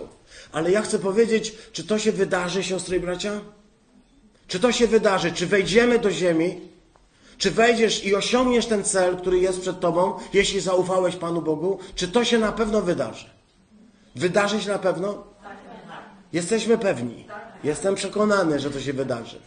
Ale 0.52 0.72
ja 0.72 0.82
chcę 0.82 1.00
powiedzieć, 1.00 1.56
czy 1.72 1.84
to 1.84 2.00
się 2.00 2.12
wydarzy, 2.12 2.64
siostry 2.64 2.98
i 2.98 3.00
bracia? 3.00 3.42
Czy 4.48 4.60
to 4.60 4.72
się 4.72 4.88
wydarzy? 4.88 5.32
Czy 5.32 5.48
wejdziemy 5.48 6.00
do 6.00 6.12
ziemi? 6.12 6.62
Czy 7.38 7.52
wejdziesz 7.52 8.06
i 8.06 8.16
osiągniesz 8.16 8.66
ten 8.66 8.84
cel, 8.84 9.18
który 9.18 9.40
jest 9.40 9.62
przed 9.62 9.80
tobą, 9.80 10.14
jeśli 10.34 10.60
zaufałeś 10.60 11.16
Panu 11.16 11.42
Bogu? 11.42 11.80
Czy 11.96 12.08
to 12.08 12.26
się 12.26 12.40
na 12.40 12.52
pewno 12.52 12.82
wydarzy? 12.82 13.39
Wydarzy 14.16 14.62
się 14.62 14.70
na 14.70 14.80
pewno? 14.80 15.24
Jesteśmy 16.34 16.78
pewni. 16.78 17.28
Jestem 17.64 17.96
przekonany, 17.96 18.60
że 18.60 18.72
to 18.72 18.82
się 18.82 18.94
wydarzy. 18.94 19.40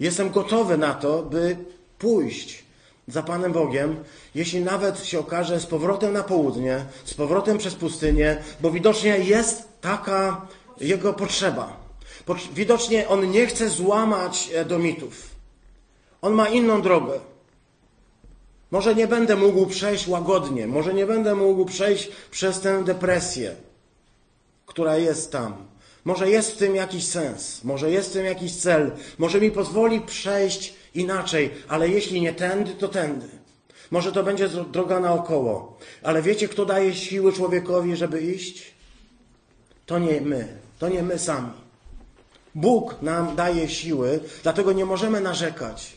Jestem 0.00 0.30
gotowy 0.30 0.78
na 0.78 0.94
to, 0.94 1.22
by 1.22 1.56
pójść 1.98 2.64
za 3.08 3.22
Panem 3.22 3.52
Bogiem, 3.52 4.04
jeśli 4.34 4.60
nawet 4.60 5.04
się 5.04 5.18
okaże 5.18 5.60
z 5.60 5.66
powrotem 5.66 6.12
na 6.12 6.22
południe, 6.22 6.84
z 7.04 7.14
powrotem 7.14 7.58
przez 7.58 7.74
pustynię, 7.74 8.42
bo 8.60 8.70
widocznie 8.70 9.18
jest 9.18 9.68
taka 9.80 10.46
jego 10.80 11.12
potrzeba. 11.12 11.76
Widocznie 12.52 13.08
on 13.08 13.30
nie 13.30 13.46
chce 13.46 13.68
złamać 13.68 14.50
Edomitów. 14.54 15.30
On 16.22 16.32
ma 16.32 16.48
inną 16.48 16.82
drogę. 16.82 17.20
Może 18.70 18.94
nie 18.94 19.06
będę 19.06 19.36
mógł 19.36 19.66
przejść 19.66 20.08
łagodnie, 20.08 20.66
może 20.66 20.94
nie 20.94 21.06
będę 21.06 21.34
mógł 21.34 21.64
przejść 21.64 22.08
przez 22.30 22.60
tę 22.60 22.84
depresję, 22.84 23.56
która 24.76 24.96
jest 24.96 25.32
tam. 25.32 25.56
Może 26.04 26.30
jest 26.30 26.52
w 26.52 26.56
tym 26.56 26.74
jakiś 26.74 27.06
sens, 27.06 27.64
może 27.64 27.90
jest 27.90 28.10
w 28.10 28.12
tym 28.12 28.24
jakiś 28.24 28.56
cel, 28.56 28.90
może 29.18 29.40
mi 29.40 29.50
pozwoli 29.50 30.00
przejść 30.00 30.74
inaczej, 30.94 31.50
ale 31.68 31.88
jeśli 31.88 32.20
nie 32.20 32.32
tędy, 32.32 32.74
to 32.74 32.88
tędy. 32.88 33.28
Może 33.90 34.12
to 34.12 34.22
będzie 34.22 34.48
droga 34.48 35.00
naokoło. 35.00 35.78
Ale 36.02 36.22
wiecie, 36.22 36.48
kto 36.48 36.66
daje 36.66 36.94
siły 36.94 37.32
człowiekowi, 37.32 37.96
żeby 37.96 38.20
iść? 38.20 38.74
To 39.86 39.98
nie 39.98 40.20
my, 40.20 40.48
to 40.78 40.88
nie 40.88 41.02
my 41.02 41.18
sami. 41.18 41.52
Bóg 42.54 43.02
nam 43.02 43.36
daje 43.36 43.68
siły, 43.68 44.20
dlatego 44.42 44.72
nie 44.72 44.84
możemy 44.84 45.20
narzekać. 45.20 45.95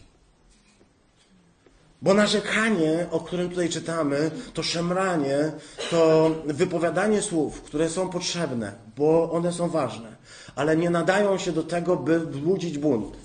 Bo 2.01 2.13
narzekanie, 2.13 3.05
o 3.11 3.19
którym 3.19 3.49
tutaj 3.49 3.69
czytamy, 3.69 4.31
to 4.53 4.63
szemranie, 4.63 5.51
to 5.89 6.31
wypowiadanie 6.45 7.21
słów, 7.21 7.61
które 7.61 7.89
są 7.89 8.09
potrzebne, 8.09 8.73
bo 8.97 9.31
one 9.31 9.53
są 9.53 9.69
ważne, 9.69 10.15
ale 10.55 10.77
nie 10.77 10.89
nadają 10.89 11.37
się 11.37 11.51
do 11.51 11.63
tego, 11.63 11.95
by 11.95 12.19
wzbudzić 12.19 12.77
bunt. 12.77 13.17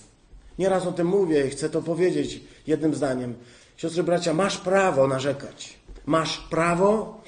Nieraz 0.59 0.87
o 0.87 0.93
tym 0.93 1.07
mówię 1.07 1.47
i 1.47 1.51
chcę 1.51 1.71
to 1.71 1.83
powiedzieć 1.83 2.41
jednym 2.67 2.95
zdaniem. 2.95 3.35
Siostry, 3.77 4.03
bracia, 4.03 4.35
masz 4.35 4.57
prawo 4.57 5.07
narzekać. 5.07 5.79
Masz 6.07 6.39
prawo, 6.39 7.21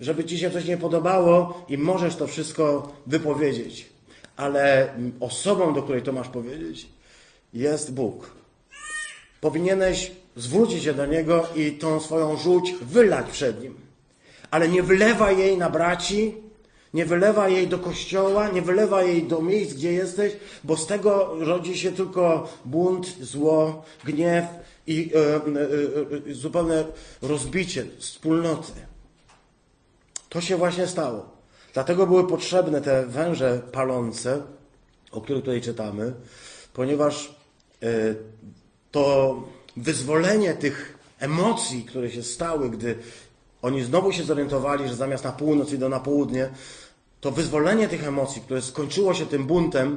żeby 0.00 0.24
ci 0.24 0.38
się 0.38 0.50
coś 0.50 0.64
nie 0.64 0.76
podobało 0.76 1.64
i 1.68 1.78
możesz 1.78 2.16
to 2.16 2.26
wszystko 2.26 2.92
wypowiedzieć. 3.06 3.88
Ale 4.36 4.94
osobą, 5.20 5.74
do 5.74 5.82
której 5.82 6.02
to 6.02 6.12
masz 6.12 6.28
powiedzieć, 6.28 6.88
jest 7.52 7.92
Bóg. 7.94 8.30
Powinieneś 9.40 10.12
zwrócić 10.36 10.84
się 10.84 10.94
do 10.94 11.06
Niego 11.06 11.46
i 11.56 11.72
tą 11.72 12.00
swoją 12.00 12.36
żółć 12.36 12.74
wylać 12.82 13.30
przed 13.30 13.62
Nim. 13.62 13.74
Ale 14.50 14.68
nie 14.68 14.82
wylewa 14.82 15.32
jej 15.32 15.58
na 15.58 15.70
braci, 15.70 16.34
nie 16.94 17.06
wylewa 17.06 17.48
jej 17.48 17.68
do 17.68 17.78
kościoła, 17.78 18.48
nie 18.48 18.62
wylewa 18.62 19.02
jej 19.02 19.22
do 19.22 19.42
miejsc, 19.42 19.74
gdzie 19.74 19.92
jesteś, 19.92 20.32
bo 20.64 20.76
z 20.76 20.86
tego 20.86 21.36
rodzi 21.38 21.78
się 21.78 21.92
tylko 21.92 22.48
bunt, 22.64 23.16
zło, 23.20 23.84
gniew 24.04 24.44
i 24.86 25.10
e, 26.28 26.34
zupełne 26.34 26.84
rozbicie 27.22 27.86
wspólnoty. 27.98 28.72
To 30.28 30.40
się 30.40 30.56
właśnie 30.56 30.86
stało. 30.86 31.40
Dlatego 31.74 32.06
były 32.06 32.26
potrzebne 32.26 32.80
te 32.80 33.06
węże 33.06 33.60
palące, 33.72 34.42
o 35.12 35.20
których 35.20 35.44
tutaj 35.44 35.60
czytamy, 35.60 36.12
ponieważ 36.72 37.34
to 38.90 39.34
wyzwolenie 39.82 40.54
tych 40.54 40.98
emocji, 41.18 41.84
które 41.84 42.10
się 42.10 42.22
stały, 42.22 42.70
gdy 42.70 42.98
oni 43.62 43.82
znowu 43.82 44.12
się 44.12 44.24
zorientowali, 44.24 44.88
że 44.88 44.94
zamiast 44.94 45.24
na 45.24 45.32
północ 45.32 45.72
idą 45.72 45.88
na 45.88 46.00
południe, 46.00 46.50
to 47.20 47.30
wyzwolenie 47.30 47.88
tych 47.88 48.04
emocji, 48.04 48.42
które 48.42 48.62
skończyło 48.62 49.14
się 49.14 49.26
tym 49.26 49.46
buntem, 49.46 49.96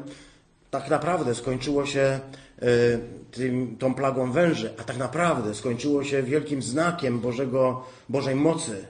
tak 0.71 0.89
naprawdę 0.89 1.35
skończyło 1.35 1.85
się 1.85 2.19
y, 2.63 2.99
tym, 3.31 3.77
tą 3.79 3.93
plagą 3.93 4.31
węży, 4.31 4.73
a 4.79 4.83
tak 4.83 4.97
naprawdę 4.97 5.55
skończyło 5.55 6.03
się 6.03 6.23
wielkim 6.23 6.61
znakiem 6.61 7.19
Bożego, 7.19 7.85
Bożej 8.09 8.35
mocy. 8.35 8.85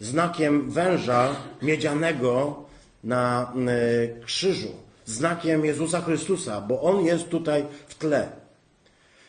Znakiem 0.00 0.70
węża 0.70 1.36
miedzianego 1.62 2.64
na 3.04 3.52
y, 4.20 4.24
krzyżu. 4.24 4.68
Znakiem 5.06 5.64
Jezusa 5.64 6.00
Chrystusa, 6.00 6.60
bo 6.60 6.82
On 6.82 7.04
jest 7.04 7.28
tutaj 7.28 7.64
w 7.88 7.94
tle. 7.94 8.39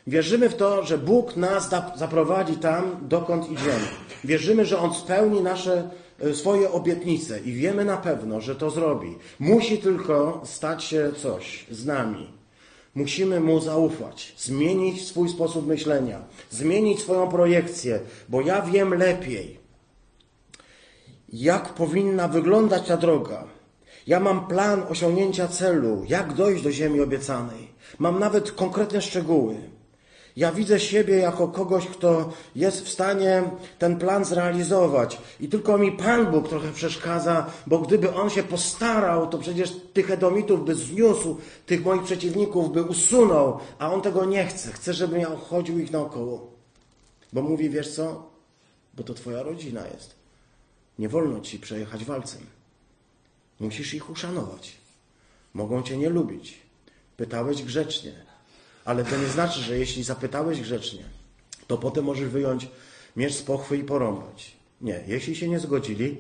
Wierzymy 0.08 0.49
w 0.49 0.56
to, 0.56 0.84
że 0.84 0.97
Bóg 0.97 1.36
nas 1.36 1.70
zaprowadzi 1.95 2.58
tam, 2.58 2.97
dokąd 3.02 3.52
idziemy. 3.52 3.88
Wierzymy, 4.24 4.66
że 4.66 4.80
On 4.80 4.93
spełni 4.93 5.41
nasze 5.41 5.89
e, 6.20 6.34
swoje 6.34 6.72
obietnice 6.72 7.39
i 7.39 7.54
wiemy 7.54 7.86
na 7.86 7.97
pewno, 7.97 8.41
że 8.41 8.56
to 8.56 8.70
zrobi. 8.70 9.18
Musi 9.39 9.78
tylko 9.78 10.41
stać 10.45 10.84
się 10.84 11.12
coś 11.18 11.66
z 11.72 11.86
nami. 11.86 12.28
Musimy 12.95 13.39
Mu 13.39 13.60
zaufać, 13.60 14.36
zmienić 14.38 15.08
swój 15.08 15.30
sposób 15.30 15.68
myślenia, 15.68 16.22
zmienić 16.49 16.99
swoją 16.99 17.28
projekcję, 17.28 17.99
bo 18.30 18.41
ja 18.41 18.62
wiem 18.62 18.93
lepiej, 18.93 19.60
jak 21.34 21.74
powinna 21.74 22.28
wyglądać 22.28 22.88
ta 22.88 22.97
droga. 22.97 23.43
Ja 24.08 24.20
mam 24.20 24.47
plan 24.47 24.84
osiągnięcia 24.89 25.47
celu, 25.47 26.04
jak 26.08 26.34
dojść 26.34 26.64
do 26.64 26.72
ziemi 26.72 27.02
obiecanej. 27.02 27.68
Mam 27.99 28.20
nawet 28.20 28.52
konkretne 28.52 29.02
szczegóły. 29.02 29.56
Ja 30.36 30.51
widzę 30.51 30.79
siebie 30.79 31.17
jako 31.17 31.47
kogoś, 31.47 31.88
kto 31.88 32.34
jest 32.55 32.86
w 32.86 32.89
stanie 32.89 33.43
ten 33.79 33.99
plan 33.99 34.25
zrealizować. 34.25 35.17
I 35.39 35.49
tylko 35.49 35.77
mi 35.77 35.91
Pan 35.91 36.32
Bóg 36.32 36.49
trochę 36.49 36.71
przeszkadza, 36.71 37.45
bo 37.67 37.79
gdyby 37.79 38.13
On 38.13 38.29
się 38.29 38.43
postarał, 38.43 39.27
to 39.27 39.38
przecież 39.38 39.73
tych 39.93 40.11
Edomitów 40.11 40.65
by 40.65 40.75
zniósł, 40.75 41.38
tych 41.65 41.86
moich 41.86 42.03
przeciwników 42.03 42.73
by 42.73 42.84
usunął, 42.84 43.59
a 43.79 43.93
On 43.93 44.01
tego 44.01 44.25
nie 44.25 44.45
chce. 44.45 44.71
Chce, 44.71 44.93
żebym 44.93 45.19
ja 45.19 45.36
chodził 45.36 45.79
ich 45.79 45.91
naokoło. 45.91 46.51
Bo 47.34 47.41
mówi, 47.41 47.69
wiesz 47.69 47.95
co? 47.95 48.32
Bo 48.93 49.03
to 49.03 49.13
Twoja 49.13 49.43
rodzina 49.43 49.88
jest. 49.88 50.15
Nie 50.99 51.09
wolno 51.09 51.39
Ci 51.39 51.59
przejechać 51.59 52.05
walcem. 52.05 52.41
Musisz 53.59 53.93
ich 53.93 54.09
uszanować. 54.09 54.77
Mogą 55.53 55.84
Cię 55.84 55.97
nie 55.97 56.09
lubić. 56.09 56.57
Pytałeś 57.17 57.63
grzecznie 57.63 58.30
ale 58.86 59.05
to 59.05 59.17
nie 59.17 59.27
znaczy, 59.27 59.59
że 59.59 59.77
jeśli 59.77 60.03
zapytałeś 60.03 60.61
grzecznie, 60.61 61.03
to 61.67 61.77
potem 61.77 62.05
możesz 62.05 62.29
wyjąć 62.29 62.67
miecz 63.15 63.34
z 63.34 63.41
pochwy 63.43 63.77
i 63.77 63.84
porąbać. 63.84 64.57
Nie, 64.82 65.03
jeśli 65.07 65.36
się 65.36 65.47
nie 65.47 65.59
zgodzili, 65.59 66.17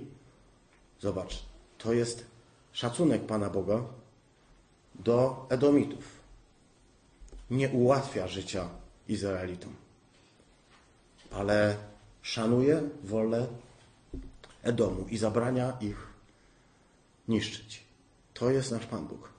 Zobacz, 1.01 1.45
to 1.77 1.93
jest 1.93 2.25
szacunek 2.71 3.25
Pana 3.25 3.49
Boga 3.49 3.83
do 4.95 5.45
Edomitów. 5.49 6.21
Nie 7.49 7.69
ułatwia 7.69 8.27
życia 8.27 8.69
Izraelitom, 9.07 9.75
ale 11.31 11.77
szanuje 12.21 12.81
wolę 13.03 13.47
Edomu 14.63 15.05
i 15.09 15.17
zabrania 15.17 15.77
ich 15.81 16.07
niszczyć. 17.27 17.83
To 18.33 18.49
jest 18.49 18.71
nasz 18.71 18.85
Pan 18.85 19.07
Bóg. 19.07 19.29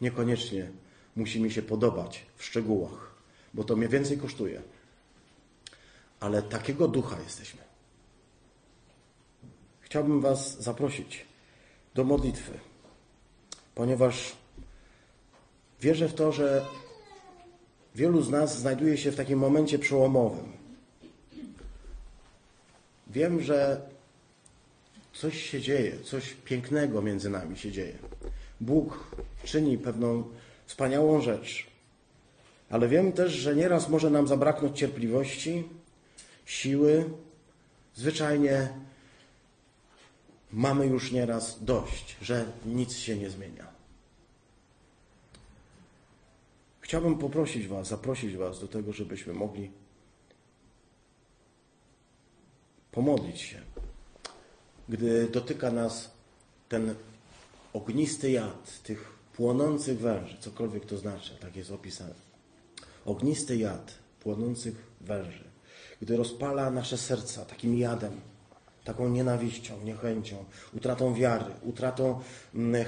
Niekoniecznie 0.00 0.70
musi 1.16 1.40
mi 1.40 1.50
się 1.50 1.62
podobać 1.62 2.26
w 2.36 2.44
szczegółach, 2.44 3.14
bo 3.54 3.64
to 3.64 3.76
mnie 3.76 3.88
więcej 3.88 4.18
kosztuje. 4.18 4.62
Ale 6.20 6.42
takiego 6.42 6.88
ducha 6.88 7.20
jesteśmy. 7.20 7.60
Chciałbym 9.80 10.20
Was 10.20 10.62
zaprosić 10.62 11.26
do 11.94 12.04
modlitwy, 12.04 12.52
ponieważ 13.74 14.36
wierzę 15.80 16.08
w 16.08 16.14
to, 16.14 16.32
że 16.32 16.66
wielu 17.94 18.22
z 18.22 18.30
nas 18.30 18.58
znajduje 18.58 18.96
się 18.96 19.12
w 19.12 19.16
takim 19.16 19.38
momencie 19.38 19.78
przełomowym. 19.78 20.52
Wiem, 23.06 23.42
że 23.42 23.80
coś 25.12 25.42
się 25.42 25.60
dzieje, 25.60 26.00
coś 26.00 26.34
pięknego 26.44 27.02
między 27.02 27.30
nami 27.30 27.56
się 27.56 27.72
dzieje. 27.72 27.98
Bóg 28.60 29.16
czyni 29.44 29.78
pewną 29.78 30.24
wspaniałą 30.66 31.20
rzecz, 31.20 31.66
ale 32.70 32.88
wiem 32.88 33.12
też, 33.12 33.32
że 33.32 33.56
nieraz 33.56 33.88
może 33.88 34.10
nam 34.10 34.28
zabraknąć 34.28 34.78
cierpliwości, 34.78 35.68
siły. 36.44 37.10
Zwyczajnie 37.94 38.68
mamy 40.52 40.86
już 40.86 41.12
nieraz 41.12 41.64
dość, 41.64 42.16
że 42.22 42.44
nic 42.66 42.96
się 42.96 43.16
nie 43.16 43.30
zmienia. 43.30 43.66
Chciałbym 46.80 47.18
poprosić 47.18 47.66
Was, 47.66 47.88
zaprosić 47.88 48.36
Was 48.36 48.60
do 48.60 48.68
tego, 48.68 48.92
żebyśmy 48.92 49.32
mogli 49.32 49.70
pomodlić 52.92 53.40
się, 53.40 53.60
gdy 54.88 55.28
dotyka 55.28 55.70
nas 55.70 56.10
ten 56.68 56.94
ognisty 57.72 58.30
jad 58.30 58.82
tych 58.82 59.13
płonących 59.36 59.98
węży, 59.98 60.36
cokolwiek 60.40 60.86
to 60.86 60.98
znaczy, 60.98 61.36
tak 61.40 61.56
jest 61.56 61.70
opisane. 61.70 62.14
Ognisty 63.04 63.56
jad 63.56 63.94
płonących 64.20 64.74
węży, 65.00 65.44
gdy 66.02 66.16
rozpala 66.16 66.70
nasze 66.70 66.98
serca 66.98 67.44
takim 67.44 67.78
jadem, 67.78 68.20
taką 68.84 69.08
nienawiścią, 69.08 69.74
niechęcią, 69.84 70.44
utratą 70.72 71.14
wiary, 71.14 71.44
utratą, 71.62 72.20
mm, 72.54 72.86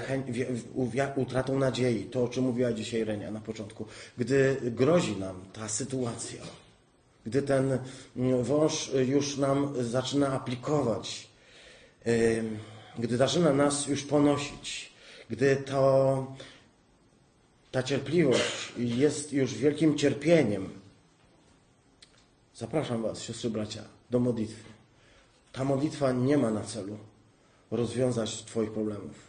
utratą 1.15 1.59
nadziei, 1.59 2.05
to 2.05 2.23
o 2.23 2.27
czym 2.27 2.43
mówiła 2.43 2.73
dzisiaj 2.73 3.03
Renia 3.03 3.31
na 3.31 3.39
początku, 3.39 3.85
gdy 4.17 4.57
grozi 4.63 5.15
nam 5.15 5.41
ta 5.53 5.69
sytuacja, 5.69 6.41
gdy 7.25 7.41
ten 7.41 7.79
mm, 8.15 8.43
wąż 8.43 8.91
już 9.07 9.37
nam 9.37 9.73
zaczyna 9.83 10.33
aplikować, 10.33 11.27
gdy 12.99 13.17
zaczyna 13.17 13.53
nas 13.53 13.87
już 13.87 14.03
ponosić, 14.03 14.86
gdy 15.29 15.55
to, 15.55 16.35
ta 17.71 17.83
cierpliwość 17.83 18.73
jest 18.77 19.33
już 19.33 19.53
wielkim 19.53 19.97
cierpieniem, 19.97 20.69
zapraszam 22.55 23.01
Was, 23.01 23.21
siostry 23.21 23.49
bracia, 23.49 23.83
do 24.09 24.19
modlitwy. 24.19 24.63
Ta 25.51 25.63
modlitwa 25.63 26.11
nie 26.11 26.37
ma 26.37 26.51
na 26.51 26.63
celu 26.63 26.97
rozwiązać 27.71 28.43
Twoich 28.43 28.71
problemów. 28.71 29.27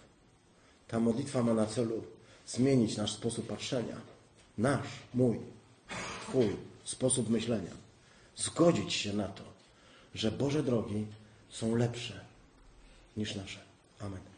Ta 0.88 1.00
modlitwa 1.00 1.42
ma 1.42 1.54
na 1.54 1.66
celu 1.66 2.02
zmienić 2.46 2.96
nasz 2.96 3.12
sposób 3.12 3.46
patrzenia, 3.46 3.96
nasz, 4.58 4.88
mój, 5.14 5.38
Twój 6.28 6.56
sposób 6.84 7.30
myślenia. 7.30 7.70
Zgodzić 8.36 8.92
się 8.92 9.12
na 9.12 9.28
to, 9.28 9.42
że 10.14 10.32
Boże 10.32 10.62
drogi 10.62 11.06
są 11.50 11.74
lepsze 11.74 12.20
niż 13.16 13.34
nasze. 13.34 13.60
Amen. 14.00 14.37